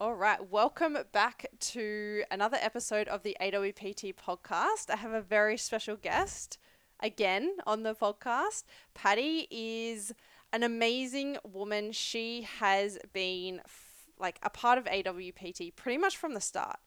All 0.00 0.14
right, 0.14 0.50
welcome 0.50 0.96
back 1.12 1.44
to 1.60 2.24
another 2.30 2.56
episode 2.58 3.06
of 3.06 3.22
the 3.22 3.36
AWPT 3.38 4.14
podcast. 4.14 4.88
I 4.88 4.96
have 4.96 5.12
a 5.12 5.20
very 5.20 5.58
special 5.58 5.94
guest 5.94 6.56
again 7.00 7.58
on 7.66 7.82
the 7.82 7.94
podcast. 7.94 8.64
Patty 8.94 9.46
is 9.50 10.14
an 10.54 10.62
amazing 10.62 11.36
woman. 11.44 11.92
She 11.92 12.48
has 12.60 12.98
been 13.12 13.60
f- 13.66 14.06
like 14.18 14.38
a 14.42 14.48
part 14.48 14.78
of 14.78 14.86
AWPT 14.86 15.76
pretty 15.76 15.98
much 15.98 16.16
from 16.16 16.32
the 16.32 16.40
start. 16.40 16.78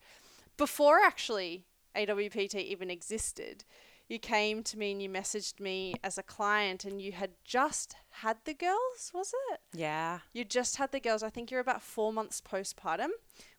Before 0.57 0.99
actually 0.99 1.67
AWPT 1.95 2.55
even 2.55 2.89
existed, 2.89 3.63
you 4.13 4.19
came 4.19 4.61
to 4.61 4.77
me 4.77 4.91
and 4.91 5.01
you 5.01 5.09
messaged 5.09 5.59
me 5.59 5.95
as 6.03 6.19
a 6.19 6.23
client 6.23 6.85
and 6.85 7.01
you 7.01 7.11
had 7.11 7.31
just 7.43 7.95
had 8.11 8.37
the 8.45 8.53
girls, 8.53 9.11
was 9.11 9.33
it? 9.51 9.59
Yeah. 9.73 10.19
You 10.31 10.45
just 10.45 10.77
had 10.77 10.91
the 10.91 10.99
girls. 10.99 11.23
I 11.23 11.29
think 11.29 11.49
you're 11.49 11.59
about 11.59 11.81
four 11.81 12.13
months 12.13 12.39
postpartum 12.39 13.09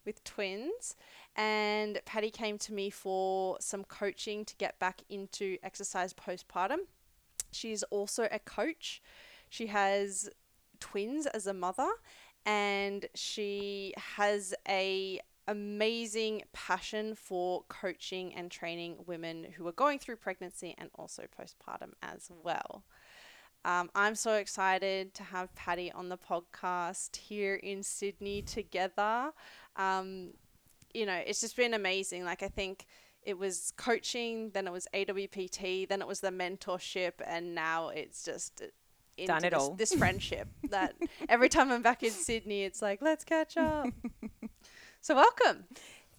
with 0.06 0.22
twins. 0.22 0.94
And 1.34 2.00
Patty 2.06 2.30
came 2.30 2.56
to 2.58 2.72
me 2.72 2.88
for 2.88 3.56
some 3.60 3.82
coaching 3.82 4.44
to 4.44 4.54
get 4.56 4.78
back 4.78 5.02
into 5.08 5.58
exercise 5.64 6.14
postpartum. 6.14 6.86
She's 7.50 7.82
also 7.84 8.28
a 8.30 8.38
coach. 8.38 9.02
She 9.50 9.66
has 9.66 10.30
twins 10.78 11.26
as 11.26 11.48
a 11.48 11.54
mother 11.54 11.88
and 12.46 13.06
she 13.14 13.92
has 14.16 14.54
a 14.68 15.18
amazing 15.46 16.42
passion 16.52 17.14
for 17.14 17.64
coaching 17.68 18.34
and 18.34 18.50
training 18.50 18.96
women 19.06 19.46
who 19.56 19.66
are 19.66 19.72
going 19.72 19.98
through 19.98 20.16
pregnancy 20.16 20.74
and 20.78 20.90
also 20.94 21.24
postpartum 21.24 21.92
as 22.02 22.30
well. 22.42 22.84
Um, 23.64 23.90
I'm 23.94 24.14
so 24.14 24.34
excited 24.34 25.14
to 25.14 25.22
have 25.22 25.54
Patty 25.54 25.90
on 25.90 26.10
the 26.10 26.18
podcast 26.18 27.16
here 27.16 27.54
in 27.54 27.82
Sydney 27.82 28.42
together. 28.42 29.32
Um, 29.76 30.34
you 30.92 31.06
know, 31.06 31.20
it's 31.26 31.40
just 31.40 31.56
been 31.56 31.72
amazing. 31.72 32.24
Like, 32.24 32.42
I 32.42 32.48
think 32.48 32.86
it 33.22 33.38
was 33.38 33.72
coaching, 33.76 34.50
then 34.50 34.66
it 34.66 34.72
was 34.72 34.86
AWPT, 34.94 35.88
then 35.88 36.02
it 36.02 36.06
was 36.06 36.20
the 36.20 36.28
mentorship, 36.30 37.12
and 37.26 37.54
now 37.54 37.88
it's 37.88 38.22
just 38.22 38.62
Done 39.26 39.44
it 39.44 39.50
this, 39.50 39.62
all. 39.62 39.74
this 39.74 39.94
friendship 39.98 40.48
that 40.70 40.94
every 41.28 41.48
time 41.48 41.70
I'm 41.70 41.82
back 41.82 42.02
in 42.02 42.10
Sydney, 42.10 42.64
it's 42.64 42.82
like, 42.82 43.00
let's 43.00 43.24
catch 43.24 43.56
up. 43.56 43.86
so, 45.04 45.14
welcome. 45.14 45.64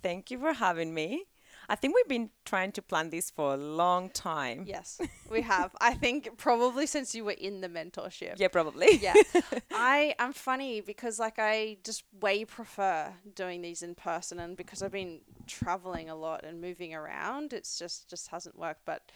Thank 0.03 0.30
you 0.30 0.38
for 0.38 0.53
having 0.53 0.94
me. 0.94 1.23
I 1.67 1.73
think 1.73 1.95
we've 1.95 2.08
been 2.08 2.30
trying 2.45 2.72
to 2.73 2.83
plan 2.83 3.09
this 3.09 3.31
for 3.31 3.55
a 3.55 3.58
long 3.58 4.11
time. 4.11 4.66
Yes, 4.67 5.02
we 5.28 5.41
have. 5.41 5.75
I 5.81 5.95
think 5.95 6.38
probably 6.38 6.86
since 6.86 7.16
you 7.16 7.25
were 7.25 7.31
in 7.31 7.61
the 7.61 7.67
mentorship. 7.67 8.36
Yeah, 8.38 8.50
probably. 8.50 8.97
yeah. 8.97 9.16
I 9.72 10.13
I'm 10.19 10.33
funny 10.33 10.81
because 10.81 11.17
like 11.17 11.39
I 11.39 11.78
just 11.83 12.03
way 12.22 12.45
prefer 12.45 13.11
doing 13.33 13.63
these 13.63 13.81
in 13.81 13.95
person 13.95 14.39
and 14.39 14.56
because 14.56 14.83
I've 14.83 14.91
been 14.91 15.22
traveling 15.47 16.11
a 16.11 16.16
lot 16.16 16.45
and 16.45 16.61
moving 16.61 16.94
around, 16.94 17.53
it's 17.53 17.80
just 17.80 18.08
just 18.08 18.28
hasn't 18.28 18.56
worked, 18.56 18.86
but 18.86 19.11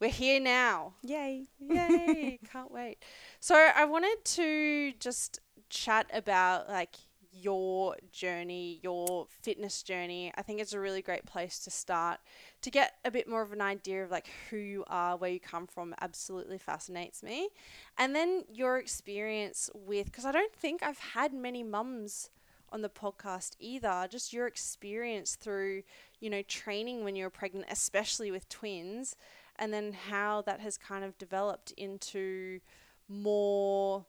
we're 0.00 0.10
here 0.10 0.40
now. 0.40 0.94
Yay. 1.04 1.46
Yay, 1.60 2.40
can't 2.52 2.72
wait. 2.72 2.98
So 3.38 3.54
I 3.54 3.84
wanted 3.84 4.24
to 4.24 4.92
just 4.98 5.38
chat 5.70 6.10
about 6.12 6.68
like 6.68 6.96
your 7.40 7.96
journey, 8.12 8.80
your 8.82 9.26
fitness 9.42 9.82
journey. 9.82 10.32
I 10.36 10.42
think 10.42 10.60
it's 10.60 10.72
a 10.72 10.80
really 10.80 11.02
great 11.02 11.24
place 11.26 11.58
to 11.60 11.70
start 11.70 12.20
to 12.62 12.70
get 12.70 12.94
a 13.04 13.10
bit 13.10 13.28
more 13.28 13.42
of 13.42 13.52
an 13.52 13.60
idea 13.60 14.04
of 14.04 14.10
like 14.10 14.28
who 14.50 14.56
you 14.56 14.84
are, 14.88 15.16
where 15.16 15.30
you 15.30 15.40
come 15.40 15.66
from. 15.66 15.94
Absolutely 16.00 16.58
fascinates 16.58 17.22
me. 17.22 17.48
And 17.96 18.14
then 18.14 18.44
your 18.52 18.78
experience 18.78 19.70
with 19.74 20.06
because 20.06 20.24
I 20.24 20.32
don't 20.32 20.54
think 20.54 20.82
I've 20.82 20.98
had 20.98 21.32
many 21.32 21.62
mums 21.62 22.30
on 22.70 22.82
the 22.82 22.88
podcast 22.88 23.52
either. 23.58 24.06
Just 24.10 24.32
your 24.32 24.46
experience 24.46 25.36
through, 25.36 25.82
you 26.20 26.30
know, 26.30 26.42
training 26.42 27.04
when 27.04 27.16
you 27.16 27.24
were 27.24 27.30
pregnant, 27.30 27.66
especially 27.70 28.30
with 28.30 28.48
twins, 28.48 29.16
and 29.56 29.72
then 29.72 29.92
how 29.92 30.42
that 30.42 30.60
has 30.60 30.76
kind 30.76 31.04
of 31.04 31.16
developed 31.18 31.72
into 31.72 32.60
more 33.08 34.04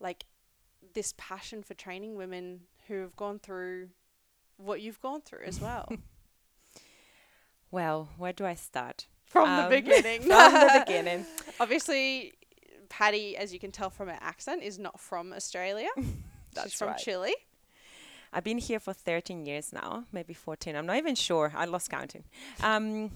like 0.00 0.24
this 0.96 1.14
passion 1.16 1.62
for 1.62 1.74
training 1.74 2.16
women 2.16 2.62
who 2.88 2.94
have 3.02 3.14
gone 3.14 3.38
through 3.38 3.90
what 4.56 4.80
you've 4.80 5.00
gone 5.00 5.20
through 5.20 5.44
as 5.46 5.60
well. 5.60 5.86
Well, 7.70 8.08
where 8.16 8.32
do 8.32 8.46
I 8.46 8.54
start? 8.54 9.06
From 9.24 9.48
Um, 9.48 9.64
the 9.70 9.80
beginning. 9.82 10.20
From 10.22 10.52
the 10.52 10.82
beginning. 10.86 11.26
Obviously, 11.58 12.32
Patty, 12.88 13.36
as 13.36 13.52
you 13.52 13.58
can 13.58 13.72
tell 13.72 13.90
from 13.90 14.08
her 14.08 14.16
accent, 14.20 14.62
is 14.62 14.78
not 14.78 15.00
from 15.00 15.32
Australia. 15.32 15.88
That's 16.54 16.70
She's 16.70 16.78
from 16.78 16.88
right. 16.90 16.98
Chile. 16.98 17.34
I've 18.32 18.44
been 18.44 18.58
here 18.58 18.78
for 18.80 18.92
13 18.92 19.46
years 19.46 19.72
now, 19.72 20.04
maybe 20.12 20.32
14. 20.32 20.76
I'm 20.76 20.86
not 20.86 20.96
even 20.96 21.16
sure. 21.16 21.52
I 21.56 21.64
lost 21.64 21.90
counting. 21.90 22.24
Um, 22.62 23.10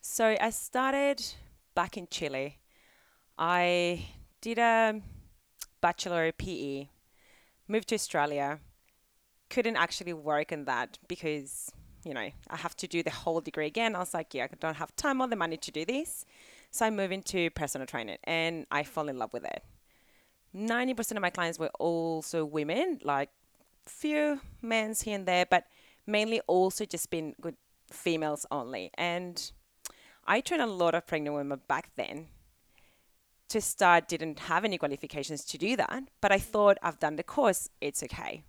so 0.00 0.36
I 0.40 0.50
started 0.50 1.24
back 1.74 1.96
in 1.96 2.08
Chile. 2.10 2.58
I 3.38 4.06
did 4.40 4.58
a 4.58 5.00
bachelor 5.80 6.32
PE, 6.32 6.88
moved 7.68 7.88
to 7.88 7.94
Australia. 7.94 8.60
Couldn't 9.50 9.76
actually 9.76 10.12
work 10.12 10.52
in 10.52 10.64
that 10.64 10.98
because, 11.06 11.70
you 12.04 12.12
know, 12.12 12.28
I 12.50 12.56
have 12.56 12.76
to 12.78 12.86
do 12.86 13.02
the 13.02 13.10
whole 13.10 13.40
degree 13.40 13.66
again. 13.66 13.94
I 13.94 14.00
was 14.00 14.12
like, 14.12 14.34
yeah, 14.34 14.44
I 14.44 14.48
don't 14.58 14.76
have 14.76 14.94
time 14.96 15.20
or 15.20 15.28
the 15.28 15.36
money 15.36 15.56
to 15.56 15.70
do 15.70 15.84
this. 15.84 16.26
So 16.70 16.86
I 16.86 16.90
moved 16.90 17.12
into 17.12 17.50
personal 17.50 17.86
training 17.86 18.18
and 18.24 18.66
I 18.70 18.82
fell 18.82 19.08
in 19.08 19.18
love 19.18 19.32
with 19.32 19.44
it. 19.44 19.62
90% 20.54 21.12
of 21.12 21.22
my 21.22 21.30
clients 21.30 21.58
were 21.58 21.70
also 21.78 22.44
women, 22.44 22.98
like 23.02 23.30
few 23.86 24.40
men's 24.60 25.02
here 25.02 25.14
and 25.14 25.26
there, 25.26 25.46
but 25.46 25.64
mainly 26.06 26.40
also 26.46 26.84
just 26.84 27.10
been 27.10 27.34
good 27.40 27.56
females 27.90 28.44
only. 28.50 28.90
And 28.94 29.50
I 30.26 30.40
trained 30.40 30.62
a 30.62 30.66
lot 30.66 30.94
of 30.94 31.06
pregnant 31.06 31.36
women 31.36 31.60
back 31.68 31.90
then. 31.96 32.28
To 33.50 33.60
start, 33.62 34.08
didn't 34.08 34.40
have 34.40 34.64
any 34.66 34.76
qualifications 34.76 35.42
to 35.46 35.56
do 35.58 35.74
that, 35.76 36.02
but 36.20 36.30
I 36.32 36.38
thought 36.38 36.76
I've 36.82 36.98
done 37.00 37.16
the 37.16 37.22
course, 37.22 37.70
it's 37.80 38.02
okay. 38.02 38.42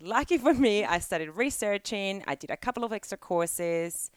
Lucky 0.00 0.36
for 0.36 0.52
me, 0.52 0.84
I 0.84 0.98
started 0.98 1.30
researching. 1.36 2.24
I 2.26 2.34
did 2.34 2.50
a 2.50 2.56
couple 2.56 2.82
of 2.84 2.92
extra 2.92 3.16
courses, 3.16 4.10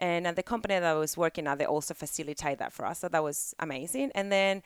and 0.00 0.26
at 0.26 0.34
the 0.34 0.42
company 0.42 0.74
that 0.74 0.84
I 0.84 0.94
was 0.94 1.16
working 1.16 1.46
at, 1.46 1.58
they 1.58 1.64
also 1.64 1.94
facilitate 1.94 2.58
that 2.58 2.72
for 2.72 2.84
us. 2.84 2.98
So 2.98 3.08
that 3.08 3.22
was 3.22 3.54
amazing. 3.60 4.10
And 4.16 4.32
then, 4.32 4.62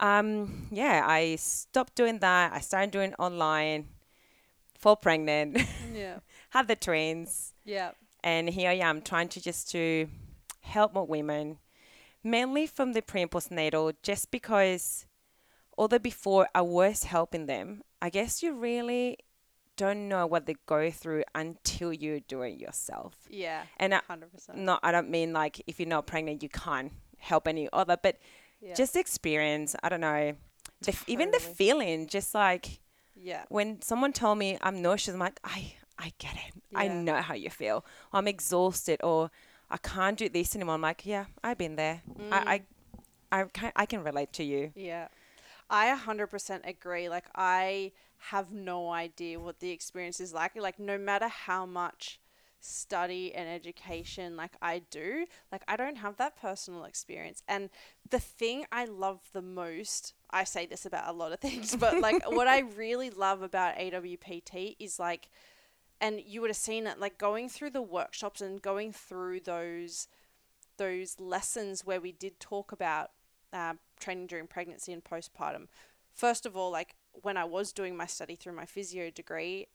um, 0.00 0.68
yeah, 0.70 1.04
I 1.06 1.36
stopped 1.36 1.94
doing 1.94 2.18
that. 2.20 2.52
I 2.54 2.60
started 2.60 2.92
doing 2.92 3.12
online, 3.18 3.88
fall 4.78 4.96
pregnant, 4.96 5.58
Yeah. 5.92 6.20
had 6.50 6.66
the 6.66 6.76
twins, 6.76 7.52
Yeah. 7.66 7.90
and 8.22 8.48
here 8.48 8.70
I 8.70 8.76
am 8.76 9.02
trying 9.02 9.28
to 9.28 9.40
just 9.42 9.70
to 9.72 10.08
help 10.62 10.94
more 10.94 11.06
women, 11.06 11.58
mainly 12.24 12.66
from 12.66 12.92
the 12.94 13.02
pre 13.02 13.22
and 13.22 13.30
postnatal, 13.30 13.94
just 14.02 14.30
because 14.30 15.06
although 15.78 15.98
before 15.98 16.48
I 16.54 16.62
was 16.62 17.04
helping 17.04 17.46
them, 17.46 17.82
I 18.00 18.10
guess 18.10 18.42
you 18.42 18.54
really 18.54 19.18
don't 19.76 20.08
know 20.08 20.24
what 20.26 20.46
they 20.46 20.54
go 20.66 20.90
through 20.90 21.24
until 21.34 21.92
you 21.92 22.20
do 22.20 22.42
it 22.42 22.58
yourself. 22.60 23.14
Yeah. 23.28 23.62
And 23.76 23.94
I, 23.94 24.00
100%. 24.08 24.54
no, 24.54 24.78
I 24.82 24.92
don't 24.92 25.10
mean 25.10 25.32
like 25.32 25.60
if 25.66 25.78
you're 25.80 25.88
not 25.88 26.06
pregnant, 26.06 26.42
you 26.42 26.48
can't 26.48 26.92
help 27.18 27.48
any 27.48 27.68
other, 27.72 27.96
but 28.00 28.16
Yeah. 28.60 28.74
just 28.74 28.96
experience. 28.96 29.74
I 29.82 29.88
don't 29.88 30.00
know, 30.00 30.36
the, 30.80 30.92
f 30.92 31.04
even 31.08 31.30
the 31.32 31.40
feeling, 31.40 32.06
just 32.06 32.34
like 32.34 32.80
yeah. 33.16 33.44
when 33.48 33.82
someone 33.82 34.12
told 34.12 34.38
me 34.38 34.58
I'm 34.60 34.80
nauseous, 34.80 35.12
I'm 35.14 35.20
like, 35.20 35.40
I, 35.42 35.74
I 35.98 36.12
get 36.18 36.34
it. 36.34 36.52
I 36.74 36.86
know 36.88 37.20
how 37.20 37.34
you 37.34 37.50
feel. 37.50 37.84
I'm 38.12 38.28
exhausted 38.28 39.00
or 39.02 39.30
I 39.74 39.76
can't 39.78 40.16
do 40.16 40.28
this 40.28 40.54
anymore. 40.54 40.76
I'm 40.76 40.82
like, 40.82 41.04
yeah, 41.04 41.24
I've 41.42 41.58
been 41.58 41.74
there. 41.74 42.00
Mm. 42.16 42.28
I, 42.30 42.62
I, 43.32 43.40
I 43.40 43.44
can, 43.52 43.72
I 43.74 43.86
can 43.86 44.04
relate 44.04 44.32
to 44.34 44.44
you. 44.44 44.70
Yeah. 44.76 45.08
I 45.68 45.92
100% 45.96 46.60
agree. 46.64 47.08
Like, 47.08 47.24
I 47.34 47.90
have 48.30 48.52
no 48.52 48.90
idea 48.90 49.40
what 49.40 49.58
the 49.58 49.70
experience 49.70 50.20
is 50.20 50.32
like. 50.32 50.54
Like, 50.54 50.78
no 50.78 50.96
matter 50.96 51.26
how 51.26 51.66
much 51.66 52.20
study 52.60 53.34
and 53.34 53.48
education 53.48 54.36
like 54.36 54.52
I 54.62 54.82
do, 54.90 55.26
like, 55.50 55.64
I 55.66 55.76
don't 55.76 55.96
have 55.96 56.18
that 56.18 56.40
personal 56.40 56.84
experience. 56.84 57.42
And 57.48 57.68
the 58.08 58.20
thing 58.20 58.66
I 58.70 58.84
love 58.84 59.22
the 59.32 59.42
most, 59.42 60.14
I 60.30 60.44
say 60.44 60.66
this 60.66 60.86
about 60.86 61.08
a 61.08 61.12
lot 61.12 61.32
of 61.32 61.40
things, 61.40 61.74
but 61.74 61.98
like, 62.00 62.30
what 62.30 62.46
I 62.46 62.60
really 62.76 63.10
love 63.10 63.42
about 63.42 63.74
AWPT 63.74 64.76
is 64.78 65.00
like, 65.00 65.28
and 66.04 66.20
you 66.26 66.42
would 66.42 66.50
have 66.50 66.56
seen 66.58 66.86
it, 66.86 67.00
like, 67.00 67.16
going 67.16 67.48
through 67.48 67.70
the 67.70 67.80
workshops 67.80 68.42
and 68.42 68.60
going 68.60 68.92
through 68.92 69.40
those 69.40 70.06
those 70.76 71.18
lessons 71.20 71.86
where 71.86 72.00
we 72.00 72.12
did 72.12 72.38
talk 72.40 72.72
about 72.72 73.12
uh, 73.52 73.74
training 74.00 74.26
during 74.26 74.46
pregnancy 74.48 74.92
and 74.92 75.04
postpartum. 75.04 75.68
First 76.12 76.44
of 76.44 76.56
all, 76.56 76.70
like 76.70 76.96
when 77.22 77.36
I 77.36 77.44
was 77.44 77.72
doing 77.72 77.96
my 77.96 78.06
study 78.06 78.34
through 78.34 78.54
my 78.54 78.66
physio 78.66 79.08
degree, 79.08 79.68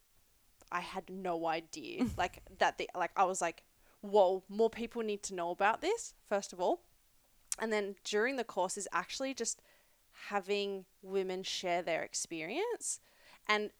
I 0.70 0.80
had 0.80 1.08
no 1.08 1.46
idea 1.46 2.06
like 2.18 2.42
that 2.58 2.76
the 2.78 2.88
like 2.94 3.12
I 3.16 3.24
was 3.24 3.40
like, 3.40 3.62
whoa, 4.02 4.44
more 4.48 4.70
people 4.70 5.02
need 5.02 5.22
to 5.24 5.34
know 5.34 5.50
about 5.50 5.80
this. 5.80 6.14
First 6.28 6.52
of 6.52 6.60
all, 6.60 6.82
and 7.58 7.72
then 7.72 7.96
during 8.04 8.36
the 8.36 8.44
course 8.44 8.76
is 8.76 8.86
actually 8.92 9.34
just 9.34 9.62
having 10.28 10.84
women 11.02 11.42
share 11.42 11.82
their 11.82 12.02
experience 12.02 13.00
and 13.48 13.70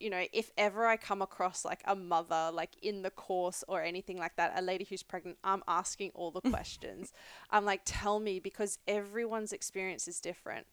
you 0.00 0.10
know, 0.10 0.24
if 0.32 0.52
ever 0.56 0.86
I 0.86 0.96
come 0.96 1.22
across 1.22 1.64
like 1.64 1.80
a 1.84 1.94
mother, 1.96 2.50
like 2.52 2.70
in 2.82 3.02
the 3.02 3.10
course 3.10 3.64
or 3.68 3.82
anything 3.82 4.18
like 4.18 4.36
that, 4.36 4.52
a 4.56 4.62
lady 4.62 4.86
who's 4.88 5.02
pregnant, 5.02 5.38
I'm 5.42 5.62
asking 5.66 6.12
all 6.14 6.30
the 6.30 6.40
questions. 6.50 7.12
I'm 7.50 7.64
like, 7.64 7.82
tell 7.84 8.20
me, 8.20 8.38
because 8.40 8.78
everyone's 8.86 9.52
experience 9.52 10.06
is 10.08 10.20
different. 10.20 10.66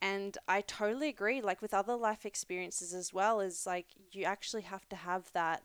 And 0.00 0.36
I 0.48 0.60
totally 0.62 1.08
agree. 1.08 1.40
Like 1.40 1.62
with 1.62 1.72
other 1.74 1.96
life 1.96 2.26
experiences 2.26 2.92
as 2.94 3.12
well, 3.12 3.40
is 3.40 3.66
like 3.66 3.86
you 4.12 4.24
actually 4.24 4.62
have 4.62 4.88
to 4.90 4.96
have 4.96 5.30
that, 5.32 5.62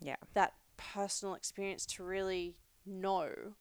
Yeah. 0.00 0.16
that 0.34 0.54
personal 0.76 1.34
experience 1.34 1.84
to 1.86 2.02
really 2.02 2.56
know 2.86 3.54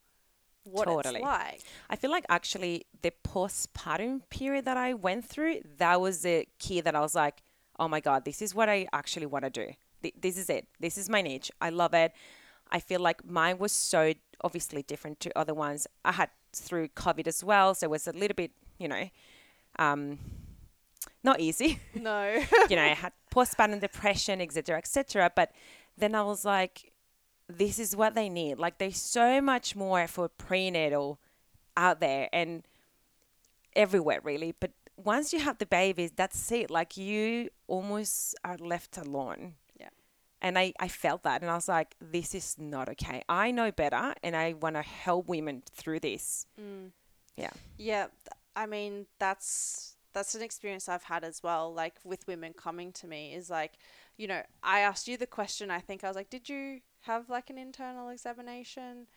what 0.64 0.86
Totally. 0.86 1.16
it's 1.16 1.24
like. 1.24 1.62
I 1.90 1.96
feel 1.96 2.12
like 2.12 2.26
actually 2.30 2.86
the 3.02 3.12
postpartum 3.28 4.22
period 4.30 4.66
that 4.66 4.78
I 4.78 4.94
went 4.94 5.26
through, 5.26 5.62
that 5.78 6.00
was 6.00 6.22
the 6.22 6.48
key 6.60 6.82
that 6.82 6.96
I 6.96 7.00
was 7.02 7.16
like, 7.16 7.42
oh 7.80 7.88
my 7.88 8.00
God, 8.00 8.26
this 8.26 8.42
is 8.42 8.54
what 8.54 8.70
I 8.70 8.88
actually 8.94 9.26
want 9.26 9.46
to 9.46 9.50
do. 9.50 9.68
Th- 10.04 10.14
This 10.20 10.38
is 10.38 10.50
it. 10.50 10.68
This 10.80 10.98
is 10.98 11.10
my 11.10 11.22
niche. 11.22 11.52
I 11.62 11.70
love 11.70 11.94
it. 11.94 12.12
I 12.72 12.80
feel 12.80 13.00
like 13.00 13.26
mine 13.26 13.58
was 13.58 13.72
so 13.72 14.14
obviously 14.44 14.84
different 14.84 15.20
to 15.22 15.38
other 15.38 15.54
ones. 15.54 15.88
I 16.06 16.12
had 16.14 16.30
through 16.54 16.90
COVID 16.90 17.28
as 17.28 17.44
well, 17.44 17.74
so 17.74 17.86
it 17.86 17.90
was 17.90 18.08
a 18.08 18.12
little 18.12 18.36
bit, 18.36 18.52
you 18.78 18.88
know, 18.88 19.10
um, 19.78 20.20
not 21.24 21.40
easy. 21.40 21.80
No. 21.96 22.44
you 22.70 22.76
know, 22.76 22.84
I 22.84 22.96
had 22.96 23.14
postpartum 23.34 23.80
depression, 23.82 24.42
etc., 24.42 24.78
etc. 24.78 25.32
But 25.36 25.52
then 25.98 26.16
I 26.16 26.24
was 26.24 26.46
like, 26.46 26.92
this 27.48 27.80
is 27.80 27.96
what 27.96 28.14
they 28.16 28.30
need. 28.30 28.60
Like, 28.60 28.78
there's 28.78 28.98
so 29.02 29.42
much 29.42 29.76
more 29.76 30.08
for 30.08 30.28
prenatal 30.30 31.20
out 31.76 32.00
there 32.00 32.30
and 32.32 32.64
everywhere, 33.76 34.20
really. 34.24 34.54
But 34.60 34.72
once 35.04 35.34
you 35.34 35.40
have 35.40 35.58
the 35.58 35.66
babies, 35.66 36.12
that's 36.16 36.52
it. 36.52 36.70
Like, 36.70 36.98
you 36.98 37.50
almost 37.68 38.36
are 38.44 38.58
left 38.58 38.98
alone. 38.98 39.56
Yeah. 39.80 39.90
And 40.42 40.58
I, 40.58 40.74
I 40.80 40.88
felt 40.88 41.24
that, 41.24 41.42
and 41.42 41.50
I 41.50 41.56
was 41.56 41.68
like, 41.68 41.96
this 42.00 42.36
is 42.36 42.56
not 42.58 42.90
okay. 42.90 43.22
I 43.28 43.52
know 43.52 43.72
better, 43.72 44.14
and 44.24 44.36
I 44.36 44.54
want 44.54 44.76
to 44.76 44.82
help 44.82 45.28
women 45.28 45.64
through 45.72 46.00
this. 46.00 46.46
Mm. 46.60 46.92
Yeah. 47.36 47.52
Yeah, 47.78 48.08
th- 48.08 48.36
I 48.56 48.66
mean 48.66 49.06
that's 49.20 49.96
that's 50.12 50.36
an 50.36 50.42
experience 50.42 50.90
I've 50.90 51.04
had 51.04 51.24
as 51.24 51.42
well. 51.42 51.74
Like 51.74 51.96
with 52.04 52.28
women 52.28 52.54
coming 52.54 52.92
to 52.94 53.08
me 53.08 53.34
is 53.34 53.50
like, 53.50 53.74
you 54.18 54.28
know, 54.28 54.42
I 54.62 54.80
asked 54.80 55.08
you 55.08 55.18
the 55.18 55.28
question. 55.28 55.72
I 55.72 55.80
think 55.80 56.04
I 56.04 56.08
was 56.08 56.16
like, 56.16 56.30
did 56.30 56.50
you 56.50 56.82
have 57.02 57.30
like 57.30 57.50
an 57.50 57.58
internal 57.58 58.10
examination? 58.10 59.08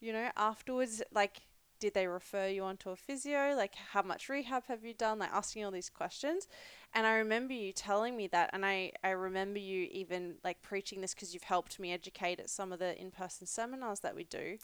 You 0.00 0.12
know, 0.12 0.28
afterwards, 0.36 1.02
like, 1.14 1.42
did 1.80 1.94
they 1.94 2.06
refer 2.06 2.48
you 2.48 2.62
onto 2.62 2.90
a 2.90 2.96
physio? 2.96 3.54
Like, 3.56 3.74
how 3.92 4.02
much 4.02 4.28
rehab 4.28 4.64
have 4.68 4.84
you 4.84 4.94
done? 4.94 5.18
Like, 5.18 5.32
asking 5.32 5.64
all 5.64 5.70
these 5.70 5.90
questions. 5.90 6.48
And 6.94 7.06
I 7.06 7.14
remember 7.14 7.52
you 7.52 7.72
telling 7.72 8.16
me 8.16 8.26
that, 8.28 8.50
and 8.52 8.64
I 8.64 8.92
I 9.02 9.10
remember 9.10 9.58
you 9.58 9.88
even 9.90 10.36
like 10.44 10.62
preaching 10.62 11.00
this 11.00 11.14
because 11.14 11.34
you've 11.34 11.42
helped 11.44 11.78
me 11.78 11.92
educate 11.92 12.40
at 12.40 12.50
some 12.50 12.72
of 12.72 12.78
the 12.78 12.98
in 13.00 13.10
person 13.10 13.46
seminars 13.46 14.00
that 14.00 14.14
we 14.14 14.24
do. 14.24 14.58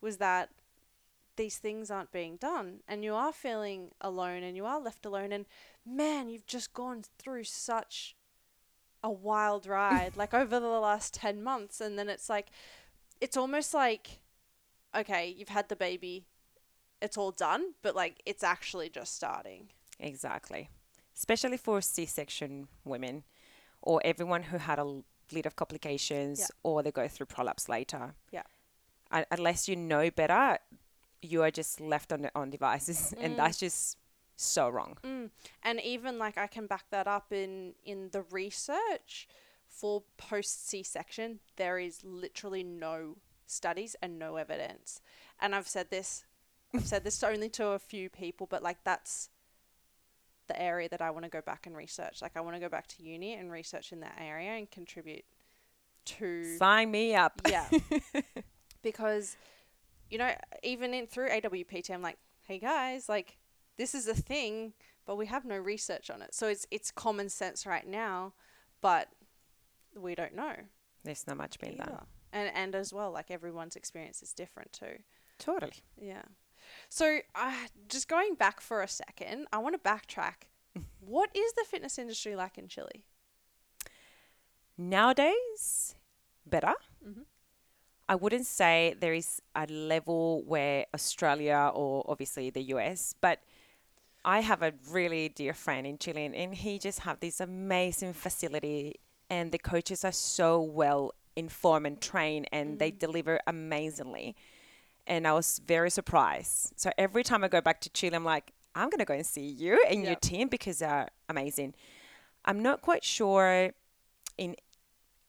Was 0.00 0.16
that 0.18 0.50
these 1.36 1.58
things 1.58 1.90
aren't 1.90 2.12
being 2.12 2.36
done 2.36 2.80
and 2.86 3.04
you 3.04 3.14
are 3.14 3.32
feeling 3.32 3.90
alone 4.00 4.42
and 4.42 4.56
you 4.56 4.64
are 4.64 4.80
left 4.80 5.04
alone 5.04 5.32
and 5.32 5.46
man 5.84 6.28
you've 6.28 6.46
just 6.46 6.72
gone 6.72 7.02
through 7.18 7.44
such 7.44 8.14
a 9.02 9.10
wild 9.10 9.66
ride 9.66 10.12
like 10.16 10.32
over 10.32 10.60
the 10.60 10.66
last 10.66 11.14
10 11.14 11.42
months 11.42 11.80
and 11.80 11.98
then 11.98 12.08
it's 12.08 12.28
like 12.28 12.48
it's 13.20 13.36
almost 13.36 13.74
like 13.74 14.20
okay 14.96 15.34
you've 15.36 15.48
had 15.48 15.68
the 15.68 15.76
baby 15.76 16.24
it's 17.02 17.16
all 17.16 17.30
done 17.32 17.74
but 17.82 17.94
like 17.94 18.20
it's 18.26 18.42
actually 18.42 18.88
just 18.88 19.14
starting 19.14 19.68
Exactly. 20.00 20.68
Especially 21.16 21.56
for 21.56 21.80
C 21.80 22.06
section 22.06 22.66
women 22.84 23.22
or 23.82 24.00
everyone 24.04 24.42
who 24.44 24.58
had 24.58 24.78
a 24.78 25.02
bit 25.32 25.46
of 25.46 25.54
complications 25.56 26.40
Yeah. 26.40 26.46
or 26.62 26.82
they 26.82 26.90
go 26.90 27.06
through 27.08 27.26
prolapse 27.26 27.68
later. 27.68 28.14
Yeah. 28.32 28.42
Un- 29.10 29.26
unless 29.30 29.68
you 29.68 29.76
know 29.76 30.10
better, 30.10 30.58
you 31.22 31.42
are 31.42 31.50
just 31.50 31.80
left 31.80 32.12
on, 32.12 32.28
on 32.34 32.50
devices. 32.50 33.14
Mm. 33.16 33.20
And 33.24 33.38
that's 33.38 33.58
just 33.58 33.98
so 34.36 34.68
wrong. 34.68 34.98
Mm. 35.04 35.30
And 35.62 35.80
even 35.80 36.18
like 36.18 36.36
I 36.36 36.48
can 36.48 36.66
back 36.66 36.86
that 36.90 37.06
up 37.06 37.32
in 37.32 37.74
in 37.84 38.10
the 38.10 38.22
research 38.22 39.28
for 39.68 40.02
post 40.16 40.68
C-section, 40.68 41.40
there 41.56 41.78
is 41.78 42.02
literally 42.04 42.64
no 42.64 43.16
studies 43.46 43.94
and 44.02 44.18
no 44.18 44.36
evidence. 44.36 45.00
And 45.40 45.54
I've 45.54 45.68
said 45.68 45.90
this, 45.90 46.24
I've 46.74 46.86
said 46.86 47.04
this 47.04 47.22
only 47.22 47.48
to 47.50 47.68
a 47.68 47.78
few 47.78 48.08
people, 48.10 48.46
but 48.50 48.62
like 48.62 48.78
that's 48.84 49.30
the 50.48 50.60
area 50.60 50.88
that 50.88 51.00
I 51.00 51.10
want 51.10 51.24
to 51.24 51.30
go 51.30 51.40
back 51.40 51.66
and 51.66 51.76
research. 51.76 52.20
Like 52.20 52.36
I 52.36 52.40
want 52.40 52.56
to 52.56 52.60
go 52.60 52.68
back 52.68 52.86
to 52.88 53.02
uni 53.02 53.34
and 53.34 53.50
research 53.50 53.92
in 53.92 54.00
that 54.00 54.16
area 54.20 54.52
and 54.52 54.70
contribute 54.70 55.24
to 56.06 56.56
Sign 56.58 56.90
me 56.90 57.14
up. 57.14 57.40
yeah. 57.48 57.68
because, 58.82 59.36
you 60.10 60.18
know, 60.18 60.32
even 60.62 60.92
in 60.94 61.06
through 61.06 61.30
AWPT, 61.30 61.90
I'm 61.90 62.02
like, 62.02 62.18
hey 62.42 62.58
guys, 62.58 63.08
like 63.08 63.38
this 63.78 63.94
is 63.94 64.06
a 64.06 64.14
thing, 64.14 64.74
but 65.06 65.16
we 65.16 65.26
have 65.26 65.44
no 65.44 65.56
research 65.56 66.10
on 66.10 66.22
it. 66.22 66.34
So 66.34 66.48
it's 66.48 66.66
it's 66.70 66.90
common 66.90 67.28
sense 67.28 67.66
right 67.66 67.86
now, 67.86 68.34
but 68.80 69.08
we 69.96 70.14
don't 70.14 70.34
know. 70.34 70.54
There's 71.04 71.26
not 71.26 71.36
much 71.36 71.58
being 71.58 71.76
done. 71.76 72.06
And 72.32 72.50
and 72.54 72.74
as 72.74 72.92
well, 72.92 73.10
like 73.12 73.30
everyone's 73.30 73.76
experience 73.76 74.22
is 74.22 74.32
different 74.32 74.72
too. 74.72 74.98
Totally. 75.38 75.72
Yeah. 76.00 76.22
So, 76.88 77.18
uh, 77.34 77.52
just 77.88 78.08
going 78.08 78.34
back 78.34 78.60
for 78.60 78.82
a 78.82 78.88
second, 78.88 79.46
I 79.52 79.58
want 79.58 79.74
to 79.74 79.90
backtrack. 79.90 80.48
what 81.00 81.30
is 81.34 81.52
the 81.54 81.64
fitness 81.66 81.98
industry 81.98 82.36
like 82.36 82.58
in 82.58 82.68
Chile? 82.68 83.04
Nowadays, 84.76 85.94
better. 86.46 86.74
Mhm. 87.04 87.24
I 88.08 88.16
wouldn't 88.16 88.46
say 88.46 88.94
there 88.98 89.14
is 89.14 89.40
a 89.54 89.66
level 89.66 90.42
where 90.44 90.84
Australia 90.92 91.70
or 91.74 92.04
obviously 92.06 92.50
the 92.50 92.62
US, 92.64 93.14
but 93.20 93.40
I 94.24 94.40
have 94.40 94.62
a 94.62 94.74
really 94.90 95.28
dear 95.28 95.54
friend 95.54 95.86
in 95.86 95.98
Chile 95.98 96.24
and 96.34 96.54
he 96.54 96.78
just 96.78 97.00
have 97.00 97.20
this 97.20 97.40
amazing 97.40 98.12
facility 98.14 99.00
and 99.30 99.52
the 99.52 99.58
coaches 99.58 100.04
are 100.04 100.12
so 100.12 100.60
well 100.60 101.12
informed 101.36 101.86
and 101.86 102.00
trained 102.00 102.48
and 102.52 102.78
they 102.78 102.90
deliver 102.90 103.40
amazingly. 103.46 104.36
And 105.06 105.26
I 105.26 105.32
was 105.34 105.60
very 105.66 105.90
surprised. 105.90 106.72
So 106.76 106.90
every 106.96 107.22
time 107.22 107.44
I 107.44 107.48
go 107.48 107.60
back 107.60 107.80
to 107.82 107.90
Chile, 107.90 108.14
I'm 108.16 108.24
like, 108.24 108.52
I'm 108.74 108.88
gonna 108.90 109.04
go 109.04 109.14
and 109.14 109.26
see 109.26 109.46
you 109.46 109.82
and 109.88 110.00
your 110.02 110.12
Yep. 110.12 110.20
team 110.20 110.48
because 110.48 110.78
they're 110.78 111.08
amazing. 111.28 111.74
I'm 112.44 112.62
not 112.62 112.80
quite 112.82 113.04
sure 113.04 113.70
in 114.38 114.56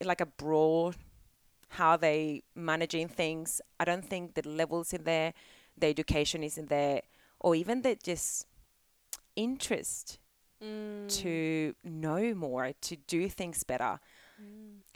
like 0.03 0.21
a 0.21 0.25
broad 0.25 0.95
how 1.69 1.97
they 1.97 2.43
managing 2.55 3.07
things. 3.09 3.61
I 3.79 3.85
don't 3.85 4.03
think 4.05 4.33
the 4.35 4.47
levels 4.47 4.93
in 4.93 5.03
there, 5.03 5.33
the 5.77 5.87
education 5.87 6.43
is 6.43 6.57
in 6.57 6.67
there, 6.67 7.01
or 7.39 7.55
even 7.55 7.81
the 7.81 7.95
just 7.95 8.47
interest 9.35 10.19
Mm. 10.63 11.09
to 11.21 11.75
know 11.83 12.33
more, 12.33 12.71
to 12.81 12.95
do 12.95 13.27
things 13.27 13.63
better. 13.63 13.99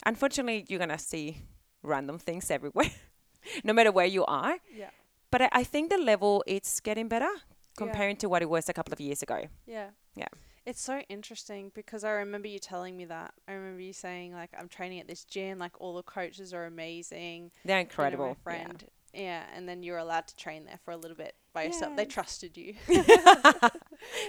Unfortunately, 0.06 0.64
you're 0.68 0.78
gonna 0.78 0.98
see 0.98 1.36
random 1.82 2.18
things 2.18 2.50
everywhere, 2.50 2.90
no 3.64 3.72
matter 3.72 3.92
where 3.92 4.06
you 4.06 4.24
are. 4.26 4.58
Yeah. 4.74 4.90
But 5.30 5.42
I, 5.42 5.48
I 5.52 5.64
think 5.64 5.90
the 5.90 5.98
level 5.98 6.42
it's 6.46 6.80
getting 6.80 7.08
better 7.08 7.30
comparing 7.76 8.16
to 8.16 8.28
what 8.28 8.42
it 8.42 8.50
was 8.50 8.68
a 8.68 8.72
couple 8.72 8.92
of 8.92 9.00
years 9.00 9.22
ago. 9.22 9.44
Yeah. 9.66 9.90
Yeah. 10.16 10.26
It's 10.66 10.80
so 10.82 11.00
interesting 11.08 11.72
because 11.74 12.04
I 12.04 12.10
remember 12.10 12.46
you 12.48 12.58
telling 12.58 12.96
me 12.96 13.06
that. 13.06 13.32
I 13.48 13.52
remember 13.52 13.80
you 13.80 13.92
saying 13.92 14.34
like 14.34 14.50
I'm 14.58 14.68
training 14.68 15.00
at 15.00 15.08
this 15.08 15.24
gym, 15.24 15.58
like 15.58 15.80
all 15.80 15.94
the 15.96 16.02
coaches 16.02 16.52
are 16.52 16.66
amazing. 16.66 17.50
They're 17.64 17.78
You 17.78 17.84
know, 17.84 17.88
incredible. 17.88 18.28
my 18.28 18.34
friend. 18.42 18.84
Yeah. 19.14 19.42
and 19.56 19.68
then 19.68 19.82
you 19.82 19.92
were 19.92 19.98
allowed 19.98 20.28
to 20.28 20.36
train 20.36 20.66
there 20.66 20.78
for 20.84 20.92
a 20.92 20.96
little 20.96 21.16
bit 21.16 21.34
by 21.52 21.64
yourself. 21.64 21.96
They 21.96 22.04
trusted 22.04 22.56
you. 22.56 22.74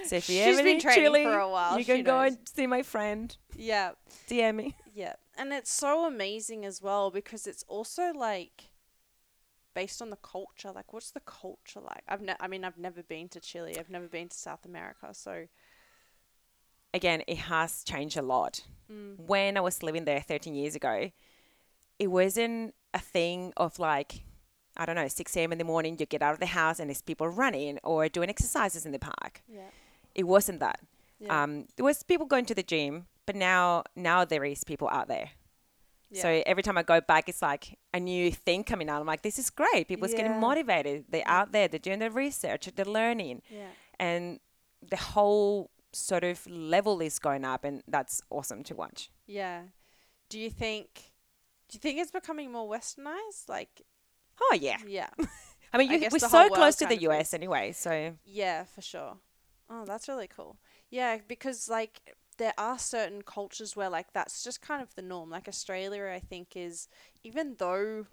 So 0.06 0.18
if 0.18 0.30
you 0.30 0.44
She's 0.44 0.58
ever 0.58 0.64
been 0.64 0.76
in 0.76 0.82
training 0.82 1.04
Chile, 1.06 1.24
for 1.24 1.38
a 1.40 1.50
while, 1.50 1.80
you 1.80 1.86
can 1.86 2.04
go 2.04 2.24
knows. 2.24 2.34
and 2.34 2.50
see 2.54 2.68
my 2.68 2.84
friend. 2.84 3.36
yeah. 3.56 3.92
DM 4.30 4.56
me. 4.56 4.76
Yeah. 4.94 5.14
And 5.38 5.54
it's 5.54 5.72
so 5.72 6.06
amazing 6.06 6.66
as 6.66 6.82
well 6.82 7.10
because 7.12 7.48
it's 7.48 7.64
also 7.70 8.12
like 8.14 8.71
based 9.74 10.02
on 10.02 10.10
the 10.10 10.18
culture. 10.18 10.72
Like 10.72 10.94
what's 10.94 11.12
the 11.12 11.20
culture 11.22 11.80
like? 11.82 12.04
I've 12.08 12.22
ne- 12.22 12.36
I 12.40 12.48
mean 12.48 12.64
I've 12.64 12.78
never 12.78 13.04
been 13.04 13.30
to 13.30 13.40
Chile. 13.40 13.78
I've 13.80 13.90
never 13.90 14.08
been 14.08 14.30
to 14.30 14.38
South 14.38 14.66
America. 14.66 15.10
So 15.14 15.48
Again, 16.94 17.24
it 17.28 17.38
has 17.38 17.84
changed 17.86 18.18
a 18.18 18.22
lot. 18.22 18.62
mm, 18.92 19.18
when 19.18 19.56
I 19.56 19.62
was 19.62 19.82
living 19.82 20.04
there 20.06 20.20
13 20.20 20.54
years 20.56 20.76
ago, 20.76 21.10
it 22.00 22.08
wasn't 22.08 22.76
a 22.94 23.00
thing 23.00 23.54
of 23.56 23.80
like, 23.80 24.24
I 24.76 24.86
don't 24.86 24.96
know, 24.98 25.08
6 25.08 25.38
a.m. 25.38 25.54
in 25.54 25.58
the 25.58 25.64
morning, 25.64 25.96
you 26.00 26.06
get 26.06 26.22
out 26.22 26.34
of 26.34 26.40
the 26.42 26.48
house 26.48 26.80
and 26.82 26.90
there's 26.90 27.02
people 27.02 27.30
running 27.30 27.80
or 27.84 28.10
doing 28.10 28.30
exercises 28.30 28.86
in 28.86 28.92
the 28.92 29.00
park. 29.00 29.42
yeah. 29.48 29.70
It 30.14 30.26
wasn't 30.28 30.60
that. 30.60 30.82
Yeah. 31.22 31.44
Um, 31.44 31.68
there 31.78 31.86
was 31.86 32.04
people 32.04 32.26
going 32.26 32.44
to 32.48 32.54
the 32.56 32.64
gym, 32.64 33.06
but 33.26 33.38
now 33.38 33.84
now 33.96 34.26
there 34.26 34.44
is 34.44 34.66
people 34.66 34.90
out 34.90 35.08
there. 35.08 35.30
Yeah. 36.12 36.22
So 36.22 36.44
every 36.46 36.64
time 36.64 36.78
I 36.78 36.84
go 36.84 37.02
back, 37.02 37.30
it's 37.30 37.42
like 37.42 37.78
a 37.94 38.00
new 38.00 38.32
thing 38.32 38.64
coming 38.64 38.90
out. 38.90 39.00
I'm 39.02 39.08
like, 39.08 39.22
this 39.22 39.40
is 39.40 39.50
great. 39.50 39.88
People's 39.88 40.12
Yeah. 40.12 40.18
getting 40.24 40.40
motivated. 40.40 41.06
They're 41.10 41.28
out 41.28 41.52
there. 41.52 41.68
They're 41.68 41.80
doing 41.80 42.00
the 42.00 42.12
research. 42.12 42.70
They're 42.76 42.86
learning, 42.86 43.42
yeah. 43.50 43.68
and 44.00 44.40
the 44.82 44.98
whole 44.98 45.72
sort 45.94 46.24
of 46.24 46.46
level 46.48 47.02
is 47.02 47.20
going 47.20 47.46
up, 47.46 47.64
and 47.64 47.84
that's 47.88 48.22
awesome 48.30 48.64
to 48.66 48.76
watch. 48.76 49.10
Yeah. 49.26 49.64
Do 50.30 50.40
you 50.40 50.50
think 50.50 51.12
do 51.70 51.76
you 51.76 51.80
think 51.80 52.00
it's 52.00 52.12
becoming 52.12 52.52
more 52.52 52.70
westernized? 52.70 53.48
Like 53.48 53.82
Oh 54.42 54.58
yeah. 54.60 54.78
yeah. 54.86 55.10
I 55.74 55.78
mean, 55.78 55.90
you, 55.92 56.00
guess 56.00 56.12
we're 56.12 56.20
so 56.20 56.50
close 56.50 56.76
to 56.78 56.86
the 56.86 56.98
US 57.04 57.34
anyway, 57.34 57.72
so 57.72 58.14
Yeah, 58.26 58.66
for 58.66 58.82
sure. 58.82 59.18
Oh, 59.70 59.86
that's 59.86 60.10
really 60.10 60.28
cool. 60.28 60.58
Yeah, 60.90 61.20
because 61.28 61.70
like 61.70 62.16
there 62.38 62.54
are 62.58 62.80
certain 62.80 63.22
cultures 63.22 63.76
where 63.76 63.90
like 63.90 64.14
that's 64.14 64.44
just 64.44 64.62
kind 64.62 64.82
of 64.82 64.96
the 64.96 65.02
norm. 65.02 65.30
Like 65.30 65.48
Australia, 65.48 66.06
I 66.06 66.20
think 66.20 66.56
is 66.56 66.88
even 67.24 67.56
though 67.58 68.08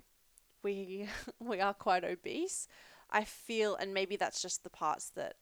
we 0.62 1.08
we 1.40 1.60
are 1.60 1.74
quite 1.74 2.04
obese, 2.04 2.68
I 3.10 3.24
feel 3.24 3.74
and 3.76 3.94
maybe 3.94 4.16
that's 4.16 4.42
just 4.42 4.64
the 4.64 4.70
parts 4.70 5.10
that 5.10 5.34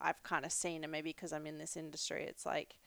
I've 0.00 0.22
kind 0.22 0.44
of 0.44 0.52
seen 0.52 0.82
and 0.82 0.92
maybe 0.92 1.10
because 1.10 1.32
I'm 1.32 1.46
in 1.46 1.58
this 1.58 1.76
industry, 1.76 2.24
it's 2.24 2.46
like 2.46 2.78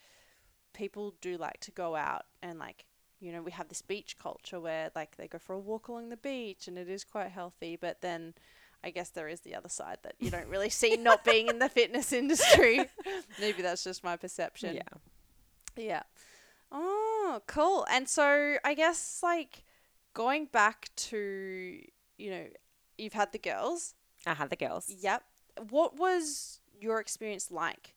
people 0.74 1.14
do 1.22 1.38
like 1.38 1.60
to 1.62 1.72
go 1.72 1.96
out 1.96 2.26
and 2.42 2.60
like 2.60 2.86
you 3.20 3.32
know, 3.32 3.42
we 3.42 3.52
have 3.52 3.70
this 3.70 3.82
beach 3.82 4.18
culture 4.22 4.60
where 4.60 4.92
like 4.96 5.16
they 5.16 5.30
go 5.30 5.38
for 5.38 5.54
a 5.54 5.60
walk 5.60 5.88
along 5.88 6.10
the 6.10 6.18
beach 6.18 6.68
and 6.68 6.78
it 6.78 6.90
is 6.90 7.06
quite 7.06 7.32
healthy, 7.32 7.78
but 7.80 8.02
then 8.02 8.34
I 8.84 8.90
guess 8.90 9.10
there 9.10 9.30
is 9.30 9.40
the 9.42 9.56
other 9.56 9.70
side 9.70 10.00
that 10.04 10.16
you 10.20 10.30
don't 10.30 10.48
really 10.48 10.70
see 10.70 10.98
not 10.98 11.24
being 11.24 11.48
in 11.48 11.60
the 11.60 11.70
fitness 11.80 12.12
industry. 12.12 12.86
Maybe 13.40 13.62
that's 13.62 13.84
just 13.84 14.04
my 14.04 14.18
perception. 14.18 14.76
yeah. 14.76 14.82
Yeah. 15.76 16.04
Oh, 16.72 17.42
cool. 17.48 17.86
And 17.90 18.10
so 18.10 18.58
I 18.64 18.74
guess 18.74 19.20
like 19.24 19.64
going 20.14 20.46
back 20.46 20.90
to, 20.96 21.80
you 22.18 22.30
know, 22.30 22.46
you've 22.98 23.14
had 23.14 23.32
the 23.32 23.40
girls. 23.40 23.96
I 24.26 24.34
had 24.34 24.50
the 24.50 24.56
girls. 24.56 24.92
Yep. 25.02 25.24
What 25.70 25.98
was 25.98 26.62
your 26.80 27.00
experience 27.00 27.52
like 27.52 27.96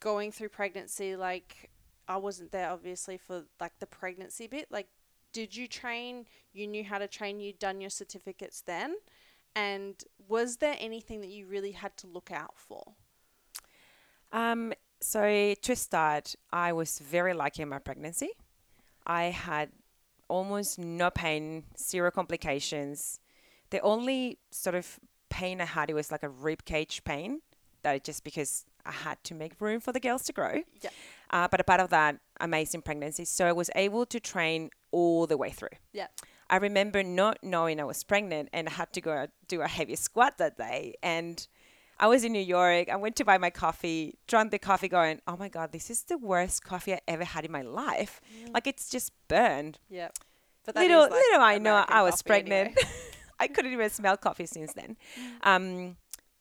going 0.00 0.32
through 0.32 0.50
pregnancy? 0.50 1.16
Like, 1.16 1.70
I 2.08 2.16
wasn't 2.16 2.52
there 2.52 2.70
obviously 2.70 3.16
for 3.16 3.44
like 3.60 3.78
the 3.78 3.86
pregnancy 3.86 4.46
bit. 4.46 4.68
Like, 4.70 4.88
did 5.32 5.56
you 5.56 5.66
train? 5.66 6.26
You 6.52 6.66
knew 6.66 6.84
how 6.84 6.98
to 6.98 7.08
train, 7.08 7.40
you'd 7.40 7.58
done 7.58 7.80
your 7.80 7.90
certificates 7.90 8.60
then. 8.60 8.96
And 9.54 10.02
was 10.28 10.56
there 10.58 10.76
anything 10.78 11.20
that 11.20 11.30
you 11.30 11.46
really 11.46 11.72
had 11.72 11.96
to 11.98 12.06
look 12.06 12.30
out 12.30 12.54
for? 12.56 12.94
Um, 14.32 14.72
so 15.02 15.54
to 15.60 15.76
start, 15.76 16.34
I 16.52 16.72
was 16.72 16.98
very 16.98 17.34
lucky 17.34 17.62
in 17.62 17.68
my 17.68 17.78
pregnancy. 17.78 18.30
I 19.06 19.24
had 19.24 19.70
almost 20.28 20.78
no 20.78 21.10
pain, 21.10 21.64
zero 21.76 22.10
complications. 22.10 23.20
The 23.70 23.80
only 23.80 24.38
sort 24.50 24.74
of 24.74 25.00
pain 25.28 25.60
I 25.60 25.64
had 25.64 25.90
it 25.90 25.94
was 25.94 26.10
like 26.12 26.22
a 26.22 26.28
rib 26.28 26.64
cage 26.64 27.02
pain. 27.04 27.40
That 27.82 28.04
just 28.04 28.22
because 28.22 28.64
I 28.86 28.92
had 28.92 29.22
to 29.24 29.34
make 29.34 29.60
room 29.60 29.80
for 29.80 29.92
the 29.92 29.98
girls 29.98 30.22
to 30.24 30.32
grow. 30.32 30.62
Yeah. 30.80 30.90
Uh, 31.30 31.48
but 31.48 31.60
a 31.60 31.64
part 31.64 31.80
of 31.80 31.90
that, 31.90 32.18
amazing 32.40 32.82
pregnancy. 32.82 33.24
So 33.24 33.46
I 33.46 33.52
was 33.52 33.70
able 33.74 34.06
to 34.06 34.20
train 34.20 34.70
all 34.92 35.26
the 35.26 35.36
way 35.36 35.50
through. 35.50 35.76
Yeah. 35.92 36.06
I 36.48 36.56
remember 36.56 37.02
not 37.02 37.38
knowing 37.42 37.80
I 37.80 37.84
was 37.84 38.04
pregnant 38.04 38.50
and 38.52 38.68
I 38.68 38.72
had 38.72 38.92
to 38.92 39.00
go 39.00 39.26
do 39.48 39.62
a 39.62 39.68
heavy 39.68 39.96
squat 39.96 40.38
that 40.38 40.56
day. 40.58 40.94
And 41.02 41.44
I 41.98 42.06
was 42.08 42.24
in 42.24 42.32
New 42.32 42.40
York. 42.40 42.88
I 42.88 42.96
went 42.96 43.16
to 43.16 43.24
buy 43.24 43.38
my 43.38 43.50
coffee, 43.50 44.18
drank 44.26 44.50
the 44.50 44.58
coffee, 44.58 44.88
going, 44.88 45.20
oh 45.26 45.36
my 45.36 45.48
God, 45.48 45.72
this 45.72 45.90
is 45.90 46.02
the 46.04 46.18
worst 46.18 46.64
coffee 46.64 46.94
I 46.94 47.00
ever 47.06 47.24
had 47.24 47.44
in 47.44 47.52
my 47.52 47.62
life. 47.62 48.20
Like 48.52 48.66
it's 48.66 48.88
just 48.88 49.12
burned. 49.28 49.78
Yeah. 49.88 50.08
But 50.64 50.76
Little, 50.76 51.02
like, 51.02 51.10
little 51.12 51.40
I 51.40 51.58
know 51.58 51.84
I 51.88 52.02
was 52.02 52.22
pregnant. 52.22 52.68
anyway. 52.76 52.82
I 53.40 53.48
couldn't 53.48 53.72
even 53.72 53.90
smell 53.90 54.16
coffee 54.16 54.46
since 54.46 54.72
then. 54.74 54.96
Um, 55.42 55.96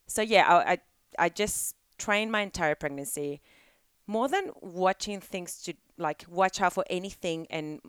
so 0.07 0.21
yeah, 0.21 0.45
I, 0.47 0.71
I, 0.73 0.77
I 1.25 1.29
just 1.29 1.75
trained 1.97 2.31
my 2.31 2.41
entire 2.41 2.75
pregnancy 2.75 3.41
more 4.07 4.27
than 4.27 4.51
watching 4.61 5.19
things 5.21 5.61
to 5.63 5.73
like 5.97 6.25
watch 6.27 6.61
out 6.61 6.73
for 6.73 6.83
anything 6.89 7.47
and, 7.49 7.79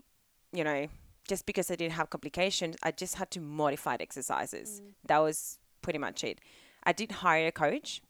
you 0.52 0.64
know, 0.64 0.86
just 1.28 1.46
because 1.46 1.70
I 1.70 1.76
didn't 1.76 1.94
have 1.94 2.10
complications, 2.10 2.76
I 2.82 2.90
just 2.92 3.16
had 3.16 3.30
to 3.32 3.40
modify 3.40 3.96
the 3.96 4.02
exercises. 4.02 4.80
That 5.06 5.18
was 5.18 5.58
pretty 5.82 5.98
much 5.98 6.24
it. 6.24 6.40
I 6.84 6.92
did 6.92 7.12
hire 7.12 7.46
a 7.48 7.52
coach, 7.52 8.02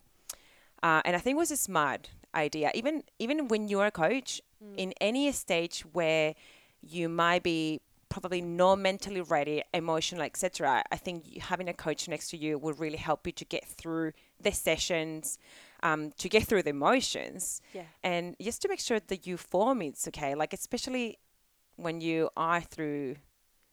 uh, 0.82 1.02
and 1.04 1.14
I 1.16 1.18
think 1.18 1.34
it 1.36 1.38
was 1.38 1.50
a 1.50 1.56
smart 1.56 2.10
idea. 2.34 2.70
Even 2.74 3.02
even 3.18 3.48
when 3.48 3.68
you're 3.68 3.86
a 3.86 3.90
coach, 3.90 4.40
in 4.76 4.92
any 5.00 5.30
stage 5.32 5.80
where 5.92 6.34
you 6.80 7.08
might 7.08 7.42
be 7.42 7.80
probably 8.08 8.40
not 8.42 8.78
mentally 8.78 9.20
ready, 9.22 9.62
emotional, 9.74 10.22
etc., 10.22 10.82
I 10.92 10.96
think 10.96 11.38
having 11.38 11.68
a 11.68 11.72
coach 11.74 12.06
next 12.08 12.28
to 12.30 12.36
you 12.36 12.58
will 12.58 12.74
really 12.74 12.98
help 12.98 13.26
you 13.26 13.32
to 13.32 13.44
get 13.44 13.64
through 13.66 14.12
the 14.40 14.52
sessions, 14.52 15.38
um, 15.82 16.12
to 16.18 16.28
get 16.28 16.44
through 16.44 16.62
the 16.62 16.70
emotions, 16.70 17.60
Yeah. 17.72 17.84
and 18.04 18.36
just 18.40 18.60
to 18.62 18.68
make 18.68 18.80
sure 18.80 19.00
that 19.00 19.26
you 19.26 19.36
form 19.36 19.80
it's 19.82 20.06
okay. 20.08 20.34
Like 20.34 20.52
especially 20.52 21.18
when 21.76 22.00
you 22.00 22.28
are 22.36 22.60
through 22.60 23.16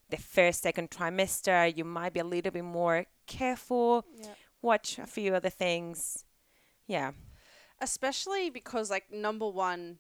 the 0.10 0.18
first, 0.18 0.63
second 0.63 0.89
trimester, 0.89 1.75
you 1.77 1.84
might 1.86 2.13
be 2.13 2.20
a 2.22 2.24
little 2.24 2.51
bit 2.51 2.63
more 2.63 3.06
careful, 3.27 4.06
Yeah. 4.15 4.34
Watch 4.62 5.00
a 5.00 5.08
few 5.08 5.34
other 5.34 5.50
things. 5.50 6.25
Yeah. 6.88 7.12
Especially 7.82 8.50
because, 8.50 8.89
like, 8.89 9.12
number 9.12 9.48
one, 9.48 10.00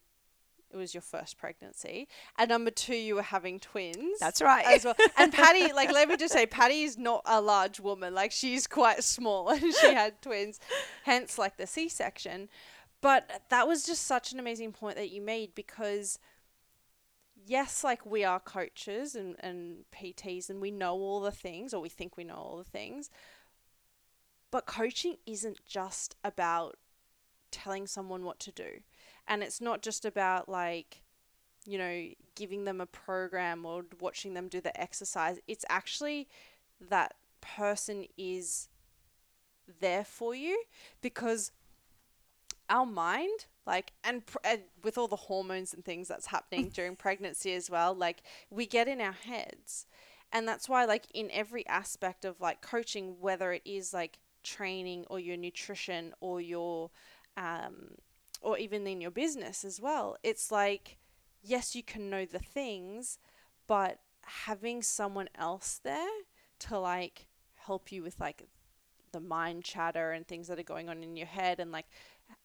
it 0.71 0.77
was 0.77 0.93
your 0.93 1.01
first 1.01 1.37
pregnancy, 1.37 2.07
and 2.37 2.49
number 2.49 2.69
two, 2.69 2.95
you 2.95 3.15
were 3.15 3.23
having 3.23 3.59
twins. 3.59 4.19
That's 4.19 4.41
right. 4.41 4.65
As 4.65 4.85
well. 4.85 4.95
And 5.17 5.33
Patty, 5.33 5.73
like, 5.73 5.91
let 5.91 6.07
me 6.07 6.15
just 6.15 6.33
say, 6.33 6.45
Patty 6.45 6.83
is 6.83 6.97
not 6.97 7.21
a 7.25 7.41
large 7.41 7.79
woman. 7.79 8.13
Like, 8.13 8.31
she's 8.31 8.67
quite 8.67 9.03
small, 9.03 9.49
and 9.53 9.73
she 9.73 9.93
had 9.93 10.21
twins, 10.21 10.59
hence, 11.03 11.37
like, 11.37 11.57
the 11.57 11.65
C 11.65 11.89
section. 11.89 12.49
But 13.01 13.43
that 13.49 13.67
was 13.67 13.85
just 13.85 14.05
such 14.05 14.31
an 14.33 14.39
amazing 14.39 14.73
point 14.73 14.97
that 14.97 15.09
you 15.09 15.21
made 15.21 15.55
because, 15.55 16.19
yes, 17.47 17.83
like, 17.83 18.05
we 18.05 18.23
are 18.23 18.39
coaches 18.39 19.15
and, 19.15 19.37
and 19.39 19.85
PTs, 19.91 20.49
and 20.49 20.61
we 20.61 20.69
know 20.69 20.93
all 20.93 21.21
the 21.21 21.31
things, 21.31 21.73
or 21.73 21.81
we 21.81 21.89
think 21.89 22.15
we 22.15 22.25
know 22.25 22.35
all 22.35 22.57
the 22.57 22.69
things. 22.69 23.09
But 24.51 24.65
coaching 24.65 25.17
isn't 25.25 25.65
just 25.65 26.15
about 26.23 26.77
telling 27.51 27.87
someone 27.87 28.23
what 28.23 28.39
to 28.39 28.51
do. 28.51 28.81
And 29.27 29.43
it's 29.43 29.61
not 29.61 29.81
just 29.81 30.05
about 30.05 30.49
like, 30.49 31.01
you 31.65 31.77
know, 31.77 32.07
giving 32.35 32.65
them 32.65 32.81
a 32.81 32.85
program 32.85 33.65
or 33.65 33.85
watching 33.99 34.33
them 34.33 34.47
do 34.47 34.61
the 34.61 34.79
exercise. 34.79 35.39
It's 35.47 35.65
actually 35.69 36.27
that 36.89 37.15
person 37.41 38.05
is 38.17 38.69
there 39.79 40.03
for 40.03 40.33
you 40.33 40.63
because 41.01 41.51
our 42.69 42.85
mind 42.85 43.45
like 43.65 43.93
and, 44.03 44.25
pr- 44.25 44.37
and 44.43 44.61
with 44.83 44.97
all 44.97 45.07
the 45.07 45.15
hormones 45.15 45.73
and 45.73 45.85
things 45.85 46.07
that's 46.07 46.27
happening 46.27 46.69
during 46.73 46.95
pregnancy 46.95 47.53
as 47.53 47.69
well 47.69 47.93
like 47.93 48.21
we 48.49 48.65
get 48.65 48.87
in 48.87 48.99
our 48.99 49.11
heads 49.13 49.85
and 50.31 50.47
that's 50.47 50.67
why 50.69 50.85
like 50.85 51.05
in 51.13 51.29
every 51.31 51.65
aspect 51.67 52.25
of 52.25 52.39
like 52.41 52.61
coaching 52.61 53.15
whether 53.19 53.51
it 53.51 53.61
is 53.65 53.93
like 53.93 54.19
training 54.43 55.05
or 55.09 55.19
your 55.19 55.37
nutrition 55.37 56.13
or 56.21 56.41
your 56.41 56.89
um 57.37 57.95
or 58.41 58.57
even 58.57 58.85
in 58.87 59.01
your 59.01 59.11
business 59.11 59.63
as 59.63 59.79
well 59.81 60.15
it's 60.23 60.51
like 60.51 60.97
yes 61.41 61.75
you 61.75 61.83
can 61.83 62.09
know 62.09 62.25
the 62.25 62.39
things 62.39 63.17
but 63.67 63.99
having 64.23 64.81
someone 64.81 65.29
else 65.35 65.79
there 65.83 66.09
to 66.59 66.77
like 66.77 67.27
help 67.55 67.91
you 67.91 68.03
with 68.03 68.19
like 68.19 68.43
the 69.11 69.19
mind 69.19 69.63
chatter 69.63 70.11
and 70.11 70.27
things 70.27 70.47
that 70.47 70.59
are 70.59 70.63
going 70.63 70.89
on 70.89 71.03
in 71.03 71.15
your 71.15 71.27
head 71.27 71.59
and 71.59 71.71
like 71.71 71.87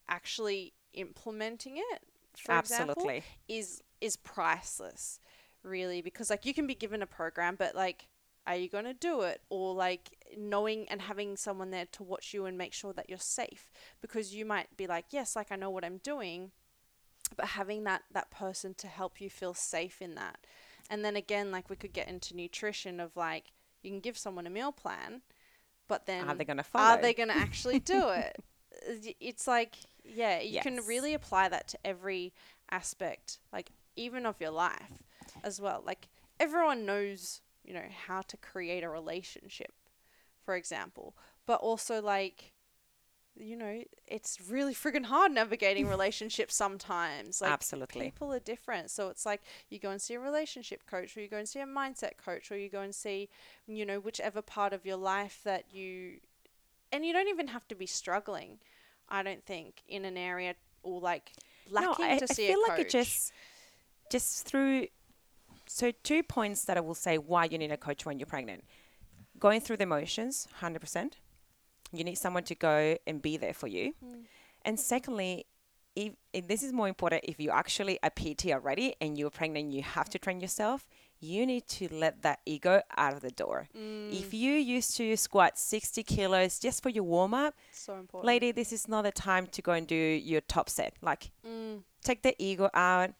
actually 0.08 0.72
implementing 0.94 1.76
it 1.76 2.02
for 2.36 2.58
example 2.58 2.94
Absolutely. 2.96 3.24
is 3.48 3.82
is 4.00 4.16
priceless 4.16 5.18
really 5.62 6.02
because 6.02 6.30
like 6.30 6.44
you 6.44 6.54
can 6.54 6.66
be 6.66 6.74
given 6.74 7.02
a 7.02 7.06
program 7.06 7.56
but 7.58 7.74
like 7.74 8.08
are 8.46 8.56
you 8.56 8.68
going 8.68 8.84
to 8.84 8.94
do 8.94 9.22
it 9.22 9.40
or 9.48 9.74
like 9.74 10.16
knowing 10.38 10.86
and 10.88 11.02
having 11.02 11.36
someone 11.36 11.70
there 11.70 11.86
to 11.92 12.02
watch 12.02 12.34
you 12.34 12.46
and 12.46 12.56
make 12.58 12.72
sure 12.72 12.92
that 12.92 13.08
you're 13.08 13.18
safe 13.18 13.70
because 14.00 14.34
you 14.34 14.44
might 14.44 14.76
be 14.76 14.86
like 14.86 15.06
yes 15.10 15.36
like 15.36 15.50
I 15.50 15.56
know 15.56 15.70
what 15.70 15.84
I'm 15.84 15.98
doing 15.98 16.50
but 17.36 17.46
having 17.46 17.84
that 17.84 18.02
that 18.12 18.30
person 18.30 18.74
to 18.74 18.86
help 18.86 19.20
you 19.20 19.30
feel 19.30 19.54
safe 19.54 20.00
in 20.02 20.14
that 20.14 20.38
and 20.90 21.04
then 21.04 21.16
again 21.16 21.50
like 21.50 21.70
we 21.70 21.76
could 21.76 21.92
get 21.92 22.08
into 22.08 22.36
nutrition 22.36 23.00
of 23.00 23.16
like 23.16 23.52
you 23.82 23.90
can 23.90 24.00
give 24.00 24.16
someone 24.18 24.46
a 24.46 24.50
meal 24.50 24.72
plan 24.72 25.22
but 25.88 26.06
then 26.06 26.28
Are 26.28 26.34
they 26.34 26.44
going 26.44 26.56
to 26.56 26.62
follow? 26.62 26.84
are 26.96 27.00
they 27.02 27.12
going 27.14 27.28
to 27.28 27.36
actually 27.36 27.78
do 27.78 28.08
it? 28.08 28.36
It's 29.20 29.46
like, 29.46 29.76
yeah, 30.04 30.40
you 30.40 30.60
can 30.60 30.80
really 30.86 31.14
apply 31.14 31.48
that 31.48 31.68
to 31.68 31.78
every 31.84 32.32
aspect, 32.70 33.38
like 33.52 33.70
even 33.96 34.26
of 34.26 34.40
your 34.40 34.50
life 34.50 34.92
as 35.42 35.60
well. 35.60 35.82
Like 35.84 36.08
everyone 36.40 36.84
knows, 36.84 37.40
you 37.64 37.74
know, 37.74 37.84
how 38.06 38.22
to 38.22 38.36
create 38.36 38.82
a 38.82 38.88
relationship, 38.88 39.72
for 40.44 40.54
example, 40.56 41.14
but 41.46 41.60
also 41.60 42.00
like, 42.02 42.52
you 43.36 43.56
know, 43.56 43.82
it's 44.06 44.38
really 44.48 44.74
friggin' 44.74 45.06
hard 45.06 45.32
navigating 45.32 45.88
relationships 45.96 46.54
sometimes. 46.54 47.40
Like 47.40 47.50
Absolutely. 47.50 48.02
people 48.02 48.32
are 48.32 48.38
different. 48.38 48.90
So 48.90 49.08
it's 49.08 49.26
like 49.26 49.42
you 49.70 49.78
go 49.78 49.90
and 49.90 50.00
see 50.00 50.14
a 50.14 50.20
relationship 50.20 50.86
coach 50.86 51.16
or 51.16 51.20
you 51.20 51.28
go 51.28 51.38
and 51.38 51.48
see 51.48 51.60
a 51.60 51.66
mindset 51.66 52.16
coach 52.24 52.50
or 52.52 52.56
you 52.58 52.68
go 52.68 52.80
and 52.82 52.94
see, 52.94 53.28
you 53.66 53.84
know, 53.84 53.98
whichever 53.98 54.42
part 54.42 54.72
of 54.72 54.86
your 54.86 54.96
life 54.96 55.40
that 55.44 55.64
you 55.72 56.18
and 56.92 57.04
you 57.04 57.12
don't 57.12 57.28
even 57.28 57.48
have 57.48 57.66
to 57.68 57.74
be 57.74 57.86
struggling, 57.86 58.58
I 59.08 59.22
don't 59.24 59.44
think, 59.44 59.82
in 59.88 60.04
an 60.04 60.16
area 60.16 60.54
or 60.84 61.00
like 61.00 61.32
lacking 61.68 62.04
no, 62.06 62.12
I, 62.12 62.18
to 62.18 62.26
I 62.30 62.34
see 62.34 62.46
feel 62.46 62.60
a 62.60 62.62
like 62.68 62.78
it 62.78 62.84
coach. 62.84 62.92
just 62.92 63.32
just 64.10 64.46
through. 64.46 64.86
So 65.66 65.90
two 66.02 66.22
points 66.22 66.64
that 66.66 66.76
I 66.76 66.80
will 66.80 66.94
say 66.94 67.16
why 67.18 67.46
you 67.46 67.58
need 67.58 67.72
a 67.72 67.76
coach 67.76 68.06
when 68.06 68.18
you're 68.18 68.26
pregnant. 68.26 68.64
Going 69.38 69.60
through 69.60 69.78
the 69.78 69.86
motions, 69.86 70.46
hundred 70.60 70.80
percent. 70.80 71.16
You 71.92 72.04
need 72.04 72.16
someone 72.16 72.44
to 72.44 72.54
go 72.54 72.96
and 73.06 73.20
be 73.22 73.36
there 73.36 73.52
for 73.54 73.66
you. 73.68 73.94
And 74.64 74.80
secondly, 74.80 75.46
if, 75.94 76.14
if 76.32 76.48
this 76.48 76.62
is 76.64 76.72
more 76.72 76.88
important, 76.88 77.22
if 77.24 77.38
you 77.38 77.50
actually 77.50 77.98
a 78.02 78.10
PT 78.10 78.46
already 78.46 78.96
and 79.00 79.16
you're 79.16 79.30
pregnant, 79.30 79.72
you 79.72 79.82
have 79.82 80.08
to 80.10 80.18
train 80.18 80.40
yourself. 80.40 80.88
You 81.20 81.46
need 81.46 81.68
to 81.68 81.88
let 81.94 82.22
that 82.22 82.40
ego 82.46 82.82
out 82.96 83.14
of 83.14 83.20
the 83.20 83.30
door. 83.30 83.68
If 83.74 84.34
you 84.34 84.54
used 84.54 84.96
to 84.96 85.16
squat 85.16 85.56
60 85.56 86.02
kilos 86.02 86.58
just 86.58 86.82
for 86.82 86.88
your 86.88 87.04
warm 87.04 87.32
up, 87.32 87.54
So 87.70 87.94
important. 87.94 88.26
lady, 88.26 88.50
this 88.50 88.72
is 88.72 88.88
not 88.88 89.02
the 89.02 89.12
time 89.12 89.46
to 89.46 89.62
go 89.62 89.72
and 89.72 89.86
do 89.86 89.94
your 89.94 90.40
top 90.42 90.68
set. 90.68 90.94
Like, 91.00 91.30
Mm. 91.46 91.82
take 92.02 92.22
the 92.22 92.34
ego 92.42 92.68
out. 92.74 93.10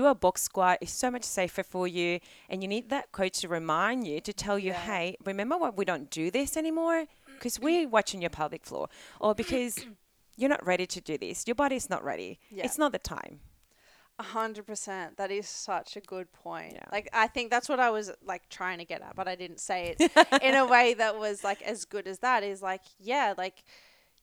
Do 0.00 0.06
a 0.06 0.14
box 0.14 0.42
squat. 0.42 0.78
is 0.80 0.90
so 0.90 1.10
much 1.10 1.24
safer 1.24 1.62
for 1.62 1.86
you. 1.86 2.20
And 2.48 2.62
you 2.62 2.68
need 2.68 2.88
that 2.88 3.12
coach 3.12 3.40
to 3.40 3.48
remind 3.48 4.06
you 4.06 4.18
to 4.22 4.32
tell 4.32 4.58
you, 4.58 4.70
Yeah. 4.72 4.80
hey, 4.80 5.16
remember 5.26 5.58
what 5.58 5.76
we 5.76 5.84
don't 5.84 6.08
do 6.10 6.30
this 6.30 6.56
anymore? 6.56 7.04
Because 7.40 7.58
we're 7.60 7.88
watching 7.88 8.20
your 8.22 8.30
pelvic 8.30 8.64
floor. 8.66 8.88
Or 9.18 9.34
because 9.34 9.74
you're 10.38 10.48
not 10.56 10.64
ready 10.64 10.86
to 10.86 11.00
do 11.02 11.18
this. 11.18 11.46
Your 11.46 11.54
body's 11.54 11.88
not 11.90 12.02
ready. 12.02 12.38
Yeah. 12.50 12.64
It's 12.64 12.78
not 12.78 12.92
the 12.92 12.98
time. 12.98 13.40
A 14.18 14.22
hundred 14.22 14.66
percent. 14.66 15.16
That 15.18 15.30
is 15.30 15.46
such 15.48 15.96
a 15.96 16.00
good 16.00 16.32
point. 16.32 16.74
Yeah. 16.74 16.84
Like 16.92 17.08
I 17.12 17.26
think 17.26 17.50
that's 17.50 17.68
what 17.68 17.80
I 17.80 17.90
was 17.90 18.10
like 18.32 18.48
trying 18.50 18.78
to 18.78 18.84
get 18.86 19.00
at, 19.02 19.16
but 19.16 19.26
I 19.28 19.34
didn't 19.36 19.60
say 19.60 19.96
it 19.98 20.12
in 20.42 20.54
a 20.54 20.66
way 20.66 20.94
that 20.94 21.18
was 21.18 21.42
like 21.44 21.60
as 21.62 21.84
good 21.86 22.06
as 22.06 22.18
that. 22.20 22.42
Is 22.42 22.60
like, 22.62 22.82
yeah, 22.98 23.32
like 23.38 23.64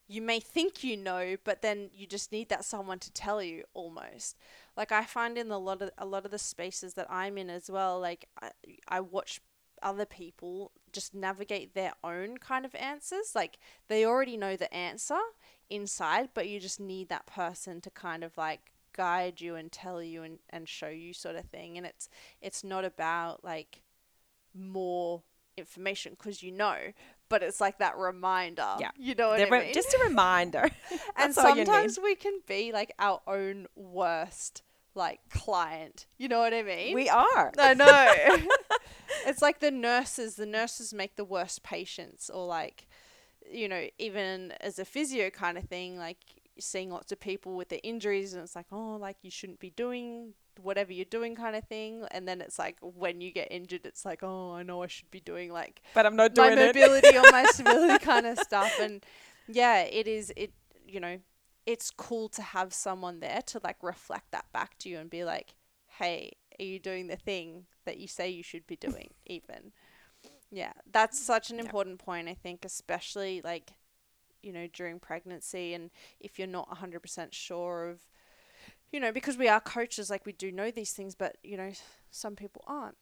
you 0.07 0.22
may 0.22 0.39
think 0.39 0.84
you 0.84 0.96
know, 0.96 1.36
but 1.43 1.62
then 1.63 1.89
you 1.93 2.05
just 2.05 2.31
need 2.31 2.50
that 2.50 2.63
someone 2.65 3.00
to 3.00 3.12
tell 3.12 3.41
you 3.41 3.63
almost. 3.74 4.38
Like 4.77 4.91
I 4.91 5.03
find 5.03 5.38
in 5.38 5.50
a 5.51 5.57
lot 5.57 5.81
of 5.81 5.89
a 5.98 6.05
lot 6.05 6.24
of 6.25 6.31
the 6.31 6.38
spaces 6.39 6.93
that 6.93 7.07
I'm 7.10 7.38
in 7.38 7.50
as 7.50 7.69
well, 7.69 8.00
like 8.00 8.29
I, 8.41 8.51
I 8.88 9.00
watch 9.01 9.41
other 9.84 10.05
people 10.05 10.72
just 10.91 11.13
navigate 11.13 11.74
their 11.75 11.93
own 12.03 12.38
kind 12.38 12.65
of 12.65 12.74
answers. 12.75 13.34
Like 13.36 13.57
they 13.89 14.05
already 14.05 14.38
know 14.38 14.55
the 14.55 14.74
answer 14.74 15.19
inside, 15.69 16.29
but 16.34 16.48
you 16.48 16.60
just 16.60 16.79
need 16.79 17.10
that 17.10 17.25
person 17.25 17.81
to 17.81 17.89
kind 17.89 18.24
of 18.24 18.38
like 18.38 18.72
guide 18.96 19.41
you 19.41 19.55
and 19.55 19.72
tell 19.72 20.01
you 20.01 20.24
and, 20.24 20.39
and 20.50 20.67
show 20.69 20.88
you 20.89 21.13
sort 21.13 21.36
of 21.36 21.46
thing. 21.46 21.77
And 21.77 21.86
it's 21.86 22.07
it's 22.41 22.63
not 22.63 22.86
about 22.86 23.43
like 23.43 23.81
more 24.55 25.24
information 25.57 26.13
because 26.17 26.41
you 26.43 26.51
know, 26.51 26.77
but 27.29 27.43
it's 27.43 27.60
like 27.62 27.79
that 27.79 27.98
reminder. 27.98 28.75
Yeah. 28.79 28.91
You 28.98 29.15
know 29.15 29.29
what 29.29 29.38
The 29.38 29.48
I 29.48 29.50
re- 29.50 29.65
mean? 29.65 29.74
just 29.74 29.93
a 29.93 30.03
reminder. 30.07 30.69
and 30.91 31.00
That's 31.17 31.38
all 31.38 31.50
you 31.50 31.55
need. 31.57 31.65
sometimes 31.65 32.00
we 32.01 32.15
can 32.15 32.39
be 32.48 32.72
like 32.72 32.93
our 33.00 33.22
own 33.27 33.67
worst 33.75 34.63
like 34.97 35.19
client. 35.29 36.07
You 36.17 36.27
know 36.27 36.39
what 36.39 36.53
I 36.53 36.63
mean? 36.63 36.95
we 36.95 37.07
are. 37.07 37.53
I 37.57 37.73
know. 37.73 38.13
it's 39.25 39.41
like 39.41 39.59
the 39.59 39.71
nurses. 39.71 40.35
The 40.35 40.45
nurses 40.45 40.93
make 40.93 41.15
the 41.15 41.23
worst 41.23 41.63
patients, 41.63 42.29
or 42.29 42.45
like, 42.45 42.87
you 43.49 43.69
know, 43.69 43.87
even 43.97 44.51
as 44.59 44.79
a 44.79 44.85
physio 44.85 45.29
kind 45.29 45.57
of 45.57 45.65
thing, 45.65 45.97
like 45.97 46.17
seeing 46.59 46.89
lots 46.89 47.11
of 47.11 47.19
people 47.19 47.55
with 47.55 47.69
their 47.69 47.79
injuries, 47.83 48.33
and 48.33 48.43
it's 48.43 48.55
like, 48.55 48.67
oh, 48.71 48.97
like 48.97 49.17
you 49.21 49.31
shouldn't 49.31 49.59
be 49.59 49.69
doing 49.69 50.33
whatever 50.61 50.91
you're 50.91 51.05
doing, 51.05 51.35
kind 51.35 51.55
of 51.55 51.63
thing. 51.65 52.03
And 52.11 52.27
then 52.27 52.41
it's 52.41 52.57
like 52.59 52.77
when 52.81 53.21
you 53.21 53.31
get 53.31 53.47
injured, 53.51 53.85
it's 53.85 54.03
like, 54.03 54.23
oh, 54.23 54.53
I 54.53 54.63
know 54.63 54.83
I 54.83 54.87
should 54.87 55.11
be 55.11 55.19
doing 55.19 55.51
like 55.51 55.81
But 55.93 56.05
I'm 56.05 56.15
not 56.15 56.33
doing. 56.33 56.55
My 56.55 56.65
mobility 56.67 57.15
or 57.15 57.23
my 57.31 57.45
stability 57.51 58.03
kind 58.03 58.25
of 58.25 58.39
stuff. 58.39 58.73
And 58.81 59.05
yeah, 59.47 59.81
it 59.81 60.07
is. 60.07 60.33
It 60.35 60.51
you 60.87 60.99
know, 60.99 61.19
it's 61.67 61.91
cool 61.91 62.29
to 62.29 62.41
have 62.41 62.74
someone 62.74 63.19
there 63.19 63.41
to 63.45 63.59
like 63.62 63.75
reflect 63.83 64.31
that 64.31 64.45
back 64.53 64.77
to 64.79 64.89
you 64.89 64.97
and 64.97 65.09
be 65.09 65.25
like, 65.25 65.53
hey, 66.00 66.31
are 66.59 66.63
you 66.63 66.79
doing 66.79 67.07
the 67.07 67.17
thing 67.17 67.65
that 67.86 67.97
you 67.97 68.07
say 68.07 68.29
you 68.29 68.41
should 68.41 68.65
be 68.65 68.77
doing? 68.77 69.09
Even, 69.27 69.74
yeah, 70.50 70.71
that's 70.91 71.19
such 71.19 71.51
an 71.51 71.59
important 71.59 72.00
point. 72.00 72.30
I 72.30 72.34
think, 72.34 72.63
especially 72.63 73.41
like, 73.43 73.73
you 74.41 74.53
know, 74.53 74.67
during 74.71 74.97
pregnancy 74.99 75.73
and 75.73 75.91
if 76.21 76.39
you're 76.39 76.47
not 76.47 76.77
hundred 76.77 77.01
percent 77.01 77.36
sure 77.36 77.89
of. 77.89 78.01
You 78.89 79.01
know, 79.01 79.12
because 79.12 79.38
we 79.38 79.49
are 79.49 79.60
coaches, 79.60 80.10
like 80.10 80.25
we 80.25 80.32
do 80.32 80.49
know 80.49 80.71
these 80.71 80.93
things, 80.93 81.13
but 81.13 81.38
you 81.43 81.58
know, 81.58 81.71
some 82.10 82.38
people 82.38 82.63
aren't 82.65 82.95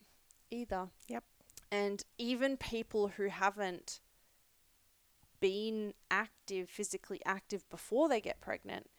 either. 0.49 0.87
Yep. 1.07 1.23
And 1.71 2.03
even 2.17 2.57
people 2.57 3.09
who 3.09 3.27
haven't 3.27 3.99
been 5.49 5.93
active, 6.09 6.69
physically 6.69 7.21
active 7.25 7.61
before 7.69 8.09
they 8.09 8.19
get 8.21 8.41
pregnant, 8.41 8.89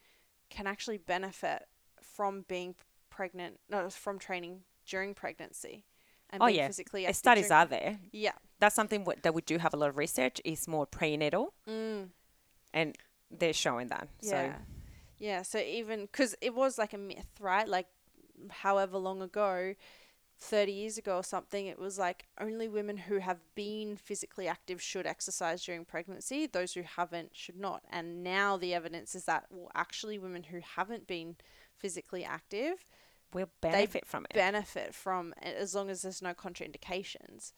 can 0.49 0.65
actually 0.67 0.97
benefit 0.97 1.59
from 2.01 2.45
being 2.47 2.75
pregnant, 3.09 3.59
no, 3.69 3.89
from 3.89 4.17
training 4.17 4.61
during 4.85 5.13
pregnancy. 5.13 5.83
And 6.29 6.41
Oh, 6.41 6.45
being 6.47 6.57
yeah. 6.59 6.67
physically 6.67 7.05
active. 7.05 7.15
Studies 7.17 7.47
during- 7.49 7.59
are 7.61 7.65
there. 7.65 7.99
Yeah. 8.11 8.37
That's 8.59 8.75
something 8.75 9.03
what, 9.03 9.23
that 9.23 9.33
we 9.33 9.41
do 9.41 9.57
have 9.57 9.73
a 9.73 9.77
lot 9.77 9.89
of 9.89 9.97
research 9.97 10.39
is 10.45 10.67
more 10.67 10.85
prenatal, 10.85 11.53
Mm. 11.67 12.09
and 12.73 12.97
they're 13.29 13.53
showing 13.65 13.87
that. 13.87 14.07
Yeah. 14.21 14.29
So 14.31 14.61
Yeah. 15.19 15.41
So 15.41 15.57
even 15.59 16.01
because 16.05 16.35
it 16.41 16.53
was 16.53 16.77
like 16.77 16.93
a 16.93 16.97
myth, 16.97 17.31
right? 17.39 17.67
Like, 17.67 17.87
however 18.49 18.97
long 18.97 19.21
ago, 19.21 19.73
30 20.39 20.71
years 20.71 20.97
ago 20.97 21.17
or 21.17 21.23
something, 21.23 21.65
it 21.65 21.79
was 21.79 21.97
like 21.97 22.25
only 22.39 22.67
women 22.67 22.97
who 22.97 23.17
have 23.17 23.39
been 23.55 23.97
physically 23.97 24.47
active 24.47 24.81
should 24.81 25.07
exercise 25.07 25.63
during 25.63 25.83
pregnancy. 25.83 26.45
Those 26.45 26.73
who 26.73 26.83
haven't 26.83 27.31
should 27.33 27.57
not. 27.59 27.83
And 27.89 28.23
now 28.23 28.57
the 28.57 28.73
evidence 28.73 29.15
is 29.15 29.25
that, 29.25 29.45
well, 29.49 29.71
actually, 29.73 30.17
women 30.17 30.43
who 30.43 30.59
haven't 30.59 31.07
been 31.07 31.35
physically 31.75 32.23
active 32.23 32.85
we'll 33.33 33.49
benefit 33.61 34.05
from 34.05 34.25
it. 34.25 34.33
benefit 34.33 34.93
from 34.93 35.33
it 35.41 35.55
as 35.57 35.75
long 35.75 35.89
as 35.89 36.01
there's 36.01 36.21
no 36.21 36.33
contraindications. 36.33 37.53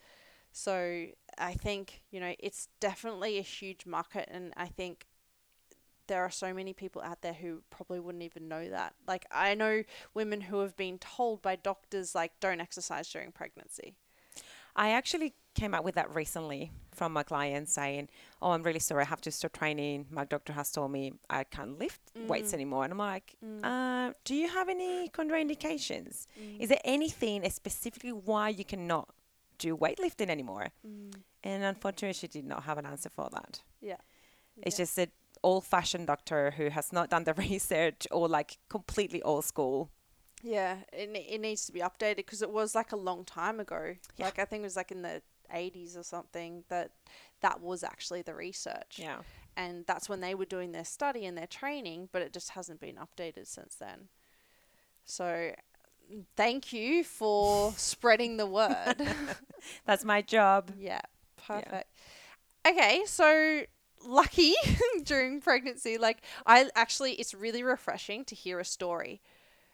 So 0.51 1.05
I 1.37 1.53
think, 1.53 2.01
you 2.11 2.19
know, 2.19 2.33
it's 2.39 2.69
definitely 2.79 3.37
a 3.37 3.43
huge 3.43 3.85
market 3.85 4.27
and 4.31 4.53
I 4.57 4.65
think 4.65 5.05
there 6.09 6.23
are 6.25 6.29
so 6.29 6.53
many 6.53 6.73
people 6.73 7.01
out 7.01 7.21
there 7.21 7.33
who 7.33 7.61
probably 7.69 7.99
wouldn't 8.01 8.23
even 8.23 8.47
know 8.49 8.67
that. 8.69 8.93
Like 9.07 9.25
I 9.31 9.55
know 9.55 9.83
women 10.13 10.41
who 10.41 10.59
have 10.59 10.75
been 10.75 10.97
told 10.99 11.41
by 11.41 11.55
doctors 11.55 12.13
like 12.13 12.33
don't 12.41 12.59
exercise 12.59 13.07
during 13.09 13.31
pregnancy. 13.31 13.93
I 14.75 14.91
actually 14.91 15.33
came 15.55 15.73
up 15.73 15.83
with 15.83 15.95
that 15.95 16.13
recently 16.13 16.71
from 16.91 17.11
my 17.11 17.23
client 17.23 17.69
saying, 17.69 18.07
"Oh, 18.41 18.51
I'm 18.51 18.63
really 18.63 18.79
sorry, 18.79 19.03
I 19.03 19.07
have 19.07 19.21
to 19.21 19.31
stop 19.31 19.51
training. 19.53 20.07
My 20.09 20.25
doctor 20.25 20.53
has 20.53 20.71
told 20.71 20.91
me 20.91 21.13
I 21.29 21.43
can't 21.43 21.77
lift 21.79 22.01
weights 22.15 22.51
Mm. 22.51 22.53
anymore." 22.59 22.83
And 22.85 22.93
I'm 22.93 22.99
like, 22.99 23.35
Mm. 23.43 23.61
uh, 23.63 24.13
"Do 24.23 24.35
you 24.35 24.47
have 24.47 24.69
any 24.69 25.09
contraindications? 25.09 26.27
Mm. 26.39 26.59
Is 26.61 26.69
there 26.69 26.81
anything 26.83 27.49
specifically 27.49 28.11
why 28.13 28.49
you 28.49 28.63
cannot 28.65 29.09
do 29.57 29.75
weightlifting 29.75 30.29
anymore?" 30.29 30.67
Mm. 30.85 31.13
And 31.43 31.63
unfortunately, 31.63 32.13
she 32.13 32.27
did 32.27 32.45
not 32.45 32.63
have 32.63 32.77
an 32.77 32.85
answer 32.85 33.09
for 33.09 33.29
that. 33.31 33.61
Yeah. 33.81 33.97
It's 34.61 34.77
Yeah. 34.77 34.83
just 34.83 34.99
an 35.43 35.49
old-fashioned 35.49 36.07
doctor 36.07 36.51
who 36.51 36.69
has 36.69 36.91
not 36.93 37.09
done 37.09 37.23
the 37.23 37.33
research 37.49 38.07
or 38.11 38.27
like 38.27 38.57
completely 38.69 39.21
old 39.23 39.45
school. 39.45 39.89
Yeah, 40.41 40.77
it, 40.93 41.09
it 41.13 41.41
needs 41.41 41.65
to 41.65 41.73
be 41.73 41.81
updated 41.81 42.17
because 42.17 42.41
it 42.41 42.49
was 42.49 42.75
like 42.75 42.91
a 42.91 42.95
long 42.95 43.25
time 43.25 43.59
ago. 43.59 43.95
Yeah. 44.17 44.25
Like 44.25 44.39
I 44.39 44.45
think 44.45 44.61
it 44.61 44.65
was 44.65 44.75
like 44.77 44.91
in 44.91 45.01
the 45.01 45.21
80s 45.53 45.97
or 45.97 46.03
something 46.03 46.63
that 46.69 46.91
that 47.41 47.61
was 47.61 47.83
actually 47.83 48.21
the 48.21 48.35
research. 48.35 48.97
Yeah. 48.97 49.17
and 49.57 49.83
that's 49.87 50.07
when 50.07 50.21
they 50.21 50.35
were 50.35 50.45
doing 50.45 50.71
their 50.71 50.85
study 50.85 51.25
and 51.25 51.37
their 51.37 51.47
training, 51.47 52.09
but 52.11 52.21
it 52.21 52.31
just 52.33 52.51
hasn't 52.51 52.79
been 52.79 52.95
updated 52.95 53.47
since 53.47 53.75
then. 53.75 54.07
So, 55.05 55.51
thank 56.37 56.71
you 56.71 57.03
for 57.03 57.73
spreading 57.77 58.37
the 58.37 58.45
word. 58.45 58.95
That's 59.85 60.05
my 60.05 60.21
job. 60.21 60.71
yeah, 60.77 61.01
perfect. 61.47 61.89
Okay, 62.67 63.03
so 63.05 63.63
lucky 64.03 64.53
during 65.03 65.41
pregnancy, 65.41 65.97
like 65.97 66.21
I 66.45 66.69
actually, 66.75 67.13
it's 67.13 67.33
really 67.33 67.63
refreshing 67.63 68.25
to 68.25 68.35
hear 68.35 68.59
a 68.59 68.65
story. 68.65 69.21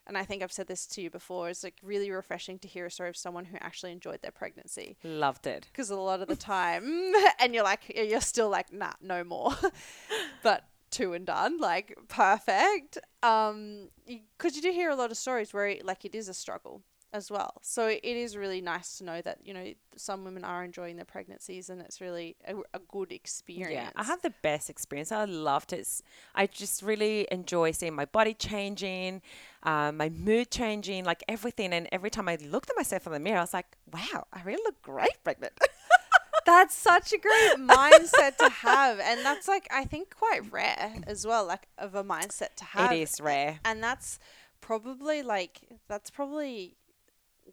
And 0.07 0.17
I 0.17 0.23
think 0.23 0.43
I've 0.43 0.51
said 0.51 0.67
this 0.67 0.85
to 0.87 1.01
you 1.01 1.09
before. 1.09 1.49
It's 1.49 1.63
like 1.63 1.75
really 1.81 2.11
refreshing 2.11 2.59
to 2.59 2.67
hear 2.67 2.85
a 2.85 2.91
story 2.91 3.09
of 3.09 3.17
someone 3.17 3.45
who 3.45 3.57
actually 3.59 3.91
enjoyed 3.91 4.21
their 4.21 4.31
pregnancy 4.31 4.97
Loved 5.03 5.47
it. 5.47 5.67
because 5.71 5.89
a 5.89 5.95
lot 5.95 6.21
of 6.21 6.27
the 6.27 6.35
time, 6.35 7.11
and 7.39 7.55
you're 7.55 7.63
like, 7.63 7.91
you're 7.95 8.21
still 8.21 8.49
like, 8.49 8.71
nah, 8.71 8.93
no 9.01 9.23
more. 9.23 9.53
but 10.43 10.65
two 10.91 11.13
and 11.13 11.25
done, 11.25 11.57
like 11.57 11.97
perfect. 12.07 12.99
Um, 13.23 13.89
because 14.05 14.55
you 14.55 14.61
do 14.61 14.71
hear 14.71 14.91
a 14.91 14.95
lot 14.95 15.09
of 15.09 15.17
stories 15.17 15.53
where 15.53 15.75
like 15.83 16.05
it 16.05 16.13
is 16.13 16.29
a 16.29 16.33
struggle 16.35 16.83
as 17.15 17.31
well. 17.31 17.53
So 17.61 17.87
it 17.87 18.03
is 18.03 18.35
really 18.35 18.59
nice 18.61 18.97
to 18.97 19.05
know 19.05 19.21
that 19.21 19.37
you 19.45 19.53
know 19.53 19.73
some 19.95 20.25
women 20.25 20.43
are 20.43 20.63
enjoying 20.63 20.97
their 20.97 21.05
pregnancies, 21.05 21.69
and 21.69 21.81
it's 21.81 22.01
really 22.01 22.35
a, 22.45 22.55
a 22.73 22.79
good 22.87 23.11
experience. 23.11 23.71
Yeah, 23.73 23.89
I 23.95 24.03
had 24.03 24.21
the 24.21 24.33
best 24.41 24.69
experience. 24.69 25.11
I 25.11 25.23
loved 25.25 25.71
it. 25.73 25.87
I 26.35 26.47
just 26.47 26.83
really 26.83 27.27
enjoy 27.31 27.71
seeing 27.71 27.95
my 27.95 28.05
body 28.05 28.33
changing, 28.33 29.21
um, 29.63 29.97
my 29.97 30.09
mood 30.09 30.51
changing, 30.51 31.05
like 31.05 31.23
everything. 31.29 31.71
And 31.73 31.87
every 31.91 32.09
time 32.09 32.27
I 32.27 32.35
looked 32.35 32.69
at 32.69 32.75
myself 32.75 33.07
in 33.07 33.13
the 33.13 33.19
mirror, 33.19 33.37
I 33.37 33.41
was 33.41 33.53
like, 33.53 33.77
wow, 33.93 34.27
I 34.33 34.41
really 34.43 34.61
look 34.65 34.81
great 34.81 35.17
pregnant. 35.23 35.53
That's 36.45 36.75
such 36.75 37.11
a 37.13 37.17
great 37.17 37.55
mindset 37.57 38.37
to 38.37 38.49
have, 38.49 38.99
and 38.99 39.25
that's 39.25 39.47
like 39.47 39.67
I 39.71 39.83
think 39.85 40.15
quite 40.15 40.51
rare 40.51 40.93
as 41.07 41.25
well, 41.25 41.43
like 41.47 41.67
of 41.79 41.95
a 41.95 42.03
mindset 42.03 42.53
to 42.57 42.65
have. 42.65 42.91
it 42.91 42.99
is 43.01 43.19
rare. 43.19 43.59
and 43.65 43.81
that's 43.81 44.19
probably 44.61 45.21
like 45.21 45.61
that's 45.87 46.09
probably 46.09 46.75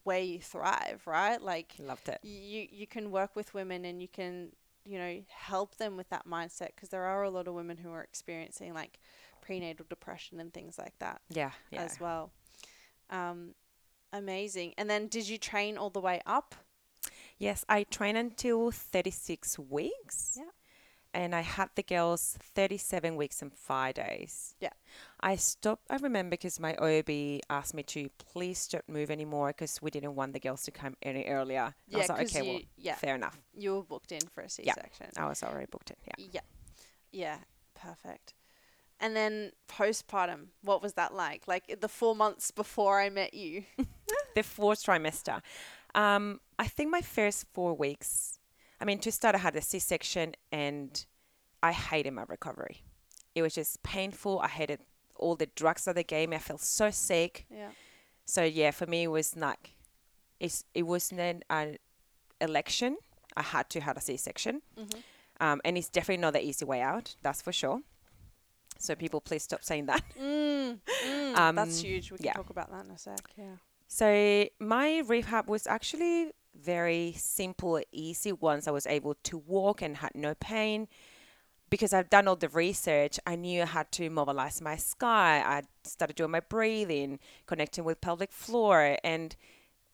where 0.04 0.20
you 0.20 0.40
thrive, 0.40 1.02
right? 1.06 1.40
Like 1.40 1.74
Loved 1.78 2.08
it. 2.08 2.18
you 2.22 2.66
you 2.70 2.86
can 2.86 3.10
work 3.10 3.36
with 3.36 3.54
women 3.54 3.84
and 3.84 4.00
you 4.02 4.08
can 4.08 4.52
you 4.84 4.98
know 4.98 5.22
help 5.28 5.76
them 5.76 5.96
with 5.96 6.08
that 6.10 6.26
mindset 6.26 6.68
because 6.74 6.88
there 6.88 7.04
are 7.04 7.22
a 7.22 7.30
lot 7.30 7.46
of 7.48 7.54
women 7.54 7.76
who 7.76 7.90
are 7.92 8.02
experiencing 8.02 8.74
like 8.74 8.98
prenatal 9.40 9.86
depression 9.88 10.40
and 10.40 10.52
things 10.52 10.78
like 10.78 10.98
that 10.98 11.20
Yeah, 11.30 11.52
yeah. 11.70 11.82
as 11.82 12.00
well. 12.00 12.32
Um, 13.10 13.54
amazing. 14.12 14.74
And 14.78 14.88
then 14.90 15.06
did 15.08 15.28
you 15.28 15.38
train 15.38 15.76
all 15.76 15.90
the 15.90 16.00
way 16.00 16.20
up? 16.26 16.54
Yes, 17.38 17.64
I 17.68 17.82
trained 17.84 18.18
until 18.18 18.70
36 18.70 19.58
weeks. 19.58 20.36
Yeah. 20.38 20.44
And 21.14 21.34
I 21.34 21.42
had 21.42 21.68
the 21.74 21.82
girls 21.82 22.38
37 22.40 23.16
weeks 23.16 23.42
and 23.42 23.52
five 23.52 23.94
days. 23.94 24.54
Yeah. 24.60 24.70
I 25.20 25.36
stopped, 25.36 25.84
I 25.90 25.96
remember 25.96 26.30
because 26.30 26.58
my 26.58 26.74
OB 26.76 27.40
asked 27.50 27.74
me 27.74 27.82
to 27.84 28.08
please 28.18 28.66
don't 28.66 28.88
move 28.88 29.10
anymore 29.10 29.48
because 29.48 29.80
we 29.82 29.90
didn't 29.90 30.14
want 30.14 30.32
the 30.32 30.40
girls 30.40 30.62
to 30.64 30.70
come 30.70 30.96
any 31.02 31.24
earlier. 31.26 31.60
I 31.60 31.72
Yeah, 31.86 31.98
was 31.98 32.08
like, 32.08 32.26
okay, 32.28 32.46
you, 32.46 32.52
well, 32.52 32.60
yeah, 32.78 32.94
fair 32.94 33.14
enough. 33.14 33.38
you 33.54 33.74
were 33.74 33.82
booked 33.82 34.10
in 34.12 34.20
for 34.26 34.40
a 34.42 34.48
C-section. 34.48 35.08
Yeah, 35.14 35.24
I 35.26 35.28
was 35.28 35.42
already 35.42 35.66
booked 35.70 35.90
in. 35.90 35.96
Yeah. 36.06 36.26
Yeah. 36.32 36.40
Yeah. 37.12 37.36
Perfect. 37.74 38.32
And 38.98 39.14
then 39.16 39.52
postpartum, 39.68 40.46
what 40.62 40.82
was 40.82 40.94
that 40.94 41.12
like? 41.12 41.46
Like 41.46 41.80
the 41.80 41.88
four 41.88 42.14
months 42.16 42.50
before 42.50 43.00
I 43.00 43.10
met 43.10 43.34
you. 43.34 43.64
the 44.34 44.42
fourth 44.42 44.84
trimester. 44.84 45.42
Um, 45.94 46.40
I 46.58 46.66
think 46.68 46.90
my 46.90 47.00
first 47.02 47.44
four 47.52 47.74
weeks, 47.74 48.38
I 48.82 48.84
mean, 48.84 48.98
to 48.98 49.12
start, 49.12 49.36
I 49.36 49.38
had 49.38 49.54
a 49.54 49.62
C 49.62 49.78
section 49.78 50.34
and 50.50 51.06
I 51.62 51.70
hated 51.70 52.12
my 52.14 52.24
recovery. 52.26 52.82
It 53.36 53.42
was 53.42 53.54
just 53.54 53.80
painful. 53.84 54.40
I 54.40 54.48
hated 54.48 54.80
all 55.14 55.36
the 55.36 55.46
drugs 55.54 55.84
that 55.84 55.94
they 55.94 56.02
gave 56.02 56.28
me. 56.28 56.34
I 56.36 56.40
felt 56.40 56.60
so 56.60 56.90
sick. 56.90 57.46
Yeah. 57.48 57.68
So, 58.24 58.42
yeah, 58.42 58.72
for 58.72 58.86
me, 58.86 59.04
it 59.04 59.12
was 59.18 59.36
like, 59.36 59.76
it's, 60.40 60.64
it 60.74 60.82
wasn't 60.82 61.44
an 61.48 61.76
election. 62.40 62.96
I 63.36 63.42
had 63.42 63.70
to 63.70 63.80
have 63.80 63.96
a 63.96 64.00
C 64.00 64.16
section. 64.16 64.62
Mhm. 64.76 65.02
Um, 65.40 65.60
and 65.64 65.78
it's 65.78 65.88
definitely 65.88 66.20
not 66.20 66.32
the 66.32 66.44
easy 66.44 66.64
way 66.64 66.82
out, 66.82 67.14
that's 67.22 67.40
for 67.40 67.52
sure. 67.52 67.82
So, 68.78 68.96
people, 68.96 69.20
please 69.20 69.44
stop 69.44 69.62
saying 69.62 69.86
that. 69.86 70.02
Mm, 70.20 70.80
mm, 71.06 71.36
Um, 71.38 71.54
that's 71.54 71.80
huge. 71.80 72.10
We 72.10 72.18
can 72.18 72.26
yeah. 72.26 72.32
talk 72.32 72.50
about 72.50 72.70
that 72.72 72.84
in 72.84 72.90
a 72.90 72.98
sec. 72.98 73.20
Yeah. 73.36 73.56
So 73.86 74.48
my 74.58 75.02
rehab 75.06 75.48
was 75.48 75.66
actually 75.66 76.32
very 76.54 77.14
simple, 77.16 77.80
easy 77.92 78.32
once 78.32 78.66
I 78.68 78.70
was 78.70 78.86
able 78.86 79.14
to 79.24 79.38
walk 79.38 79.82
and 79.82 79.96
had 79.98 80.14
no 80.14 80.34
pain. 80.34 80.88
Because 81.70 81.94
I've 81.94 82.10
done 82.10 82.28
all 82.28 82.36
the 82.36 82.50
research, 82.50 83.18
I 83.26 83.34
knew 83.34 83.62
I 83.62 83.66
had 83.66 83.90
to 83.92 84.10
mobilize 84.10 84.60
my 84.60 84.76
sky. 84.76 85.42
I 85.44 85.62
started 85.84 86.16
doing 86.16 86.30
my 86.30 86.40
breathing, 86.40 87.18
connecting 87.46 87.84
with 87.84 88.02
pelvic 88.02 88.30
floor. 88.30 88.98
And 89.02 89.34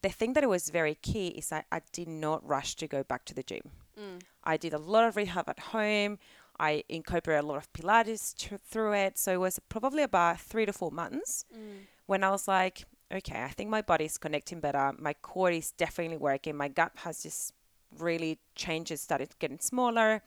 the 0.02 0.08
thing 0.08 0.32
that 0.32 0.48
was 0.48 0.70
very 0.70 0.96
key 0.96 1.28
is 1.28 1.50
that 1.50 1.66
I 1.70 1.82
did 1.92 2.08
not 2.08 2.46
rush 2.46 2.74
to 2.76 2.88
go 2.88 3.04
back 3.04 3.24
to 3.26 3.34
the 3.34 3.44
gym. 3.44 3.62
Mm. 3.96 4.22
I 4.42 4.56
did 4.56 4.74
a 4.74 4.78
lot 4.78 5.04
of 5.04 5.14
rehab 5.16 5.48
at 5.48 5.60
home. 5.60 6.18
I 6.58 6.82
incorporated 6.88 7.44
a 7.44 7.46
lot 7.46 7.58
of 7.58 7.72
Pilates 7.72 8.36
tr- 8.36 8.56
through 8.56 8.94
it. 8.94 9.16
So 9.16 9.32
it 9.34 9.40
was 9.40 9.60
probably 9.68 10.02
about 10.02 10.40
three 10.40 10.66
to 10.66 10.72
four 10.72 10.90
months 10.90 11.44
Mm. 11.56 11.86
when 12.06 12.24
I 12.24 12.30
was 12.30 12.48
like, 12.48 12.86
okay, 13.12 13.42
I 13.42 13.48
think 13.48 13.70
my 13.70 13.82
body's 13.82 14.18
connecting 14.18 14.60
better. 14.60 14.92
My 14.98 15.14
core 15.14 15.50
is 15.50 15.72
definitely 15.72 16.16
working. 16.18 16.56
My 16.56 16.68
gut 16.68 16.92
has 16.96 17.22
just 17.22 17.52
really 17.98 18.38
changed, 18.54 18.90
it 18.90 18.98
started 19.00 19.30
getting 19.38 19.58
smaller. 19.60 20.22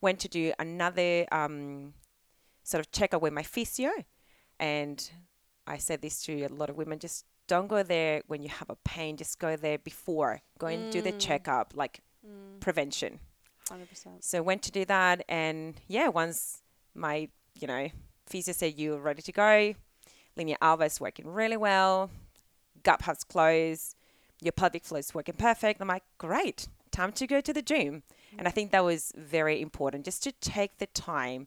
Went 0.00 0.18
to 0.20 0.28
do 0.28 0.52
another 0.58 1.26
um, 1.32 1.94
sort 2.62 2.80
of 2.84 2.90
checkup 2.92 3.22
with 3.22 3.32
my 3.32 3.42
physio. 3.42 3.90
And 4.58 5.10
I 5.66 5.78
said 5.78 6.02
this 6.02 6.22
to 6.24 6.44
a 6.44 6.48
lot 6.48 6.70
of 6.70 6.76
women 6.76 6.98
just 6.98 7.24
don't 7.46 7.68
go 7.68 7.82
there 7.82 8.22
when 8.26 8.42
you 8.42 8.48
have 8.48 8.70
a 8.70 8.76
pain, 8.84 9.16
just 9.16 9.38
go 9.38 9.56
there 9.56 9.78
before. 9.78 10.40
Go 10.58 10.66
and 10.68 10.88
do 10.90 11.02
the 11.02 11.12
Mm. 11.12 11.18
checkup, 11.18 11.72
like 11.76 12.00
Mm. 12.26 12.60
prevention. 12.60 13.20
100%. 13.68 14.24
So 14.24 14.42
went 14.42 14.62
to 14.62 14.70
do 14.70 14.84
that, 14.86 15.24
and 15.28 15.80
yeah, 15.88 16.08
once 16.08 16.62
my 16.94 17.28
you 17.54 17.66
know 17.66 17.88
physio 18.26 18.52
said 18.54 18.78
you're 18.78 18.98
ready 18.98 19.20
to 19.22 19.32
go, 19.32 19.74
linea 20.36 20.56
alba 20.60 20.84
is 20.84 21.00
working 21.00 21.26
really 21.26 21.56
well, 21.56 22.10
gut 22.82 23.02
has 23.02 23.24
closed, 23.24 23.96
your 24.40 24.52
pelvic 24.52 24.84
floor 24.84 24.98
is 24.98 25.14
working 25.14 25.36
perfect. 25.36 25.80
I'm 25.80 25.88
like, 25.88 26.04
great, 26.18 26.68
time 26.90 27.12
to 27.12 27.26
go 27.26 27.40
to 27.40 27.52
the 27.52 27.62
gym, 27.62 28.02
and 28.38 28.46
I 28.48 28.50
think 28.50 28.70
that 28.70 28.84
was 28.84 29.12
very 29.16 29.60
important 29.60 30.04
just 30.04 30.22
to 30.24 30.32
take 30.32 30.78
the 30.78 30.86
time. 30.86 31.46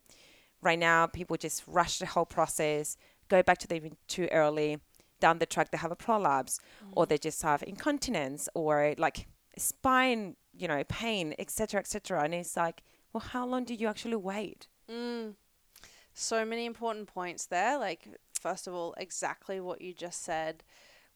Right 0.61 0.79
now, 0.79 1.05
people 1.05 1.37
just 1.37 1.63
rush 1.67 1.99
the 1.99 2.07
whole 2.07 2.25
process, 2.25 2.97
go 3.29 3.43
back 3.43 3.59
to 3.59 3.67
the 3.67 3.79
gym 3.79 3.97
too 4.07 4.27
early. 4.31 4.79
Down 5.19 5.39
the 5.39 5.47
track, 5.47 5.71
they 5.71 5.79
have 5.79 5.91
a 5.91 5.95
prolapse, 5.95 6.59
or 6.91 7.07
they 7.07 7.17
just 7.17 7.41
have 7.41 7.63
incontinence, 7.65 8.47
or 8.53 8.93
like 8.99 9.27
spine, 9.57 10.35
you 10.55 10.67
know, 10.67 10.83
pain, 10.87 11.33
etc., 11.39 11.79
etc. 11.79 12.23
And 12.23 12.35
it's 12.35 12.55
like, 12.55 12.83
well, 13.11 13.21
how 13.21 13.45
long 13.47 13.63
do 13.63 13.73
you 13.73 13.87
actually 13.87 14.15
wait? 14.15 14.67
Mm. 14.87 15.33
So 16.13 16.45
many 16.45 16.65
important 16.65 17.07
points 17.07 17.47
there. 17.47 17.79
Like, 17.79 18.07
first 18.37 18.67
of 18.67 18.73
all, 18.73 18.93
exactly 18.97 19.59
what 19.59 19.81
you 19.81 19.93
just 19.93 20.23
said 20.23 20.63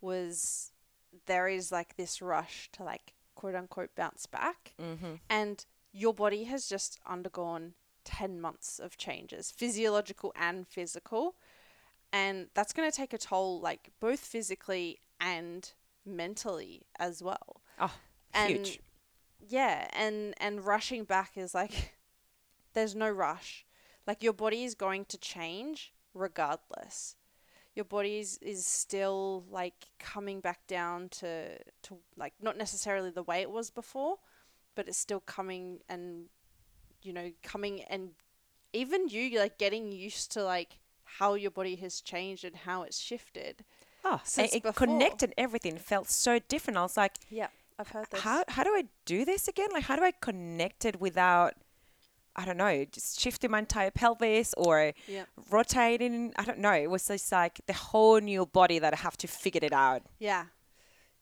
was 0.01 0.71
there 1.27 1.47
is 1.47 1.71
like 1.71 1.95
this 1.97 2.21
rush 2.21 2.69
to 2.73 2.84
like 2.84 3.13
quote 3.36 3.55
unquote 3.55 3.95
bounce 3.95 4.25
back, 4.25 4.73
Mm-hmm. 4.81 5.15
and 5.29 5.65
your 5.93 6.13
body 6.13 6.45
has 6.45 6.67
just 6.67 6.99
undergone 7.05 7.73
10 8.05 8.39
months 8.39 8.79
of 8.79 8.97
changes, 8.97 9.51
physiological 9.51 10.34
and 10.36 10.67
physical. 10.67 11.36
And 12.13 12.47
that's 12.53 12.73
going 12.73 12.89
to 12.89 12.95
take 12.95 13.13
a 13.13 13.17
toll, 13.17 13.60
like 13.62 13.89
both 13.99 14.19
physically 14.19 14.99
and 15.19 15.71
mentally 16.05 16.84
as 16.99 17.21
well. 17.23 17.62
Oh, 17.79 17.93
and 18.34 18.65
huge. 18.67 18.79
yeah 19.47 19.88
and 19.93 20.34
and 20.38 20.63
rushing 20.65 21.03
back 21.03 21.31
is 21.36 21.53
like 21.53 21.93
there's 22.73 22.95
no 22.95 23.10
rush 23.10 23.65
like 24.07 24.23
your 24.23 24.31
body 24.34 24.63
is 24.63 24.73
going 24.75 25.03
to 25.05 25.17
change 25.17 25.91
regardless 26.13 27.15
your 27.74 27.86
body 27.86 28.19
is, 28.19 28.38
is 28.41 28.65
still 28.65 29.45
like 29.50 29.86
coming 30.00 30.41
back 30.41 30.60
down 30.67 31.08
to 31.10 31.58
to 31.84 31.97
like 32.17 32.34
not 32.41 32.58
necessarily 32.58 33.10
the 33.10 33.24
way 33.24 33.41
it 33.41 33.50
was 33.50 33.69
before 33.69 34.17
but 34.76 34.88
it's 34.88 34.97
still 34.97 35.21
coming 35.21 35.80
and 35.89 36.26
you 37.02 37.13
know 37.13 37.32
coming 37.43 37.82
and 37.84 38.10
even 38.74 39.08
you 39.08 39.39
like 39.39 39.58
getting 39.58 39.91
used 39.91 40.32
to 40.32 40.43
like 40.43 40.80
how 41.04 41.34
your 41.34 41.52
body 41.52 41.76
has 41.76 42.02
changed 42.02 42.43
and 42.45 42.56
how 42.56 42.84
it's 42.84 43.00
shifted 43.00 43.63
Oh, 44.04 44.19
since 44.24 44.56
it 44.56 44.63
before. 44.63 44.88
connected 44.88 45.32
everything 45.38 45.78
felt 45.78 46.10
so 46.10 46.39
different. 46.47 46.76
I 46.78 46.82
was 46.82 46.97
like, 46.97 47.17
yeah 47.30 47.47
i've 47.78 47.89
heard 47.89 48.08
this 48.10 48.21
how 48.21 48.43
how 48.47 48.63
do 48.63 48.71
I 48.71 48.86
do 49.06 49.26
this 49.26 49.47
again? 49.47 49.69
Like, 49.71 49.84
how 49.84 49.95
do 49.95 50.04
I 50.04 50.12
connect 50.12 50.86
it 50.86 51.00
without, 51.00 51.54
I 52.36 52.46
don't 52.46 52.58
know, 52.58 52.86
just 52.86 53.20
shifting 53.20 53.52
my 53.52 53.60
entire 53.60 53.91
pelvis 53.91 54.54
or 54.58 54.94
yeah 55.08 55.26
rotating? 55.50 56.34
I 56.38 56.46
don't 56.46 56.60
know. 56.60 56.74
It 56.74 56.89
was 56.89 57.08
just 57.08 57.32
like 57.32 57.62
the 57.67 57.74
whole 57.74 58.20
new 58.20 58.46
body 58.46 58.80
that 58.80 58.94
I 58.94 58.98
have 58.98 59.17
to 59.17 59.28
figure 59.28 59.62
it 59.63 59.74
out. 59.74 60.04
Yeah. 60.20 60.46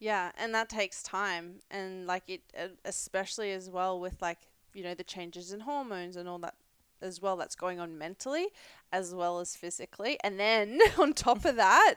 Yeah, 0.01 0.31
and 0.37 0.55
that 0.55 0.69
takes 0.69 1.03
time 1.03 1.55
and 1.69 2.07
like 2.07 2.23
it 2.27 2.41
especially 2.85 3.51
as 3.51 3.69
well 3.69 3.99
with 3.99 4.21
like, 4.21 4.37
you 4.73 4.81
know, 4.81 4.93
the 4.93 5.03
changes 5.03 5.51
in 5.51 5.61
hormones 5.61 6.15
and 6.15 6.29
all 6.29 6.39
that 6.39 6.55
as 7.01 7.21
well 7.21 7.35
that's 7.37 7.55
going 7.55 7.79
on 7.79 7.97
mentally 7.97 8.47
as 8.91 9.13
well 9.13 9.39
as 9.39 9.55
physically. 9.55 10.17
And 10.23 10.39
then 10.39 10.79
on 10.97 11.13
top 11.13 11.43
of 11.43 11.55
that, 11.57 11.95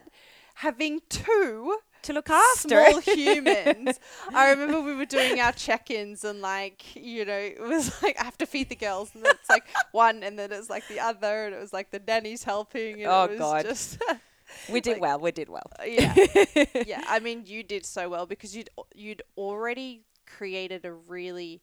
having 0.55 1.01
two 1.09 1.77
To 2.03 2.13
look 2.13 2.29
after. 2.29 2.67
small 2.89 2.99
humans. 3.15 3.99
I 4.33 4.49
remember 4.51 4.81
we 4.81 4.95
were 4.95 5.05
doing 5.05 5.39
our 5.39 5.51
check-ins 5.53 6.23
and 6.23 6.41
like, 6.41 6.95
you 6.95 7.25
know, 7.25 7.37
it 7.37 7.61
was 7.61 8.01
like 8.03 8.19
I 8.19 8.23
have 8.25 8.37
to 8.39 8.45
feed 8.45 8.69
the 8.69 8.75
girls 8.75 9.11
and 9.15 9.25
it's 9.25 9.49
like 9.49 9.65
one 9.91 10.21
and 10.23 10.37
then 10.37 10.51
it's 10.51 10.69
like 10.69 10.87
the 10.87 10.99
other 10.99 11.45
and 11.45 11.55
it 11.55 11.59
was 11.59 11.73
like 11.73 11.91
the 11.91 12.01
nanny's 12.05 12.43
helping 12.43 13.01
and 13.03 13.11
Oh, 13.11 13.23
it 13.25 13.31
was 13.31 13.39
God. 13.39 13.65
just 13.65 14.01
we 14.69 14.81
did 14.81 14.93
like- 14.93 15.01
well. 15.01 15.19
We 15.19 15.31
did 15.31 15.49
well. 15.49 15.69
Uh, 15.79 15.83
yeah 15.85 16.13
yeah 16.85 17.03
i 17.07 17.19
mean 17.19 17.43
you 17.45 17.63
did 17.63 17.85
so 17.85 18.09
well 18.09 18.25
because 18.25 18.55
you'd 18.55 18.69
you'd 18.93 19.21
already 19.37 20.01
created 20.27 20.83
a 20.85 20.91
really 20.93 21.61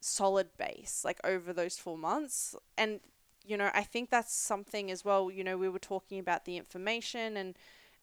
solid 0.00 0.48
base 0.58 1.02
like 1.04 1.20
over 1.24 1.52
those 1.52 1.78
four 1.78 1.96
months 1.96 2.56
and 2.76 3.00
you 3.44 3.56
know 3.56 3.70
i 3.72 3.82
think 3.82 4.10
that's 4.10 4.34
something 4.34 4.90
as 4.90 5.04
well 5.04 5.30
you 5.30 5.44
know 5.44 5.56
we 5.56 5.68
were 5.68 5.78
talking 5.78 6.18
about 6.18 6.44
the 6.44 6.56
information 6.56 7.36
and 7.36 7.54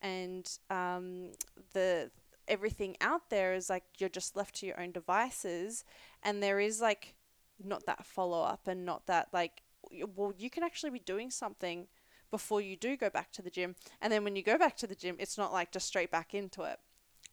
and 0.02 0.58
um, 0.70 1.32
the 1.74 2.10
everything 2.48 2.96
out 3.00 3.30
there 3.30 3.54
is 3.54 3.70
like 3.70 3.84
you're 4.00 4.10
just 4.10 4.36
left 4.36 4.56
to 4.56 4.66
your 4.66 4.80
own 4.80 4.92
devices 4.92 5.84
and 6.24 6.42
there 6.42 6.60
is 6.60 6.82
like 6.82 7.14
not 7.64 7.86
that 7.86 8.06
follow 8.06 8.42
up 8.42 8.68
and 8.68 8.86
not 8.86 9.06
that 9.06 9.28
like 9.32 9.62
well 10.16 10.34
you 10.38 10.50
can 10.50 10.64
actually 10.64 10.90
be 10.90 11.00
doing 11.00 11.30
something 11.30 11.88
before 12.32 12.60
you 12.62 12.76
do 12.76 12.98
go 12.98 13.10
back 13.10 13.32
to 13.32 13.42
the 13.42 13.50
gym 13.50 13.76
and 14.02 14.12
then 14.12 14.24
when 14.24 14.36
you 14.36 14.42
go 14.42 14.58
back 14.58 14.76
to 14.76 14.88
the 14.88 14.96
gym 14.96 15.16
it's 15.20 15.38
not 15.38 15.54
like 15.54 15.72
just 15.72 15.88
straight 15.88 16.12
back 16.12 16.34
into 16.34 16.64
it 16.64 16.80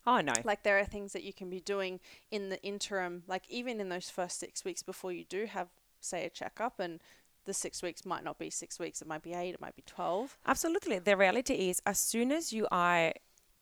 Oh 0.06 0.20
no. 0.20 0.34
like 0.44 0.62
there 0.62 0.78
are 0.78 0.84
things 0.84 1.12
that 1.14 1.24
you 1.24 1.32
can 1.32 1.50
be 1.50 1.60
doing 1.60 1.98
in 2.30 2.48
the 2.50 2.62
interim 2.62 3.22
like 3.26 3.42
even 3.48 3.80
in 3.80 3.88
those 3.88 4.10
first 4.10 4.38
six 4.38 4.64
weeks 4.64 4.82
before 4.82 5.12
you 5.12 5.24
do 5.24 5.46
have 5.46 5.68
say 6.00 6.24
a 6.24 6.30
checkup 6.30 6.78
and 6.78 7.00
the 7.46 7.54
six 7.54 7.82
weeks 7.82 8.04
might 8.04 8.24
not 8.24 8.38
be 8.38 8.50
six 8.50 8.78
weeks, 8.78 9.00
it 9.00 9.08
might 9.08 9.22
be 9.22 9.32
eight, 9.32 9.54
it 9.54 9.60
might 9.60 9.76
be 9.76 9.82
12. 9.86 10.36
Absolutely. 10.46 10.98
The 10.98 11.16
reality 11.16 11.70
is, 11.70 11.80
as 11.86 11.98
soon 11.98 12.30
as 12.32 12.52
you 12.52 12.66
are, 12.70 13.12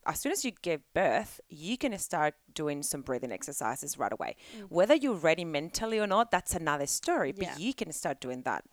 as 0.07 0.20
soon 0.20 0.33
as 0.33 0.44
you 0.44 0.53
give 0.62 0.83
birth, 0.92 1.40
you 1.49 1.79
can 1.79 1.97
start 1.99 2.35
doing 2.53 2.83
some 2.83 3.03
breathing 3.03 3.33
exercises 3.33 3.99
right 3.99 4.12
away. 4.12 4.37
Mm. 4.59 4.66
Whether 4.70 4.94
you're 4.94 5.14
ready 5.14 5.44
mentally 5.44 5.99
or 5.99 6.07
not, 6.07 6.31
that's 6.31 6.55
another 6.55 6.87
story. 6.87 7.33
But 7.33 7.44
Yeah. 7.44 7.57
you 7.59 7.73
can 7.73 7.92
start 7.92 8.20
doing 8.20 8.42
that 8.42 8.64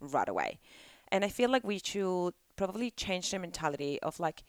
right 0.00 0.28
away. 0.28 0.60
And 1.10 1.24
I 1.24 1.28
feel 1.28 1.50
like 1.50 1.64
we 1.64 1.80
should 1.82 2.34
probably 2.56 2.90
change 2.90 3.30
the 3.30 3.38
mentality 3.38 4.00
of 4.02 4.20
like, 4.20 4.42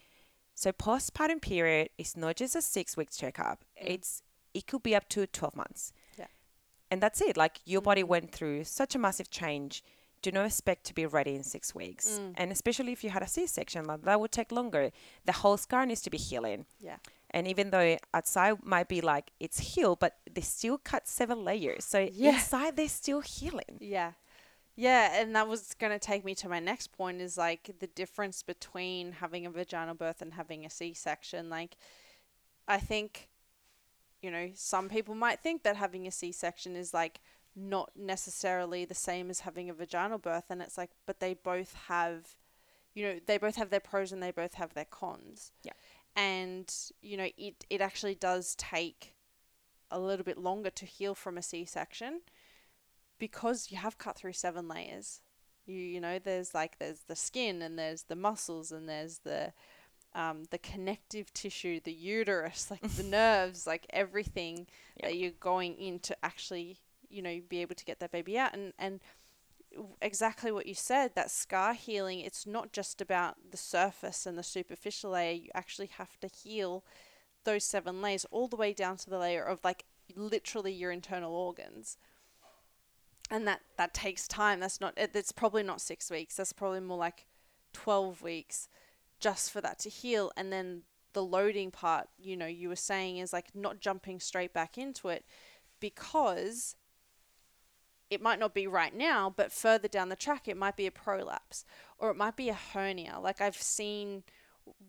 so 0.56 0.72
postpartum 0.72 1.42
period 1.42 1.90
is 1.98 2.18
not 2.18 2.36
just 2.36 2.56
a 2.56 2.62
six 2.62 2.98
weeks 2.98 3.18
checkup. 3.18 3.64
Mm. 3.82 3.92
It's 3.94 4.24
it 4.54 4.66
could 4.68 4.84
be 4.84 4.96
up 4.96 5.08
to 5.10 5.26
twelve 5.28 5.56
months. 5.56 5.94
Yeah. 6.18 6.28
And 6.92 7.02
that's 7.02 7.22
it. 7.22 7.38
Like 7.38 7.62
your 7.66 7.82
mm. 7.82 7.86
body 7.86 8.04
went 8.04 8.32
through 8.32 8.64
such 8.66 8.96
a 8.96 9.00
massive 9.00 9.30
change. 9.30 9.84
Do 10.22 10.32
not 10.32 10.46
expect 10.46 10.86
to 10.86 10.94
be 10.94 11.06
ready 11.06 11.36
in 11.36 11.44
six 11.44 11.74
weeks. 11.74 12.20
Mm. 12.20 12.34
And 12.36 12.52
especially 12.52 12.92
if 12.92 13.04
you 13.04 13.10
had 13.10 13.24
a 13.24 13.28
C 13.28 13.48
section, 13.48 13.86
like 13.86 14.04
that 14.04 14.20
would 14.20 14.32
take 14.32 14.52
longer. 14.52 14.92
The 15.26 15.32
whole 15.32 15.58
scar 15.58 15.86
needs 15.86 16.02
to 16.02 16.10
be 16.10 16.18
healing. 16.18 16.66
Yeah. 16.80 16.98
And 17.32 17.48
even 17.48 17.70
though 17.70 17.98
outside 18.14 18.58
might 18.64 18.88
be 18.88 19.02
like 19.02 19.32
it's 19.40 19.60
healed, 19.60 20.00
but 20.00 20.18
they 20.32 20.42
still 20.42 20.78
cut 20.78 21.08
seven 21.08 21.44
layers. 21.44 21.86
So 21.86 22.10
Yeah. 22.12 22.34
inside 22.34 22.76
they're 22.76 22.88
still 22.90 23.22
healing. 23.22 23.78
Yeah. 23.80 24.14
Yeah, 24.76 25.22
and 25.22 25.36
that 25.36 25.46
was 25.46 25.74
going 25.74 25.92
to 25.92 26.00
take 26.00 26.24
me 26.24 26.34
to 26.36 26.48
my 26.48 26.60
next 26.62 26.94
point 26.94 27.20
is 27.20 27.38
like 27.38 27.70
the 27.80 27.88
difference 27.88 28.44
between 28.44 29.12
having 29.12 29.46
a 29.46 29.50
vaginal 29.50 29.94
birth 29.94 30.22
and 30.22 30.36
having 30.36 30.66
a 30.66 30.70
C-section. 30.70 31.50
Like 31.50 31.76
I 32.68 32.78
think 32.78 33.28
you 34.22 34.32
know, 34.32 34.50
some 34.54 34.90
people 34.90 35.16
might 35.16 35.40
think 35.40 35.64
that 35.64 35.78
having 35.78 36.08
a 36.08 36.12
C-section 36.12 36.76
is 36.76 36.94
like 36.94 37.22
not 37.60 37.92
necessarily 37.96 38.86
the 38.86 38.96
same 38.96 39.30
as 39.30 39.42
having 39.42 39.70
a 39.70 39.74
vaginal 39.74 40.18
birth 40.18 40.46
and 40.50 40.62
it's 40.62 40.78
like 40.78 40.92
but 41.06 41.20
they 41.20 41.34
both 41.34 41.74
have 41.88 42.36
you 42.96 43.06
know, 43.06 43.20
they 43.28 43.38
both 43.38 43.56
have 43.56 43.70
their 43.70 43.80
pros 43.80 44.12
and 44.12 44.22
they 44.22 44.32
both 44.32 44.56
have 44.56 44.74
their 44.74 44.84
cons. 44.86 45.52
Yeah. 45.64 45.74
And 46.16 46.74
you 47.02 47.18
know, 47.18 47.28
it 47.38 47.66
it 47.70 47.82
actually 47.82 48.16
does 48.16 48.56
take 48.56 49.14
a 49.92 50.00
little 50.00 50.26
bit 50.26 50.38
longer 50.38 50.70
to 50.72 50.86
heal 50.86 51.14
from 51.16 51.38
a 51.38 51.42
C-section 51.42 52.22
because 53.20 53.68
you 53.72 53.78
have 53.78 53.98
cut 53.98 54.16
through 54.18 54.34
seven 54.34 54.68
layers. 54.68 55.22
You 55.66 55.78
you 55.78 56.02
know, 56.02 56.20
there's 56.20 56.54
like 56.54 56.80
there's 56.80 57.02
the 57.02 57.16
skin 57.16 57.62
and 57.62 57.78
there's 57.78 58.04
the 58.04 58.16
muscles 58.16 58.72
and 58.72 58.90
there's 58.90 59.20
the 59.20 59.54
um, 60.16 60.46
the 60.50 60.58
connective 60.58 61.32
tissue, 61.34 61.80
the 61.84 61.94
uterus, 61.94 62.72
like 62.72 62.82
the 62.82 63.04
nerves, 63.20 63.68
like 63.68 63.86
everything 63.92 64.66
Yeah. 64.98 65.08
that 65.08 65.16
you're 65.18 65.32
going 65.40 65.76
in 65.78 66.00
to 66.00 66.18
actually, 66.26 66.80
you 67.10 67.22
know, 67.22 67.40
be 67.48 67.62
able 67.62 67.76
to 67.76 67.86
get 67.86 68.00
that 68.00 68.12
baby 68.12 68.38
out. 68.38 68.54
And 68.54 68.74
and 68.80 69.00
exactly 70.02 70.52
what 70.52 70.66
you 70.66 70.74
said, 70.74 71.12
that 71.16 71.32
scar 71.32 71.74
healing, 71.74 72.20
it's 72.22 72.46
not 72.48 72.72
just 72.74 73.02
about 73.02 73.38
the 73.52 73.58
surface 73.58 74.26
and 74.26 74.38
the 74.38 74.44
superficial 74.44 75.12
layer. 75.12 75.34
You 75.34 75.50
actually 75.54 75.90
have 75.98 76.20
to 76.22 76.28
heal 76.28 76.84
those 77.44 77.64
seven 77.64 78.02
layers 78.02 78.26
all 78.32 78.48
the 78.48 78.56
way 78.56 78.74
down 78.74 78.98
to 78.98 79.10
the 79.10 79.18
layer 79.18 79.44
of 79.44 79.60
like 79.64 79.86
literally 80.16 80.74
your 80.74 80.92
internal 80.92 81.34
organs 81.34 81.98
and 83.30 83.48
that 83.48 83.62
that 83.78 83.94
takes 83.94 84.28
time 84.28 84.60
that's 84.60 84.82
not 84.82 84.94
it- 84.98 85.16
it's 85.16 85.32
probably 85.32 85.64
not 85.64 85.82
6 85.82 86.10
weeks 86.10 86.36
that's 86.36 86.54
probably 86.54 86.80
more 86.80 86.98
like 86.98 87.26
12 87.74 88.22
weeks 88.22 88.68
just 89.20 89.52
for 89.52 89.62
that 89.62 89.80
to 89.80 89.90
heal 89.90 90.32
and 90.36 90.52
then 90.52 90.84
the 91.14 91.24
loading 91.24 91.72
part 91.72 92.08
you 92.18 92.36
know 92.36 92.46
you 92.48 92.70
were 92.70 92.76
saying 92.76 93.18
is 93.18 93.34
like 93.34 93.54
not 93.56 93.80
jumping 93.80 94.20
straight 94.20 94.54
back 94.54 94.78
into 94.78 95.10
it 95.10 95.26
because 95.80 96.76
it 98.10 98.22
might 98.22 98.40
not 98.40 98.54
be 98.54 98.68
right 98.68 98.96
now 98.96 99.34
but 99.36 99.52
further 99.52 99.88
down 99.88 100.10
the 100.10 100.16
track 100.16 100.48
it 100.48 100.58
might 100.58 100.76
be 100.76 100.88
a 100.88 100.92
prolapse 100.92 101.66
or 101.98 102.10
it 102.10 102.18
might 102.18 102.36
be 102.36 102.50
a 102.50 102.54
hernia. 102.54 103.20
Like 103.22 103.42
i've 103.42 103.58
seen 103.58 104.24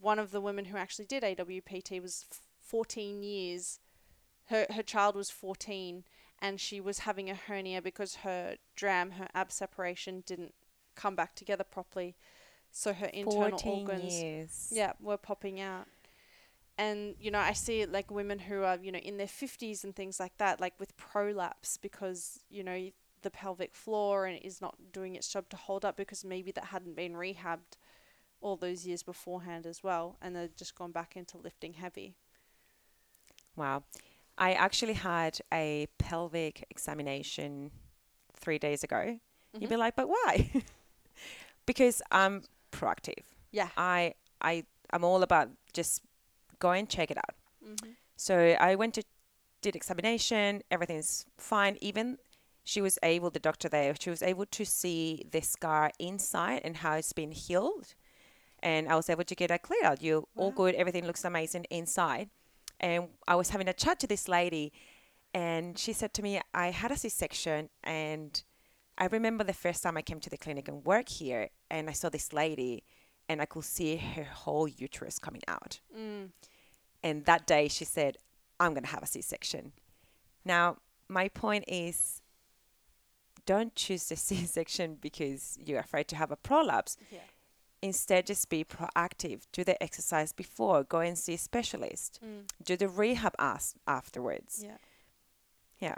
one 0.01 0.19
of 0.19 0.31
the 0.31 0.41
women 0.41 0.67
who 0.67 0.77
actually 0.77 1.07
did 1.07 1.25
awpt 1.25 2.03
was 2.03 2.25
14 2.61 3.23
years. 3.23 3.81
Her 4.47 4.67
her 4.71 4.83
child 4.83 5.15
was 5.17 5.31
14 5.31 6.05
and 6.41 6.61
she 6.61 6.81
was 6.81 7.01
having 7.01 7.31
a 7.31 7.35
hernia 7.35 7.83
because 7.83 8.17
her 8.17 8.57
dram 8.75 9.13
her 9.13 9.29
ab 9.35 9.53
separation 9.53 10.23
didn't 10.27 10.55
come 10.95 11.15
back 11.15 11.35
together 11.35 11.65
properly. 11.65 12.17
So 12.73 12.93
her 12.93 13.07
internal 13.07 13.61
organs 13.65 14.15
years. 14.15 14.69
yeah 14.71 14.93
were 15.01 15.17
popping 15.17 15.61
out. 15.61 15.87
And 16.79 17.15
you 17.21 17.31
know 17.31 17.41
i 17.41 17.53
see 17.53 17.85
like 17.85 18.11
women 18.11 18.39
who 18.39 18.63
are 18.63 18.79
you 18.81 18.91
know 18.91 18.99
in 19.01 19.19
their 19.19 19.27
50s 19.27 19.85
and 19.85 19.95
things 19.95 20.19
like 20.19 20.37
that 20.39 20.61
like 20.61 20.75
with 20.79 20.97
prolapse 20.97 21.77
because 21.77 22.41
you 22.49 22.65
know 22.65 22.91
the 23.23 23.31
pelvic 23.31 23.75
floor 23.75 24.27
and 24.27 24.39
is 24.43 24.61
not 24.61 24.77
doing 24.93 25.15
its 25.15 25.29
job 25.29 25.49
to 25.49 25.57
hold 25.57 25.85
up 25.85 25.97
because 25.97 26.25
maybe 26.25 26.51
that 26.53 26.67
hadn't 26.67 26.97
been 26.97 27.13
rehabbed 27.15 27.77
all 28.41 28.57
those 28.57 28.87
years 28.87 29.03
beforehand 29.03 29.67
as 29.67 29.83
well 29.83 30.17
and 30.23 30.35
they've 30.35 30.57
just 30.57 30.75
gone 30.75 30.93
back 30.93 31.17
into 31.17 31.37
lifting 31.39 31.75
heavy 31.75 32.15
Wow. 33.57 33.83
I 34.39 34.53
actually 34.53 34.95
had 34.95 35.39
a 35.53 35.87
pelvic 35.99 36.65
examination 36.71 37.71
three 38.35 38.59
days 38.59 38.83
ago. 38.83 39.19
You'd 39.59 39.69
be 39.69 39.77
like, 39.77 39.97
but 39.97 40.09
why? 40.09 40.51
because 41.67 42.01
I'm 42.11 42.45
proactive. 42.73 43.25
yeah 43.53 43.69
I 43.77 44.15
I 44.41 44.65
I'm 44.93 45.05
all 45.05 45.23
about 45.23 45.51
just 45.73 46.03
go 46.59 46.71
and 46.71 46.89
check 46.89 47.11
it 47.11 47.19
out. 47.19 47.35
mm-hmm. 47.65 47.91
So 48.17 48.57
I 48.61 48.75
went 48.77 48.95
to 48.95 49.03
did 49.61 49.77
examination, 49.77 50.63
everything's 50.71 51.27
fine. 51.37 51.77
Even 51.83 52.17
she 52.71 52.81
was 52.81 53.01
able, 53.03 53.31
the 53.31 53.41
doctor 53.41 53.69
there, 53.69 53.93
she 53.99 54.11
was 54.11 54.23
able 54.23 54.47
to 54.47 54.65
see 54.65 55.27
the 55.33 55.41
scar 55.41 55.91
inside 55.99 56.61
and 56.63 56.77
how 56.77 56.95
it's 56.95 57.13
been 57.13 57.33
healed. 57.33 57.95
And 58.63 58.89
I 58.89 58.95
was 58.95 59.11
able 59.11 59.25
to 59.25 59.35
get 59.35 59.49
that 59.49 59.63
cleared 59.63 59.85
out. 59.85 60.03
You 60.03 60.29
all 60.37 60.51
Wow. 60.51 60.61
good, 60.61 60.75
everything 60.77 61.05
looks 61.05 61.25
amazing 61.25 61.65
inside. 61.71 62.31
And 62.79 63.09
I 63.27 63.35
was 63.35 63.51
having 63.51 63.67
a 63.69 63.73
chat 63.73 63.99
to 64.01 64.07
this 64.07 64.29
lady 64.29 64.73
and 65.35 65.77
she 65.77 65.93
said 65.93 66.15
to 66.15 66.23
me, 66.23 66.41
I 66.55 66.71
had 66.71 66.93
a 66.93 66.97
C 66.97 67.09
section 67.09 67.71
and 67.83 68.41
I 68.97 69.07
remember 69.07 69.43
the 69.43 69.53
first 69.65 69.83
time 69.83 69.97
I 69.97 70.03
came 70.03 70.21
to 70.21 70.31
the 70.31 70.39
clinic 70.45 70.69
and 70.69 70.85
work 70.85 71.09
here 71.09 71.49
and 71.71 71.91
I 71.91 71.93
saw 71.93 72.09
this 72.09 72.33
lady 72.33 72.85
and 73.29 73.43
I 73.43 73.47
could 73.47 73.65
see 73.65 73.97
her 73.97 74.25
whole 74.25 74.69
uterus 74.69 75.19
coming 75.19 75.43
out. 75.49 75.81
mm. 75.97 76.31
And 77.03 77.25
that 77.25 77.49
day 77.49 77.67
she 77.67 77.85
said, 77.85 78.19
I'm 78.61 78.75
going 78.75 78.85
to 78.85 78.95
have 78.95 79.03
a 79.03 79.07
C 79.07 79.23
section. 79.23 79.73
Now, 80.45 80.77
my 81.09 81.27
point 81.29 81.65
is 81.67 82.23
don't 83.47 83.75
choose 83.75 84.09
the 84.09 84.17
C 84.27 84.47
section 84.47 84.97
because 85.01 85.59
you're 85.65 85.81
afraid 85.81 86.09
to 86.09 86.17
have 86.17 86.31
a 86.31 86.37
prolapse. 86.37 86.97
yeah 87.11 87.21
Instead, 87.83 88.27
just 88.27 88.51
be 88.51 88.63
proactive. 88.63 89.47
Do 89.53 89.65
the 89.65 89.83
exercise 89.83 90.35
before, 90.35 90.85
go 90.85 90.99
and 91.01 91.17
see 91.17 91.33
a 91.33 91.39
specialist, 91.39 92.21
mm. 92.23 92.43
do 92.63 92.77
the 92.77 92.89
rehab 92.89 93.35
as- 93.39 93.75
afterwards. 93.87 94.63
yeah 94.63 94.77
Yeah. 95.79 95.97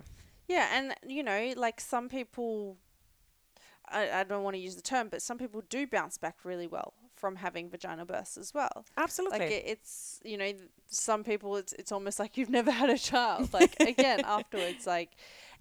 Yeah, 0.49 0.69
and 0.73 0.95
you 1.07 1.23
know, 1.23 1.55
like 1.57 1.81
some 1.81 2.09
people, 2.09 2.77
I, 3.89 4.11
I 4.21 4.25
don't 4.25 4.43
want 4.45 4.55
to 4.55 4.61
use 4.61 4.77
the 4.77 4.83
term, 4.83 5.09
but 5.09 5.23
some 5.23 5.39
people 5.39 5.63
do 5.69 5.87
bounce 5.87 6.19
back 6.19 6.45
really 6.45 6.67
well 6.67 6.95
from 7.17 7.37
having 7.37 7.71
vaginal 7.71 8.05
births 8.05 8.37
as 8.37 8.53
well. 8.53 8.85
Absolutely. 8.97 9.39
Like 9.39 9.51
it, 9.51 9.65
it's, 9.67 10.21
you 10.25 10.37
know, 10.37 10.53
some 10.89 11.25
people 11.25 11.57
it's 11.57 11.73
it's 11.73 11.93
almost 11.93 12.19
like 12.19 12.37
you've 12.37 12.51
never 12.51 12.71
had 12.83 12.91
a 12.91 12.99
child. 12.99 13.53
Like 13.53 13.75
again 13.81 14.21
afterwards, 14.25 14.87
like, 14.87 15.11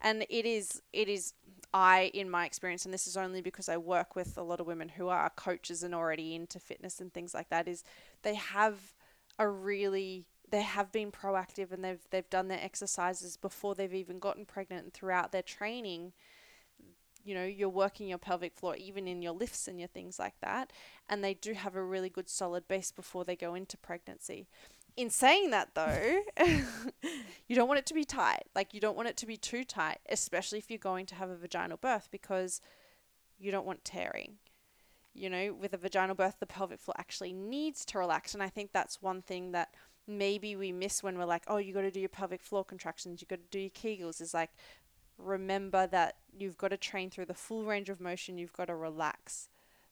and 0.01 0.25
it 0.29 0.45
is 0.45 0.81
it 0.93 1.07
is. 1.07 1.33
I, 1.73 2.11
in 2.13 2.29
my 2.29 2.45
experience, 2.45 2.85
and 2.85 2.93
this 2.93 3.07
is 3.07 3.15
only 3.15 3.41
because 3.41 3.69
I 3.69 3.77
work 3.77 4.15
with 4.15 4.37
a 4.37 4.43
lot 4.43 4.59
of 4.59 4.67
women 4.67 4.89
who 4.89 5.07
are 5.07 5.29
coaches 5.29 5.83
and 5.83 5.95
already 5.95 6.35
into 6.35 6.59
fitness 6.59 6.99
and 6.99 7.13
things 7.13 7.33
like 7.33 7.49
that, 7.49 7.67
is 7.67 7.83
they 8.23 8.35
have 8.35 8.93
a 9.39 9.47
really 9.47 10.25
they 10.49 10.61
have 10.61 10.91
been 10.91 11.11
proactive 11.11 11.71
and 11.71 11.83
they've 11.83 12.05
they've 12.09 12.29
done 12.29 12.47
their 12.49 12.59
exercises 12.61 13.37
before 13.37 13.73
they've 13.73 13.93
even 13.93 14.19
gotten 14.19 14.45
pregnant 14.45 14.83
and 14.83 14.93
throughout 14.93 15.31
their 15.31 15.41
training 15.41 16.11
you 17.23 17.33
know 17.33 17.45
you're 17.45 17.69
working 17.69 18.07
your 18.07 18.17
pelvic 18.17 18.53
floor 18.55 18.75
even 18.75 19.07
in 19.07 19.21
your 19.21 19.33
lifts 19.33 19.67
and 19.67 19.79
your 19.79 19.87
things 19.87 20.19
like 20.19 20.39
that 20.41 20.71
and 21.09 21.23
they 21.23 21.33
do 21.33 21.53
have 21.53 21.75
a 21.75 21.83
really 21.83 22.09
good 22.09 22.29
solid 22.29 22.67
base 22.67 22.91
before 22.91 23.23
they 23.23 23.35
go 23.35 23.55
into 23.55 23.77
pregnancy 23.77 24.47
in 24.97 25.09
saying 25.09 25.51
that 25.51 25.69
though 25.73 26.21
you 27.47 27.55
don't 27.55 27.67
want 27.67 27.79
it 27.79 27.85
to 27.87 27.93
be 27.93 28.03
tight. 28.05 28.43
Like 28.55 28.73
you 28.73 28.79
don't 28.79 28.95
want 28.95 29.09
it 29.09 29.17
to 29.17 29.25
be 29.25 29.37
too 29.37 29.63
tight 29.63 29.99
especially 30.09 30.59
if 30.59 30.69
you're 30.69 30.79
going 30.79 31.05
to 31.07 31.15
have 31.15 31.29
a 31.29 31.35
vaginal 31.35 31.77
birth 31.77 32.09
because 32.11 32.61
you 33.37 33.51
don't 33.51 33.65
want 33.65 33.83
tearing. 33.85 34.37
You 35.13 35.29
know 35.29 35.53
with 35.53 35.73
a 35.73 35.77
vaginal 35.77 36.15
birth 36.15 36.37
the 36.39 36.45
pelvic 36.45 36.79
floor 36.79 36.95
actually 36.97 37.33
needs 37.33 37.85
to 37.85 37.99
relax. 37.99 38.33
And 38.33 38.43
i 38.43 38.49
think 38.49 38.71
that's 38.71 39.01
one 39.01 39.21
thing 39.21 39.51
that 39.51 39.73
maybe 40.07 40.55
we 40.55 40.71
miss 40.71 41.03
when 41.03 41.17
we're 41.17 41.25
like 41.25 41.43
oh 41.47 41.57
you 41.57 41.73
got 41.73 41.81
to 41.81 41.91
do 41.91 41.99
your 41.99 42.09
pelvic 42.09 42.41
floor 42.41 42.63
contractions 42.63 43.21
you 43.21 43.27
got 43.27 43.39
to 43.39 43.49
do 43.51 43.59
your 43.59 43.69
kegels 43.69 44.19
is 44.19 44.33
like 44.33 44.49
remember 45.17 45.85
that 45.87 46.15
you've 46.37 46.57
got 46.57 46.69
to 46.69 46.77
train 46.77 47.09
through 47.09 47.25
the 47.25 47.33
full 47.33 47.65
range 47.65 47.89
of 47.89 48.01
motion 48.01 48.37
you've 48.37 48.53
got 48.53 48.65
to 48.65 48.75
relax 48.75 49.47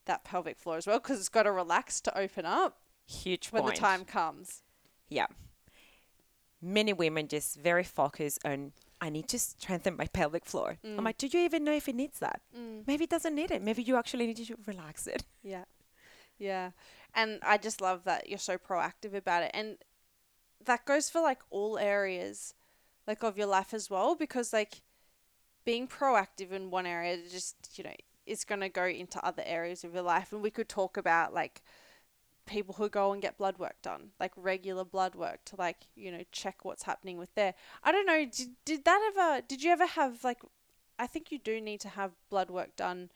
that 0.06 0.24
pelvic 0.24 0.58
floor 0.58 0.76
as 0.76 0.86
well 0.86 0.98
because 0.98 1.18
it's 1.18 1.28
got 1.28 1.44
to 1.44 1.52
relax 1.52 2.00
to 2.00 2.18
open 2.18 2.44
up 2.44 2.80
Huge 3.06 3.48
when 3.48 3.62
point. 3.62 3.74
the 3.74 3.80
time 3.80 4.04
comes 4.04 4.62
Yeah. 5.10 5.26
Many 6.62 6.92
women 6.92 7.28
just 7.28 7.56
very 7.56 7.84
focused 7.84 8.38
on 8.44 8.72
I 9.00 9.08
need 9.08 9.28
to 9.28 9.38
strengthen 9.38 9.96
my 9.96 10.06
pelvic 10.06 10.44
floor. 10.44 10.78
Mm. 10.84 10.98
I'm 10.98 11.04
like, 11.04 11.16
do 11.16 11.26
you 11.26 11.40
even 11.40 11.64
know 11.64 11.72
if 11.72 11.88
it 11.88 11.94
needs 11.94 12.18
that? 12.18 12.42
Maybe 12.86 13.04
it 13.04 13.10
doesn't 13.10 13.34
need 13.34 13.50
it. 13.50 13.62
Maybe 13.62 13.82
you 13.82 13.96
actually 13.96 14.26
need 14.26 14.36
to 14.36 14.56
relax 14.66 15.06
it. 15.06 15.24
Yeah. 15.42 15.64
Yeah. 16.38 16.70
And 17.14 17.38
I 17.42 17.58
just 17.58 17.80
love 17.80 18.04
that 18.04 18.28
you're 18.28 18.38
so 18.38 18.56
proactive 18.56 19.14
about 19.14 19.42
it. 19.42 19.50
And 19.52 19.76
that 20.64 20.84
goes 20.84 21.10
for 21.10 21.20
like 21.20 21.40
all 21.50 21.78
areas 21.78 22.54
like 23.06 23.22
of 23.22 23.36
your 23.36 23.46
life 23.46 23.74
as 23.74 23.90
well 23.90 24.14
because 24.14 24.52
like 24.52 24.82
being 25.64 25.88
proactive 25.88 26.52
in 26.52 26.70
one 26.70 26.86
area 26.86 27.18
just, 27.30 27.56
you 27.76 27.84
know, 27.84 27.94
is 28.26 28.44
going 28.44 28.60
to 28.60 28.68
go 28.68 28.84
into 28.84 29.24
other 29.24 29.42
areas 29.44 29.82
of 29.84 29.94
your 29.94 30.02
life 30.02 30.32
and 30.32 30.42
we 30.42 30.50
could 30.50 30.68
talk 30.68 30.96
about 30.96 31.34
like 31.34 31.62
people 32.50 32.74
who 32.74 32.88
go 32.88 33.12
and 33.12 33.22
get 33.22 33.38
blood 33.38 33.58
work 33.58 33.76
done, 33.80 34.10
like 34.18 34.32
regular 34.36 34.84
blood 34.84 35.14
work 35.14 35.44
to 35.46 35.56
like, 35.56 35.86
you 35.94 36.10
know, 36.10 36.22
check 36.32 36.64
what's 36.64 36.82
happening 36.82 37.16
with 37.16 37.34
there. 37.34 37.54
I 37.84 37.92
don't 37.92 38.06
know, 38.06 38.24
did, 38.26 38.50
did 38.64 38.84
that 38.84 39.12
ever 39.16 39.40
did 39.46 39.62
you 39.62 39.70
ever 39.70 39.86
have 39.86 40.24
like 40.24 40.42
I 40.98 41.06
think 41.06 41.32
you 41.32 41.38
do 41.38 41.60
need 41.60 41.80
to 41.80 41.88
have 41.88 42.12
blood 42.28 42.50
work 42.50 42.76
done 42.76 43.10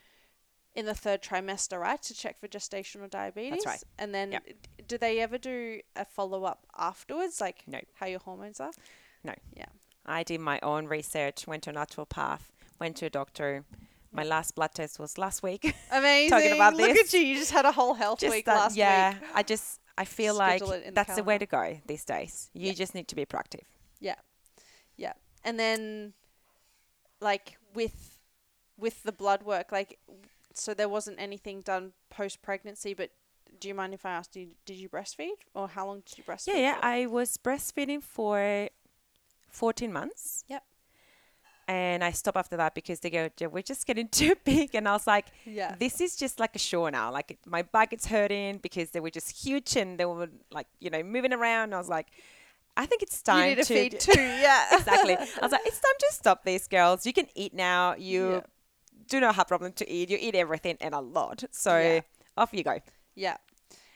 in 0.75 0.87
the 0.87 0.95
third 0.95 1.23
trimester, 1.23 1.79
right, 1.79 2.03
to 2.03 2.15
check 2.15 2.41
for 2.41 2.49
gestational 2.49 3.09
diabetes. 3.09 3.63
That's 3.63 3.67
right. 3.67 3.85
And 3.99 4.13
then, 4.15 4.33
Yep. 4.33 4.43
do 4.89 4.99
they 4.99 5.21
ever 5.21 5.39
do 5.39 5.81
a 5.95 6.05
follow 6.05 6.45
up 6.45 6.67
afterwards, 6.77 7.41
like 7.41 7.63
No. 7.69 7.81
how 7.95 8.07
your 8.07 8.19
hormones 8.21 8.59
are? 8.59 8.73
No. 9.23 9.35
Yeah. 9.55 9.67
I 10.07 10.23
did 10.25 10.41
my 10.41 10.59
own 10.63 10.87
research, 10.87 11.47
went 11.47 11.63
to 11.65 11.71
a 11.71 11.73
naturopath, 11.75 12.51
went 12.81 12.97
to 12.97 13.07
a 13.07 13.11
doctor. 13.11 13.65
My 14.15 14.23
last 14.23 14.55
blood 14.55 14.71
test 14.75 14.99
was 15.01 15.19
last 15.19 15.43
week. 15.43 15.75
Amazing. 15.91 16.31
Talking 16.31 16.53
about 16.53 16.77
this. 16.77 16.87
Look 16.87 16.97
at 16.97 17.13
you. 17.13 17.21
You 17.21 17.37
just 17.37 17.51
had 17.51 17.65
a 17.65 17.73
whole 17.73 17.95
health 17.95 18.21
just 18.21 18.33
week 18.35 18.45
that- 18.47 18.55
last 18.57 18.77
yeah, 18.77 19.15
week. 19.15 19.23
I 19.35 19.43
just 19.43 19.81
I 19.99 20.05
feel 20.05 20.35
like 20.35 20.59
Schedule 20.61 20.75
in 20.75 20.85
the 20.87 20.91
that's 20.93 21.17
the 21.17 21.25
way 21.25 21.37
to 21.39 21.47
go 21.47 21.81
these 21.87 22.05
days. 22.05 22.51
You 22.55 22.69
Yeah. 22.69 22.73
just 22.75 22.95
need 22.95 23.09
to 23.09 23.17
be 23.17 23.27
proactive. 23.27 23.65
Yeah. 24.01 24.15
Yeah. 24.97 25.15
And 25.45 25.59
then, 25.59 26.13
like 27.21 27.59
with 27.75 28.19
with 28.79 29.03
the 29.03 29.13
blood 29.13 29.43
work, 29.43 29.73
like 29.73 29.99
so 30.55 30.75
there 30.75 30.89
wasn't 30.89 31.19
anything 31.21 31.63
done 31.63 31.93
post 32.09 32.41
pregnancy. 32.41 32.95
But 32.95 33.11
do 33.61 33.67
you 33.69 33.75
mind 33.75 33.95
if 33.95 34.07
I 34.07 34.11
asked 34.13 34.37
you, 34.37 34.49
did 34.65 34.77
you 34.77 34.89
breastfeed 34.89 35.39
or 35.55 35.69
how 35.69 35.87
long 35.87 36.03
did 36.07 36.19
you 36.19 36.25
breastfeed? 36.25 36.49
Yeah, 36.55 36.59
yeah. 36.59 36.75
for? 36.81 36.85
I 36.87 37.07
was 37.07 37.37
breastfeeding 37.37 38.03
for 38.03 38.69
14 39.51 39.93
months. 39.93 40.45
Yep. 40.49 40.63
And 41.67 42.05
I 42.05 42.11
stopped 42.11 42.37
after 42.37 42.57
that 42.59 42.75
because 42.75 43.01
they 43.01 43.11
go, 43.11 43.31
we're 43.51 43.63
just 43.63 43.87
getting 43.87 44.09
too 44.21 44.35
big. 44.45 44.75
And 44.75 44.89
I 44.89 44.93
was 44.93 45.07
like, 45.07 45.27
yeah. 45.47 45.75
this 45.79 46.01
is 46.01 46.17
just 46.17 46.39
like 46.39 46.55
a 46.55 46.59
show 46.59 46.89
now. 46.89 47.11
Like 47.11 47.39
my 47.47 47.63
back 47.63 47.93
is 47.93 48.07
hurting 48.07 48.59
because 48.59 48.91
they 48.91 49.01
were 49.01 49.11
just 49.11 49.31
huge 49.45 49.77
and 49.77 49.99
they 49.99 50.05
were 50.05 50.29
like, 50.51 50.67
you 50.81 50.91
know, 50.91 51.03
moving 51.03 51.33
around. 51.33 51.75
I 51.75 51.79
was 51.79 51.89
like, 51.89 52.09
I 52.77 52.87
think 52.87 53.03
it's 53.03 53.23
time 53.23 53.51
you 53.51 53.57
need 53.57 53.65
to, 53.65 53.75
to 53.75 53.75
feed 53.91 54.01
too. 54.01 54.21
Yeah. 54.21 54.65
exactly. 54.77 55.17
I 55.17 55.27
was 55.43 55.53
like, 55.53 55.63
it's 55.65 55.81
time 55.81 55.95
to 56.01 56.07
stop 56.11 56.45
these 56.45 56.67
girls. 56.69 57.07
You 57.07 57.13
can 57.13 57.29
eat 57.35 57.55
now. 57.55 57.95
You 57.97 58.31
Yeah. 58.33 58.41
do 59.09 59.21
not 59.21 59.37
have 59.37 59.49
problem 59.49 59.73
to 59.75 59.91
eat. 59.91 60.11
You 60.11 60.19
eat 60.21 60.35
everything 60.35 60.77
and 60.81 60.95
a 60.95 61.01
lot. 61.01 61.45
So 61.51 61.79
Yeah. 61.79 62.01
off 62.37 62.51
you 62.53 62.65
go. 62.65 62.81
Yeah. 63.15 63.37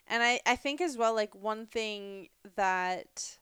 And 0.06 0.22
I, 0.22 0.40
I 0.46 0.56
think 0.56 0.80
as 0.80 0.96
well, 0.96 1.14
like 1.14 1.34
one 1.34 1.66
thing 1.66 2.28
that, 2.56 3.36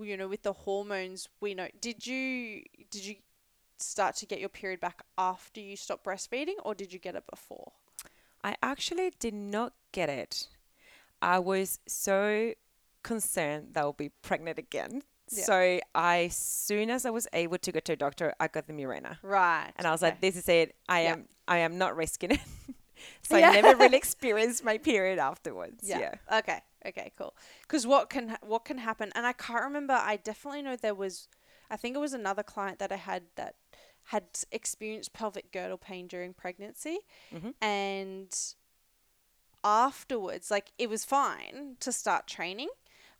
you 0.00 0.16
know, 0.16 0.26
with 0.26 0.42
the 0.42 0.52
hormones, 0.52 1.28
we 1.40 1.54
know, 1.54 1.68
did 1.80 2.04
you, 2.06 2.62
did 2.90 3.04
you 3.04 3.16
start 3.78 4.16
to 4.16 4.26
get 4.26 4.40
your 4.40 4.48
period 4.48 4.80
back 4.80 5.02
after 5.18 5.60
you 5.60 5.76
stopped 5.76 6.04
breastfeeding 6.04 6.54
or 6.64 6.74
did 6.74 6.92
you 6.92 6.98
get 6.98 7.14
it 7.14 7.24
before? 7.28 7.72
I 8.42 8.56
actually 8.62 9.12
did 9.18 9.34
not 9.34 9.72
get 9.92 10.08
it. 10.08 10.48
I 11.20 11.38
was 11.38 11.80
so 11.86 12.52
concerned 13.02 13.68
that 13.72 13.80
I'll 13.80 13.92
be 13.92 14.10
pregnant 14.22 14.58
again. 14.58 15.02
Yeah. 15.30 15.44
So 15.44 15.80
I, 15.94 16.24
as 16.26 16.36
soon 16.36 16.90
as 16.90 17.04
I 17.04 17.10
was 17.10 17.26
able 17.32 17.58
to 17.58 17.72
go 17.72 17.80
to 17.80 17.92
a 17.92 17.96
doctor, 17.96 18.34
I 18.38 18.46
got 18.48 18.66
the 18.66 18.72
Mirena. 18.72 19.18
Right. 19.22 19.72
And 19.76 19.86
I 19.86 19.90
was 19.90 20.02
okay. 20.02 20.12
like, 20.12 20.20
this 20.20 20.36
is 20.36 20.48
it. 20.48 20.76
I 20.88 21.02
Yeah. 21.02 21.12
am 21.14 21.28
I 21.48 21.58
am 21.58 21.78
not 21.78 21.96
risking 21.96 22.32
it. 22.32 22.40
so 23.22 23.36
Yeah. 23.36 23.50
I 23.50 23.60
never 23.60 23.76
really 23.76 23.96
experienced 24.04 24.64
my 24.64 24.78
period 24.78 25.18
afterwards. 25.18 25.82
Yeah. 25.88 26.14
Okay. 26.32 26.60
Okay. 26.86 27.12
Cool. 27.18 27.34
Because 27.62 27.86
what 27.86 28.10
can 28.10 28.36
what 28.42 28.64
can 28.64 28.78
happen? 28.78 29.10
And 29.14 29.26
I 29.26 29.32
can't 29.32 29.62
remember. 29.64 29.94
I 29.94 30.16
definitely 30.16 30.62
know 30.62 30.76
there 30.76 30.94
was. 30.94 31.28
I 31.68 31.76
think 31.76 31.96
it 31.96 31.98
was 32.00 32.12
another 32.12 32.44
client 32.44 32.78
that 32.78 32.92
I 32.92 32.96
had 32.96 33.24
that 33.34 33.56
had 34.10 34.24
experienced 34.52 35.12
pelvic 35.12 35.52
girdle 35.52 35.78
pain 35.78 36.06
during 36.06 36.32
pregnancy, 36.34 36.98
Mhm. 37.32 37.54
and 37.60 38.54
afterwards, 39.64 40.50
like 40.50 40.72
it 40.78 40.88
was 40.88 41.04
fine 41.04 41.76
to 41.80 41.92
start 41.92 42.26
training, 42.26 42.68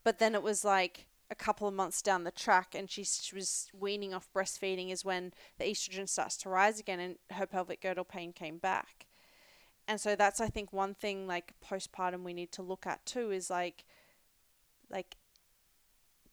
but 0.05 0.19
then 0.19 0.35
it 0.35 0.43
was 0.43 0.65
like 0.65 1.07
a 1.29 1.35
couple 1.35 1.67
of 1.67 1.75
months 1.75 2.03
down 2.03 2.23
the 2.23 2.31
track, 2.31 2.75
and 2.75 2.89
she, 2.89 3.03
she 3.03 3.35
was 3.35 3.69
weaning 3.73 4.15
off 4.15 4.33
breastfeeding 4.33 4.91
is 4.93 5.05
when 5.05 5.33
the 5.59 5.65
estrogen 5.65 6.09
starts 6.09 6.37
to 6.37 6.49
rise 6.49 6.79
again, 6.79 7.01
and 7.01 7.19
her 7.31 7.47
pelvic 7.47 7.81
girdle 7.81 8.05
pain 8.05 8.33
came 8.33 8.59
back. 8.59 9.07
And 9.89 10.01
so 10.01 10.15
that's 10.17 10.41
I 10.41 10.49
think 10.49 10.73
one 10.73 10.95
thing 10.95 11.27
like 11.27 11.53
postpartum 11.61 12.23
we 12.23 12.33
need 12.33 12.53
to 12.53 12.63
look 12.63 12.87
at 12.87 13.05
too 13.07 13.31
is 13.31 13.51
like 13.51 13.85
like 14.91 15.17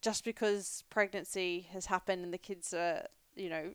just 0.02 0.24
because 0.26 0.84
pregnancy 0.89 1.68
has 1.72 1.86
happened 1.88 2.24
and 2.24 2.34
the 2.34 2.38
kids 2.38 2.74
are, 2.74 3.08
you 3.36 3.50
know, 3.50 3.74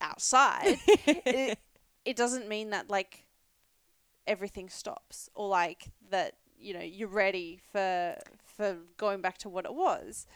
outside, 0.00 0.78
it, 1.06 1.58
it 2.04 2.16
doesn't 2.16 2.48
mean 2.48 2.70
that 2.70 2.90
like 2.90 3.26
everything 4.26 4.68
stops 4.68 5.28
or 5.34 5.48
like 5.48 5.90
that, 6.10 6.34
you 6.58 6.74
know, 6.74 6.80
you're 6.80 7.08
ready 7.08 7.60
for 7.72 8.16
for 8.56 8.76
going 8.96 9.20
back 9.20 9.38
to 9.38 9.48
what 9.48 9.64
it 9.64 9.74
was. 9.74 10.26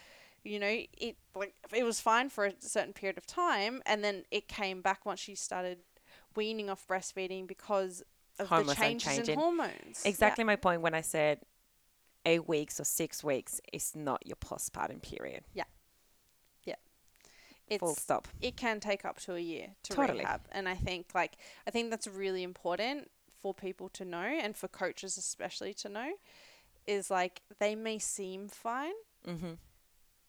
You 0.42 0.58
know, 0.58 0.80
it 0.96 1.16
like 1.34 1.54
it 1.74 1.84
was 1.84 2.00
fine 2.00 2.30
for 2.30 2.46
a 2.46 2.52
certain 2.60 2.92
period 2.92 3.18
of 3.18 3.26
time 3.26 3.82
and 3.86 4.02
then 4.02 4.24
it 4.30 4.48
came 4.48 4.80
back 4.80 5.04
once 5.04 5.20
she 5.20 5.34
started 5.34 5.78
weaning 6.34 6.70
off 6.70 6.86
breastfeeding 6.86 7.46
because 7.46 8.02
of 8.38 8.48
Hormones 8.48 8.68
the 8.68 8.74
changes 8.74 9.28
in 9.28 9.38
hormones. 9.38 10.02
Yeah. 10.02 10.08
Exactly 10.08 10.44
my 10.44 10.56
point 10.56 10.80
when 10.80 10.94
I 10.94 11.02
said 11.02 11.40
eight 12.24 12.48
weeks 12.48 12.80
or 12.80 12.84
six 12.84 13.22
weeks 13.24 13.60
is 13.72 13.94
not 13.94 14.26
your 14.26 14.36
postpartum 14.36 15.02
period. 15.02 15.44
Full 15.54 15.66
It's 17.70 18.02
stop. 18.02 18.28
it 18.40 18.56
can 18.56 18.80
take 18.80 19.04
up 19.04 19.18
to 19.20 19.34
a 19.34 19.40
year 19.40 19.68
to 19.84 19.92
Totally. 19.94 20.18
rehab 20.20 20.42
and 20.52 20.68
i 20.68 20.74
think 20.74 21.06
like 21.14 21.36
i 21.66 21.70
think 21.70 21.90
that's 21.90 22.06
really 22.06 22.42
important 22.42 23.10
for 23.40 23.54
people 23.54 23.88
to 23.90 24.04
know 24.04 24.18
and 24.18 24.56
for 24.56 24.68
coaches 24.68 25.16
especially 25.16 25.72
to 25.74 25.88
know 25.88 26.10
is 26.86 27.10
like 27.10 27.42
they 27.58 27.74
may 27.74 27.98
seem 27.98 28.48
fine 28.48 28.92
Mm-hmm. 29.28 29.52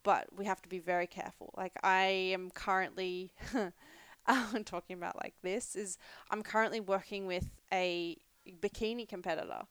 but 0.03 0.27
we 0.37 0.43
have 0.45 0.61
to 0.61 0.67
be 0.69 0.79
very 0.79 1.07
careful 1.07 1.53
like 1.57 1.71
i 1.83 2.03
am 2.05 2.51
currently 2.51 3.31
I'm 4.27 4.63
talking 4.63 4.97
about 4.97 5.15
like 5.15 5.33
this 5.41 5.75
is 5.75 5.97
i'm 6.29 6.43
currently 6.43 6.79
working 6.79 7.25
with 7.25 7.49
a 7.73 8.17
bikini 8.61 9.07
competitor 9.07 9.63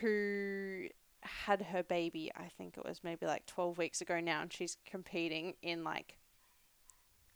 who 0.00 0.86
had 1.22 1.62
her 1.62 1.82
baby 1.82 2.30
i 2.36 2.48
think 2.56 2.76
it 2.76 2.84
was 2.84 3.02
maybe 3.04 3.26
like 3.26 3.46
12 3.46 3.78
weeks 3.78 4.00
ago 4.00 4.20
now 4.20 4.42
and 4.42 4.52
she's 4.52 4.76
competing 4.86 5.54
in 5.62 5.84
like 5.84 6.18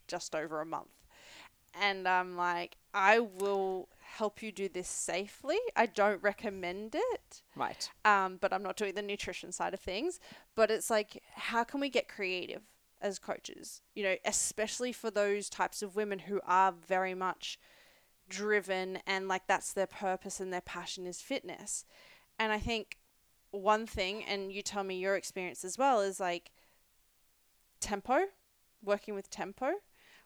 just 0.09 0.35
over 0.35 0.59
a 0.59 0.65
month 0.65 1.05
and 1.79 2.07
i'm 2.07 2.35
like 2.35 2.75
i 2.93 3.19
will 3.19 3.87
help 4.01 4.41
you 4.41 4.51
do 4.51 4.67
this 4.67 4.87
safely 4.89 5.57
i 5.75 5.85
don't 5.85 6.21
recommend 6.23 6.95
it 6.95 7.43
Right. 7.55 7.89
um, 8.05 8.37
but 8.39 8.53
I'm 8.53 8.63
not 8.63 8.77
doing 8.77 8.95
the 8.95 9.01
nutrition 9.01 9.51
side 9.51 9.73
of 9.73 9.81
things. 9.81 10.17
But 10.55 10.71
it's 10.71 10.89
like, 10.89 11.21
how 11.35 11.65
can 11.65 11.81
we 11.81 11.89
get 11.89 12.07
creative 12.07 12.61
as 13.01 13.19
coaches? 13.19 13.81
You 13.95 14.03
know, 14.03 14.15
especially 14.23 14.93
for 14.93 15.11
those 15.11 15.49
types 15.49 15.81
of 15.81 15.97
women 15.97 16.19
who 16.19 16.39
are 16.47 16.71
very 16.71 17.13
much 17.13 17.59
driven 18.29 18.99
and 19.05 19.27
like 19.27 19.45
that's 19.47 19.73
their 19.73 19.87
purpose 19.87 20.39
and 20.39 20.53
their 20.53 20.61
passion 20.61 21.05
is 21.05 21.19
fitness. 21.21 21.83
And 22.39 22.53
I 22.53 22.59
think 22.59 22.97
one 23.51 23.85
thing, 23.85 24.23
and 24.23 24.53
you 24.53 24.61
tell 24.61 24.83
me 24.85 24.97
your 24.97 25.15
experience 25.17 25.65
as 25.65 25.77
well, 25.77 25.99
is 25.99 26.19
like 26.21 26.51
tempo, 27.81 28.19
working 28.81 29.15
with 29.15 29.29
tempo, 29.29 29.71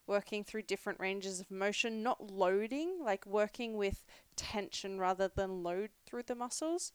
working 0.07 0.43
through 0.43 0.63
different 0.63 0.99
ranges 0.99 1.39
of 1.39 1.49
motion, 1.49 2.03
not 2.03 2.31
loading, 2.31 2.99
like 3.03 3.25
working 3.25 3.77
with 3.77 4.03
tension 4.35 4.99
rather 4.99 5.27
than 5.27 5.63
load 5.63 5.89
through 6.05 6.23
the 6.23 6.35
muscles, 6.35 6.91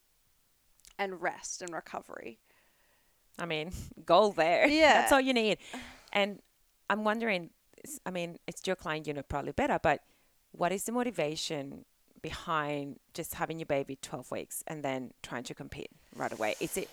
and 0.98 1.22
rest 1.22 1.62
and 1.62 1.72
recovery. 1.72 2.38
I 3.38 3.46
mean, 3.46 3.72
goal 4.04 4.32
there. 4.32 4.66
Yeah. 4.66 5.00
That's 5.00 5.12
all 5.12 5.20
you 5.20 5.32
need. 5.32 5.58
And 6.12 6.40
I'm 6.90 7.04
wondering, 7.04 7.50
I 8.04 8.10
mean, 8.10 8.38
it's 8.46 8.66
your 8.66 8.76
client, 8.76 9.06
you 9.06 9.14
know 9.14 9.22
probably 9.22 9.52
better, 9.52 9.78
but 9.82 10.00
what 10.52 10.72
is 10.72 10.84
the 10.84 10.92
motivation 10.92 11.84
behind 12.20 12.98
just 13.14 13.34
having 13.34 13.58
your 13.58 13.66
baby 13.66 13.96
12 14.02 14.30
weeks 14.30 14.64
and 14.66 14.82
then 14.82 15.12
trying 15.22 15.44
to 15.44 15.54
compete 15.54 15.90
right 16.14 16.32
away? 16.32 16.56
Is 16.60 16.76
it 16.76 16.88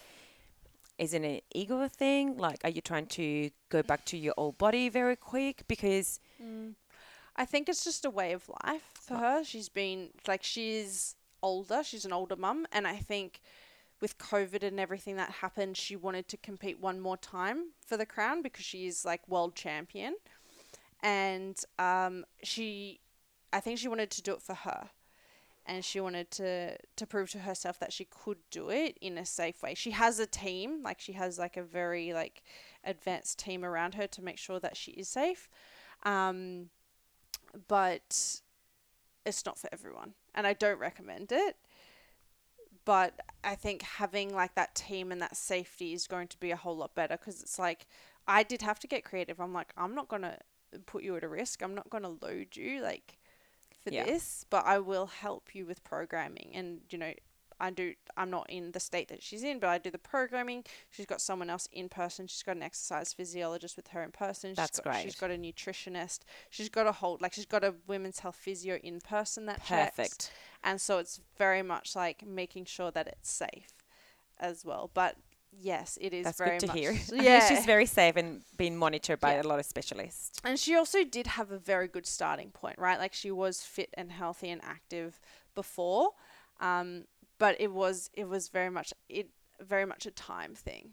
is 0.97 1.13
it 1.13 1.23
an 1.23 1.41
ego 1.53 1.87
thing? 1.87 2.37
Like, 2.37 2.61
are 2.63 2.69
you 2.69 2.81
trying 2.81 3.07
to 3.07 3.49
go 3.69 3.83
back 3.83 4.05
to 4.05 4.17
your 4.17 4.33
old 4.37 4.57
body 4.57 4.89
very 4.89 5.15
quick? 5.15 5.63
Because 5.67 6.19
I 7.35 7.45
think 7.45 7.67
it's 7.67 7.83
just 7.83 8.05
a 8.05 8.09
way 8.09 8.31
of 8.33 8.49
life 8.63 8.91
for 9.01 9.15
her. 9.17 9.43
She's 9.43 9.67
been 9.69 10.09
like 10.27 10.43
she's 10.43 11.15
older, 11.43 11.83
she's 11.83 12.05
an 12.05 12.13
older 12.13 12.35
mum, 12.35 12.65
and 12.71 12.87
I 12.87 12.95
think 12.95 13.41
with 14.01 14.17
COVID 14.17 14.63
and 14.63 14.79
everything 14.79 15.15
that 15.17 15.29
happened, 15.31 15.77
she 15.77 15.95
wanted 15.95 16.27
to 16.29 16.37
compete 16.37 16.79
one 16.79 16.99
more 16.99 17.17
time 17.17 17.71
for 17.85 17.97
the 17.97 18.05
crown 18.05 18.41
because 18.41 18.65
she 18.65 18.87
is 18.87 19.05
like 19.05 19.27
world 19.27 19.55
champion. 19.55 20.15
and 21.03 21.57
um, 21.79 22.25
she, 22.43 22.99
I 23.53 23.59
think 23.59 23.79
she 23.79 23.87
wanted 23.87 24.09
to 24.11 24.21
do 24.21 24.33
it 24.33 24.41
for 24.41 24.55
her, 24.55 24.89
and 25.65 25.83
she 25.83 25.99
wanted 25.99 26.29
to 26.31 26.77
to 26.95 27.07
prove 27.07 27.31
to 27.31 27.39
herself 27.39 27.79
that 27.79 27.91
she 27.93 28.05
could 28.05 28.37
do 28.51 28.69
it 28.69 28.97
in 29.01 29.17
a 29.17 29.25
safe 29.25 29.63
way. 29.63 29.73
She 29.73 29.91
has 29.91 30.19
a 30.19 30.27
team, 30.27 30.83
like 30.83 30.99
she 30.99 31.13
has 31.13 31.39
like 31.39 31.57
a 31.57 31.63
very 31.63 32.13
like 32.13 32.43
advanced 32.83 33.39
team 33.39 33.65
around 33.65 33.95
her 33.95 34.07
to 34.07 34.21
make 34.21 34.37
sure 34.37 34.59
that 34.59 34.77
she 34.77 34.91
is 34.91 35.09
safe, 35.09 35.49
um, 36.03 36.69
but 37.67 38.41
it's 39.25 39.45
not 39.45 39.57
for 39.57 39.69
everyone, 39.71 40.13
and 40.33 40.45
I 40.45 40.53
don't 40.53 40.79
recommend 40.79 41.31
it. 41.31 41.57
But 42.85 43.19
I 43.43 43.55
think 43.55 43.81
having 43.81 44.33
like 44.33 44.53
that 44.53 44.75
team 44.75 45.11
and 45.11 45.19
that 45.21 45.35
safety 45.35 45.93
is 45.93 46.05
going 46.05 46.27
to 46.27 46.39
be 46.39 46.51
a 46.51 46.55
whole 46.55 46.77
lot 46.77 46.93
better 46.93 47.17
because 47.17 47.41
it's 47.41 47.57
like 47.57 47.87
I 48.27 48.43
did 48.43 48.61
have 48.61 48.79
to 48.79 48.87
get 48.87 49.03
creative. 49.03 49.39
I'm 49.39 49.53
like, 49.53 49.73
I'm 49.75 49.95
not 49.95 50.07
gonna 50.07 50.37
put 50.85 51.03
you 51.03 51.15
at 51.15 51.23
a 51.23 51.27
risk. 51.27 51.63
I'm 51.63 51.73
not 51.73 51.89
gonna 51.89 52.15
load 52.21 52.55
you 52.55 52.81
like 52.81 53.17
for 53.85 53.93
Yeah. 53.93 54.05
this, 54.05 54.45
but 54.49 54.65
I 54.65 54.79
will 54.79 55.05
help 55.07 55.55
you 55.55 55.65
with 55.65 55.83
programming. 55.83 56.51
And 56.53 56.81
you 56.89 56.97
know, 56.97 57.13
I 57.59 57.69
do. 57.69 57.93
I'm 58.17 58.29
not 58.29 58.49
in 58.49 58.71
the 58.73 58.81
state 58.81 59.07
that 59.07 59.23
she's 59.23 59.41
in, 59.43 59.59
but 59.59 59.69
I 59.69 59.77
do 59.77 59.89
the 59.89 59.97
programming. 59.97 60.65
She's 60.91 61.05
got 61.05 61.21
someone 61.21 61.49
else 61.49 61.69
in 61.71 61.87
person. 61.87 62.27
She's 62.27 62.43
got 62.43 62.57
an 62.57 62.63
exercise 62.63 63.13
physiologist 63.13 63.77
with 63.77 63.87
her 63.89 64.03
in 64.03 64.11
person. 64.11 64.49
She's 64.51 64.57
That's 64.57 64.79
got, 64.81 64.95
She's 64.97 65.15
great. 65.15 65.29
got 65.29 65.35
a 65.35 65.39
nutritionist. 65.39 66.19
She's 66.49 66.67
got 66.69 66.85
a 66.85 66.91
whole 66.91 67.17
like 67.21 67.33
she's 67.33 67.45
got 67.45 67.63
a 67.63 67.75
women's 67.87 68.19
health 68.19 68.35
physio 68.35 68.75
in 68.83 68.99
person 68.99 69.45
that 69.45 69.63
checks. 69.65 69.95
Perfect. 69.95 70.31
And 70.63 70.81
so 70.81 70.97
it's 70.97 71.21
very 71.37 71.61
much 71.61 71.95
like 71.95 72.25
making 72.27 72.65
sure 72.65 72.91
that 72.91 73.07
it's 73.07 73.31
safe 73.31 73.71
as 74.37 74.65
well. 74.65 74.91
But 74.93 75.15
yes, 75.61 75.97
it 76.01 76.13
is 76.13 76.25
That's 76.25 76.37
very 76.37 76.57
good 76.57 76.61
to 76.61 76.67
much 76.67 76.77
hear. 76.79 76.95
Yeah. 77.13 77.47
She's 77.47 77.65
very 77.65 77.85
safe 77.85 78.15
and 78.15 78.41
being 78.57 78.77
monitored 78.77 79.19
by 79.19 79.35
Yeah. 79.35 79.41
a 79.43 79.47
lot 79.47 79.59
of 79.59 79.65
specialists. 79.65 80.39
and 80.43 80.59
she 80.59 80.75
also 80.75 81.03
did 81.03 81.27
have 81.27 81.51
a 81.51 81.57
very 81.57 81.87
good 81.87 82.05
starting 82.05 82.51
point, 82.51 82.77
right? 82.79 82.99
Like 82.99 83.13
she 83.13 83.31
was 83.31 83.61
fit 83.61 83.89
and 83.95 84.11
healthy 84.11 84.49
and 84.49 84.61
active 84.63 85.19
before. 85.55 86.11
Um, 86.59 87.05
but 87.37 87.59
it 87.59 87.71
was 87.73 88.09
it 88.13 88.27
was 88.29 88.49
very 88.49 88.69
much 88.69 88.93
it 89.09 89.29
very 89.61 89.85
much 89.85 90.05
a 90.05 90.11
time 90.11 90.55
thing. 90.55 90.91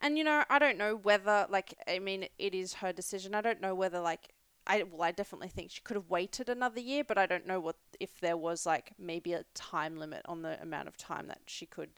And 0.00 0.18
you 0.18 0.24
know, 0.24 0.44
I 0.50 0.58
don't 0.58 0.78
know 0.78 0.96
whether 0.96 1.46
like 1.50 1.74
I 1.86 1.98
mean 1.98 2.26
it 2.38 2.54
is 2.54 2.74
her 2.74 2.92
decision. 2.92 3.34
I 3.34 3.40
don't 3.40 3.60
know 3.60 3.74
whether 3.74 4.00
like 4.00 4.30
I 4.66 4.82
well 4.82 5.02
I 5.02 5.12
definitely 5.12 5.48
think 5.48 5.70
she 5.70 5.82
could 5.82 5.96
have 5.96 6.08
waited 6.08 6.48
another 6.48 6.80
year, 6.80 7.04
but 7.04 7.18
I 7.18 7.26
don't 7.26 7.46
know 7.46 7.60
what 7.60 7.76
if 8.00 8.18
there 8.20 8.36
was 8.36 8.64
like 8.66 8.92
maybe 8.98 9.32
a 9.34 9.44
time 9.54 9.98
limit 9.98 10.22
on 10.26 10.42
the 10.42 10.60
amount 10.62 10.88
of 10.88 10.96
time 10.96 11.26
that 11.28 11.40
she 11.46 11.66
could 11.66 11.90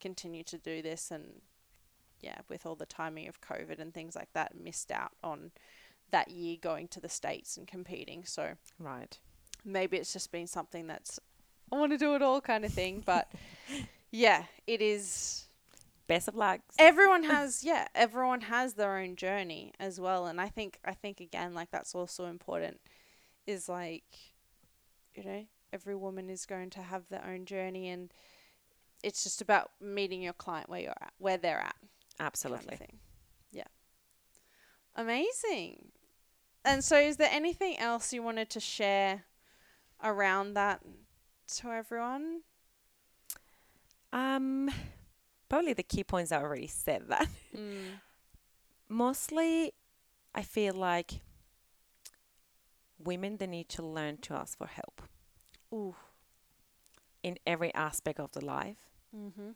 continue 0.00 0.44
to 0.44 0.58
do 0.58 0.82
this 0.82 1.10
and 1.10 1.42
yeah, 2.20 2.38
with 2.48 2.64
all 2.66 2.74
the 2.76 2.86
timing 2.86 3.28
of 3.28 3.40
COVID 3.40 3.78
and 3.78 3.92
things 3.92 4.16
like 4.16 4.32
that, 4.32 4.58
missed 4.58 4.90
out 4.90 5.12
on 5.22 5.50
that 6.10 6.30
year 6.30 6.56
going 6.60 6.88
to 6.88 7.00
the 7.00 7.08
States 7.08 7.56
and 7.56 7.66
competing. 7.66 8.24
So 8.24 8.52
Right. 8.78 9.18
maybe 9.64 9.96
it's 9.98 10.12
just 10.12 10.32
been 10.32 10.46
something 10.46 10.86
that's 10.86 11.20
I 11.72 11.76
want 11.76 11.92
to 11.92 11.98
do 11.98 12.14
it 12.14 12.22
all 12.22 12.40
kind 12.40 12.64
of 12.64 12.72
thing. 12.72 13.02
But 13.04 13.30
yeah, 14.10 14.44
it 14.66 14.80
is 14.80 15.42
Best 16.08 16.28
of 16.28 16.36
luck. 16.36 16.60
everyone 16.78 17.24
has 17.34 17.64
yeah 17.64 17.88
everyone 17.94 18.42
has 18.42 18.74
their 18.74 18.96
own 18.96 19.16
journey 19.16 19.72
as 19.80 19.98
well 19.98 20.26
and 20.26 20.40
i 20.40 20.48
think 20.48 20.78
i 20.84 20.94
think 20.94 21.18
again 21.18 21.52
like 21.52 21.68
that's 21.72 21.96
also 21.96 22.26
important 22.26 22.80
is 23.44 23.68
like 23.68 24.04
you 25.16 25.24
know 25.24 25.44
every 25.72 25.96
woman 25.96 26.30
is 26.30 26.46
going 26.46 26.70
to 26.70 26.80
have 26.80 27.08
their 27.08 27.24
own 27.26 27.44
journey 27.44 27.88
and 27.88 28.12
it's 29.06 29.22
just 29.22 29.40
about 29.40 29.70
meeting 29.80 30.20
your 30.20 30.32
client 30.32 30.68
where 30.68 30.80
you're 30.80 31.00
at 31.06 31.12
where 31.18 31.36
they're 31.38 31.60
at 31.60 31.76
kind 31.80 31.90
of 32.20 32.26
Absolutely. 32.26 32.78
yeah 33.52 33.70
amazing 34.96 35.92
and 36.64 36.82
so 36.82 36.96
is 36.98 37.16
there 37.16 37.30
anything 37.30 37.78
else 37.78 38.12
you 38.12 38.22
wanted 38.22 38.50
to 38.50 38.60
share 38.60 39.24
around 40.02 40.54
that 40.54 40.80
to 41.56 41.70
everyone 41.70 42.40
Um, 44.12 44.70
probably 45.48 45.74
the 45.74 45.82
key 45.82 46.04
points 46.04 46.32
I 46.32 46.38
already 46.42 46.66
said 46.66 47.02
that. 47.08 47.28
mm. 47.54 48.00
Mostly, 48.88 49.72
I 50.34 50.42
feel 50.42 50.74
like 50.74 51.20
women 52.98 53.36
they 53.36 53.46
need 53.46 53.68
to 53.70 53.82
learn 53.84 54.16
to 54.22 54.34
ask 54.34 54.56
for 54.56 54.66
help 54.66 55.02
Ooh. 55.72 55.94
in 57.22 57.36
every 57.46 57.72
aspect 57.74 58.18
of 58.20 58.32
the 58.32 58.44
life. 58.44 58.78
Mm-hmm 59.14 59.50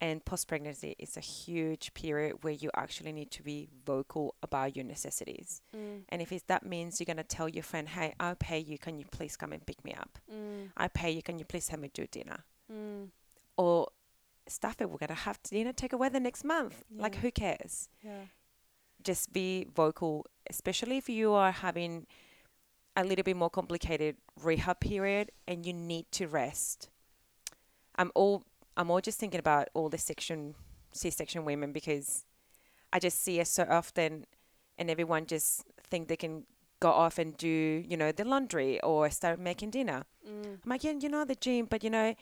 And 0.00 0.24
post 0.24 0.46
pregnancy 0.46 0.94
is 0.98 1.16
a 1.16 1.20
huge 1.20 1.92
period 1.92 2.44
where 2.44 2.52
you 2.52 2.70
actually 2.76 3.12
need 3.12 3.30
to 3.32 3.42
be 3.42 3.68
vocal 3.84 4.34
about 4.42 4.76
your 4.76 4.84
necessities. 4.84 5.60
mm. 5.74 6.02
And 6.08 6.22
if 6.22 6.30
it's, 6.30 6.44
that 6.44 6.64
means 6.64 7.00
you're 7.00 7.12
going 7.14 7.16
to 7.16 7.24
tell 7.36 7.48
your 7.48 7.64
friend, 7.64 7.88
hey, 7.88 8.14
I'll 8.20 8.36
pay 8.36 8.60
you. 8.60 8.78
Can 8.78 8.98
you 9.00 9.06
please 9.10 9.36
come 9.36 9.52
and 9.52 9.66
pick 9.66 9.84
me 9.84 9.92
up? 9.94 10.18
Mm. 10.32 10.70
I 10.76 10.86
pay 10.88 11.10
you. 11.10 11.22
Can 11.22 11.38
you 11.40 11.44
please 11.44 11.66
help 11.68 11.82
me 11.82 11.90
do 11.92 12.06
dinner? 12.06 12.44
Mm. 12.70 13.08
Or 13.56 13.88
stuff 14.46 14.76
it, 14.80 14.88
we're 14.88 14.98
going 14.98 15.08
to 15.08 15.14
have 15.14 15.42
to 15.42 15.58
you 15.58 15.64
know, 15.64 15.72
take 15.72 15.92
away 15.92 16.08
the 16.10 16.20
next 16.20 16.44
month. 16.44 16.84
Like, 16.96 17.16
who 17.16 17.30
cares? 17.32 17.88
Yeah. 18.02 18.26
Just 19.02 19.32
be 19.32 19.66
vocal, 19.74 20.26
especially 20.48 20.96
if 20.98 21.08
you 21.08 21.32
are 21.32 21.50
having 21.50 22.06
a 22.94 23.02
little 23.02 23.24
bit 23.24 23.36
more 23.36 23.50
complicated 23.50 24.16
rehab 24.42 24.78
period 24.78 25.32
and 25.48 25.66
you 25.66 25.72
need 25.72 26.06
to 26.12 26.28
rest. 26.28 26.88
I'm 27.96 28.12
all 28.14 28.44
I'm 28.78 28.90
all 28.90 29.00
just 29.00 29.18
thinking 29.18 29.40
about 29.40 29.68
all 29.74 29.88
the 29.88 29.98
section 29.98 30.54
C-section 30.92 31.44
women 31.44 31.72
because 31.72 32.24
I 32.92 32.98
just 32.98 33.22
see 33.22 33.38
it 33.40 33.48
so 33.48 33.66
often, 33.68 34.24
and 34.78 34.90
everyone 34.90 35.26
just 35.26 35.64
think 35.90 36.08
they 36.08 36.16
can 36.16 36.44
go 36.80 36.90
off 36.90 37.18
and 37.18 37.36
do 37.36 37.48
you 37.86 37.96
know 37.96 38.12
the 38.12 38.24
laundry 38.24 38.80
or 38.82 39.10
start 39.10 39.38
making 39.38 39.70
dinner. 39.70 40.04
Mm. 40.26 40.58
I'm 40.64 40.70
like, 40.70 40.84
yeah, 40.84 40.92
you 40.98 41.08
know 41.08 41.24
the 41.24 41.34
gym, 41.34 41.66
but 41.68 41.82
you 41.84 41.90
know 41.90 42.14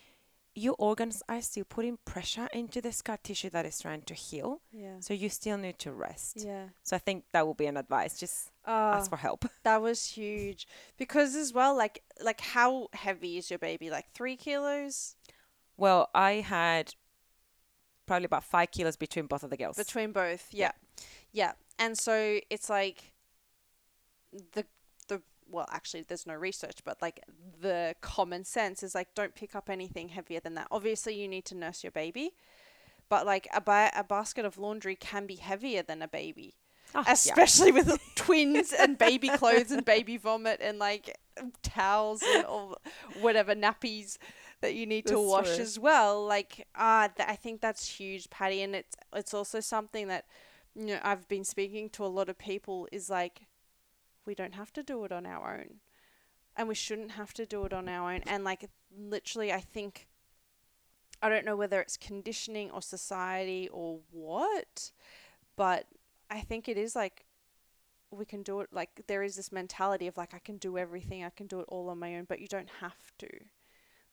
your 0.59 0.75
organs 0.79 1.23
are 1.29 1.43
still 1.43 1.65
putting 1.69 1.99
pressure 2.07 2.49
into 2.55 2.81
the 2.81 2.91
scar 2.91 3.19
tissue 3.23 3.51
that 3.51 3.67
is 3.67 3.79
trying 3.79 4.01
to 4.01 4.15
heal, 4.15 4.63
Yeah. 4.73 4.97
so 5.01 5.13
you 5.13 5.29
still 5.29 5.59
need 5.59 5.79
to 5.81 5.93
rest. 5.93 6.43
Yeah. 6.43 6.69
So 6.83 6.97
I 6.97 6.99
think 6.99 7.25
that 7.33 7.47
will 7.47 7.53
be 7.53 7.67
an 7.67 7.77
advice. 7.77 8.19
Just 8.19 8.51
Uh, 8.67 8.97
ask 8.97 9.11
for 9.11 9.19
help. 9.19 9.45
that 9.65 9.83
was 9.83 10.07
huge 10.17 10.67
because 10.97 11.37
as 11.37 11.53
well, 11.53 11.77
like 11.77 12.03
like 12.23 12.41
how 12.41 12.89
heavy 12.95 13.37
is 13.37 13.51
your 13.51 13.59
baby? 13.59 13.91
Like 13.91 14.07
three 14.15 14.37
kilos 14.37 15.17
Well, 15.77 16.09
I 16.15 16.33
had 16.35 16.95
probably 18.07 18.27
about 18.27 18.45
five 18.45 18.71
kilos 18.71 18.97
between 18.97 19.27
both 19.27 19.43
of 19.43 19.51
the 19.51 19.57
girls. 19.57 19.77
between 19.77 20.13
both. 20.13 20.49
Yeah. 20.53 20.71
Yeah. 20.97 21.05
Yeah. 21.33 21.53
And 21.79 21.99
so 21.99 22.41
it's 22.51 22.71
like 22.71 23.13
the 24.53 24.65
the 25.09 25.23
well, 25.51 25.67
actually, 25.71 26.03
there's 26.03 26.27
no 26.27 26.35
research, 26.35 26.79
but 26.85 27.01
like 27.03 27.21
the 27.61 27.95
common 28.01 28.45
sense 28.45 28.83
is 28.83 28.95
like 28.95 29.15
don't 29.15 29.35
pick 29.35 29.55
up 29.55 29.69
anything 29.69 30.09
heavier 30.11 30.41
than 30.41 30.55
that. 30.55 30.69
Obviously, 30.71 31.15
you 31.21 31.29
need 31.29 31.45
to 31.47 31.55
nurse 31.55 31.85
your 31.85 31.91
baby, 31.91 32.31
but 33.09 33.27
like 33.27 33.49
a 33.55 33.61
ba- 33.61 33.93
a 33.95 34.05
basket 34.05 34.45
of 34.45 34.59
laundry 34.59 34.97
can 34.97 35.27
be 35.27 35.37
heavier 35.37 35.83
than 35.83 36.01
a 36.03 36.09
baby. 36.09 36.55
Oh, 36.95 37.03
yeah. 37.05 37.13
especially 37.13 37.73
with 37.73 37.99
twins 38.15 38.73
and 38.73 38.97
baby 38.97 39.29
clothes 39.29 39.73
and 39.73 39.85
baby 39.85 40.17
vomit 40.17 40.61
and 40.63 40.79
like 40.79 41.19
towels 41.63 42.23
and 42.23 42.45
all 42.45 42.79
whatever 43.21 43.55
nappies 43.57 44.19
that 44.67 44.75
you 44.75 44.85
need 44.85 45.07
to 45.07 45.21
wash 45.21 45.59
as 45.61 45.79
well 45.79 46.27
like 46.27 46.67
ah 46.75 47.09
th- 47.17 47.29
I 47.29 47.37
think 47.37 47.61
that's 47.61 47.87
huge 47.87 48.29
Patty 48.31 48.63
and 48.63 48.75
it's 48.75 48.97
it's 49.15 49.33
also 49.33 49.61
something 49.61 50.09
that 50.09 50.25
you 50.75 50.87
know 50.87 51.01
I've 51.05 51.29
been 51.29 51.45
speaking 51.45 51.89
to 51.91 52.05
a 52.05 52.09
lot 52.19 52.29
of 52.29 52.37
people 52.37 52.89
is 52.91 53.09
like 53.09 53.43
we 54.27 54.35
don't 54.35 54.57
have 54.57 54.73
to 54.73 54.83
do 54.83 55.05
it 55.05 55.13
on 55.13 55.25
our 55.25 55.55
own 55.59 55.77
and 56.57 56.67
we 56.67 56.75
shouldn't 56.75 57.13
have 57.13 57.33
to 57.35 57.47
do 57.47 57.65
it 57.65 57.73
on 57.73 57.89
our 57.89 58.13
own 58.13 58.23
and 58.27 58.43
like 58.43 58.69
literally 58.99 59.53
I 59.53 59.61
think 59.61 60.09
I 61.23 61.29
don't 61.29 61.47
know 61.47 61.57
whether 61.57 61.81
it's 61.81 61.97
conditioning 61.97 62.73
or 62.73 62.83
society 62.83 63.69
or 63.73 64.01
what 64.11 64.91
but 65.55 65.87
I 66.29 66.41
think 66.41 66.69
it 66.69 66.77
is 66.77 66.97
like 66.97 67.25
we 68.11 68.25
can 68.25 68.43
do 68.43 68.61
it 68.61 68.69
like 68.73 68.91
there 69.07 69.23
is 69.23 69.37
this 69.37 69.53
mentality 69.53 70.07
of 70.07 70.17
like 70.17 70.35
I 70.35 70.39
can 70.39 70.57
do 70.57 70.77
everything, 70.79 71.25
I 71.25 71.31
can 71.31 71.47
do 71.47 71.61
it 71.61 71.67
all 71.69 71.89
on 71.89 71.99
my 71.99 72.17
own, 72.17 72.25
but 72.25 72.41
you 72.41 72.49
don't 72.49 72.71
have 72.81 73.13
to. 73.19 73.29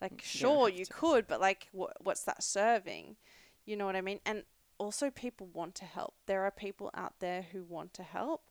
Like 0.04 0.18
mm, 0.18 0.22
sure 0.22 0.68
have 0.70 0.78
you 0.78 0.86
to. 0.86 0.94
could, 0.94 1.28
but 1.28 1.42
like 1.42 1.70
what 1.72 1.98
what's 2.04 2.24
that 2.26 2.44
serving? 2.44 3.16
You 3.66 3.76
know 3.78 3.88
what 3.88 3.96
I 3.96 4.02
mean? 4.02 4.20
And 4.26 4.44
also 4.78 5.10
people 5.10 5.48
want 5.52 5.74
to 5.76 5.86
help. 5.86 6.14
There 6.28 6.44
are 6.44 6.52
people 6.52 6.92
out 6.94 7.16
there 7.20 7.48
who 7.52 7.64
want 7.64 7.94
to 7.96 8.04
help 8.04 8.44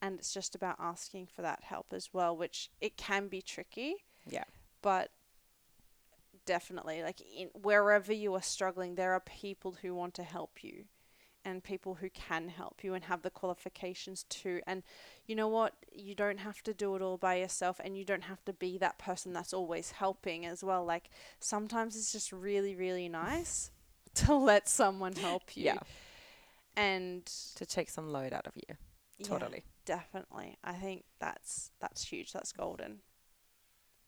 and 0.00 0.18
it's 0.18 0.32
just 0.32 0.54
about 0.54 0.76
asking 0.78 1.26
for 1.26 1.42
that 1.42 1.64
help 1.64 1.92
as 1.92 2.10
well, 2.12 2.36
which 2.36 2.70
it 2.80 2.96
can 2.96 3.28
be 3.28 3.42
tricky, 3.42 3.96
yeah. 4.28 4.44
but 4.82 5.10
definitely 6.46 7.02
like 7.02 7.20
in 7.20 7.48
wherever 7.54 8.12
you 8.12 8.34
are 8.34 8.42
struggling, 8.42 8.94
there 8.94 9.12
are 9.12 9.20
people 9.20 9.76
who 9.82 9.94
want 9.94 10.14
to 10.14 10.22
help 10.22 10.62
you 10.62 10.84
and 11.48 11.64
people 11.64 11.94
who 11.96 12.08
can 12.10 12.48
help 12.48 12.84
you 12.84 12.94
and 12.94 13.04
have 13.06 13.22
the 13.22 13.30
qualifications 13.30 14.24
too. 14.28 14.60
And 14.66 14.82
you 15.26 15.34
know 15.34 15.48
what? 15.48 15.74
You 15.92 16.14
don't 16.14 16.38
have 16.38 16.62
to 16.62 16.74
do 16.74 16.94
it 16.94 17.02
all 17.02 17.16
by 17.16 17.36
yourself 17.36 17.80
and 17.82 17.96
you 17.98 18.04
don't 18.04 18.22
have 18.24 18.44
to 18.44 18.52
be 18.52 18.78
that 18.78 18.98
person 18.98 19.32
that's 19.32 19.52
always 19.52 19.92
helping 19.92 20.46
as 20.46 20.62
well. 20.62 20.84
Like 20.84 21.10
sometimes 21.40 21.96
it's 21.96 22.12
just 22.12 22.30
really, 22.32 22.76
really 22.76 23.08
nice 23.08 23.70
to 24.14 24.34
let 24.34 24.68
someone 24.68 25.14
help 25.16 25.56
you. 25.56 25.64
Yeah. 25.64 25.78
And 26.76 27.26
To 27.56 27.66
take 27.66 27.90
some 27.90 28.12
load 28.12 28.32
out 28.32 28.46
of 28.46 28.52
you. 28.56 28.76
yeah, 29.18 29.26
Totally. 29.26 29.64
Definitely. 29.84 30.58
I 30.62 30.74
think 30.74 31.04
that's 31.18 31.70
that's 31.80 32.04
huge. 32.04 32.32
That's 32.32 32.52
golden. 32.52 33.00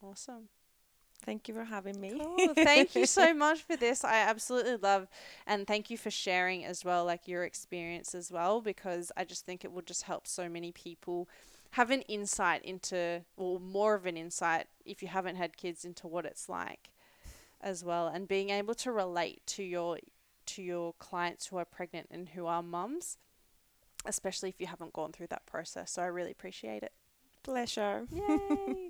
Awesome. 0.02 0.48
Thank 1.20 1.48
you 1.48 1.54
for 1.54 1.64
having 1.64 2.00
me. 2.00 2.20
Cool. 2.20 2.54
Thank 2.54 2.94
you 2.94 3.06
so 3.20 3.34
much 3.34 3.62
for 3.62 3.76
this. 3.76 4.04
I 4.04 4.16
absolutely 4.16 4.76
love 4.76 5.08
and 5.46 5.66
thank 5.66 5.90
you 5.90 5.98
for 5.98 6.10
sharing 6.10 6.64
as 6.64 6.84
well 6.84 7.04
like 7.04 7.28
your 7.28 7.44
experience 7.44 8.14
as 8.14 8.30
well 8.30 8.60
because 8.60 9.12
I 9.16 9.24
just 9.24 9.46
think 9.46 9.64
it 9.64 9.72
will 9.72 9.82
just 9.82 10.02
help 10.02 10.26
so 10.26 10.48
many 10.48 10.72
people 10.72 11.28
have 11.72 11.90
an 11.90 12.02
insight 12.02 12.64
into 12.64 13.22
or 13.36 13.60
more 13.60 13.94
of 13.94 14.06
an 14.06 14.16
insight 14.16 14.66
if 14.84 15.02
you 15.02 15.08
haven't 15.08 15.36
had 15.36 15.56
kids 15.56 15.84
into 15.84 16.08
what 16.08 16.24
it's 16.24 16.48
like 16.48 16.90
as 17.60 17.84
well 17.84 18.08
and 18.08 18.26
being 18.26 18.50
able 18.50 18.74
to 18.74 18.90
relate 18.90 19.46
to 19.46 19.62
your 19.62 19.98
to 20.46 20.62
your 20.62 20.94
clients 20.94 21.46
who 21.46 21.56
are 21.58 21.64
pregnant 21.64 22.08
and 22.10 22.30
who 22.30 22.46
are 22.46 22.62
mums 22.62 23.18
especially 24.06 24.48
if 24.48 24.60
you 24.60 24.66
haven't 24.66 24.92
gone 24.92 25.12
through 25.12 25.26
that 25.28 25.46
process. 25.46 25.92
So 25.92 26.02
I 26.02 26.06
really 26.06 26.30
appreciate 26.30 26.82
it. 26.82 26.92
Pleasure. 27.42 28.06
Yay. 28.12 28.89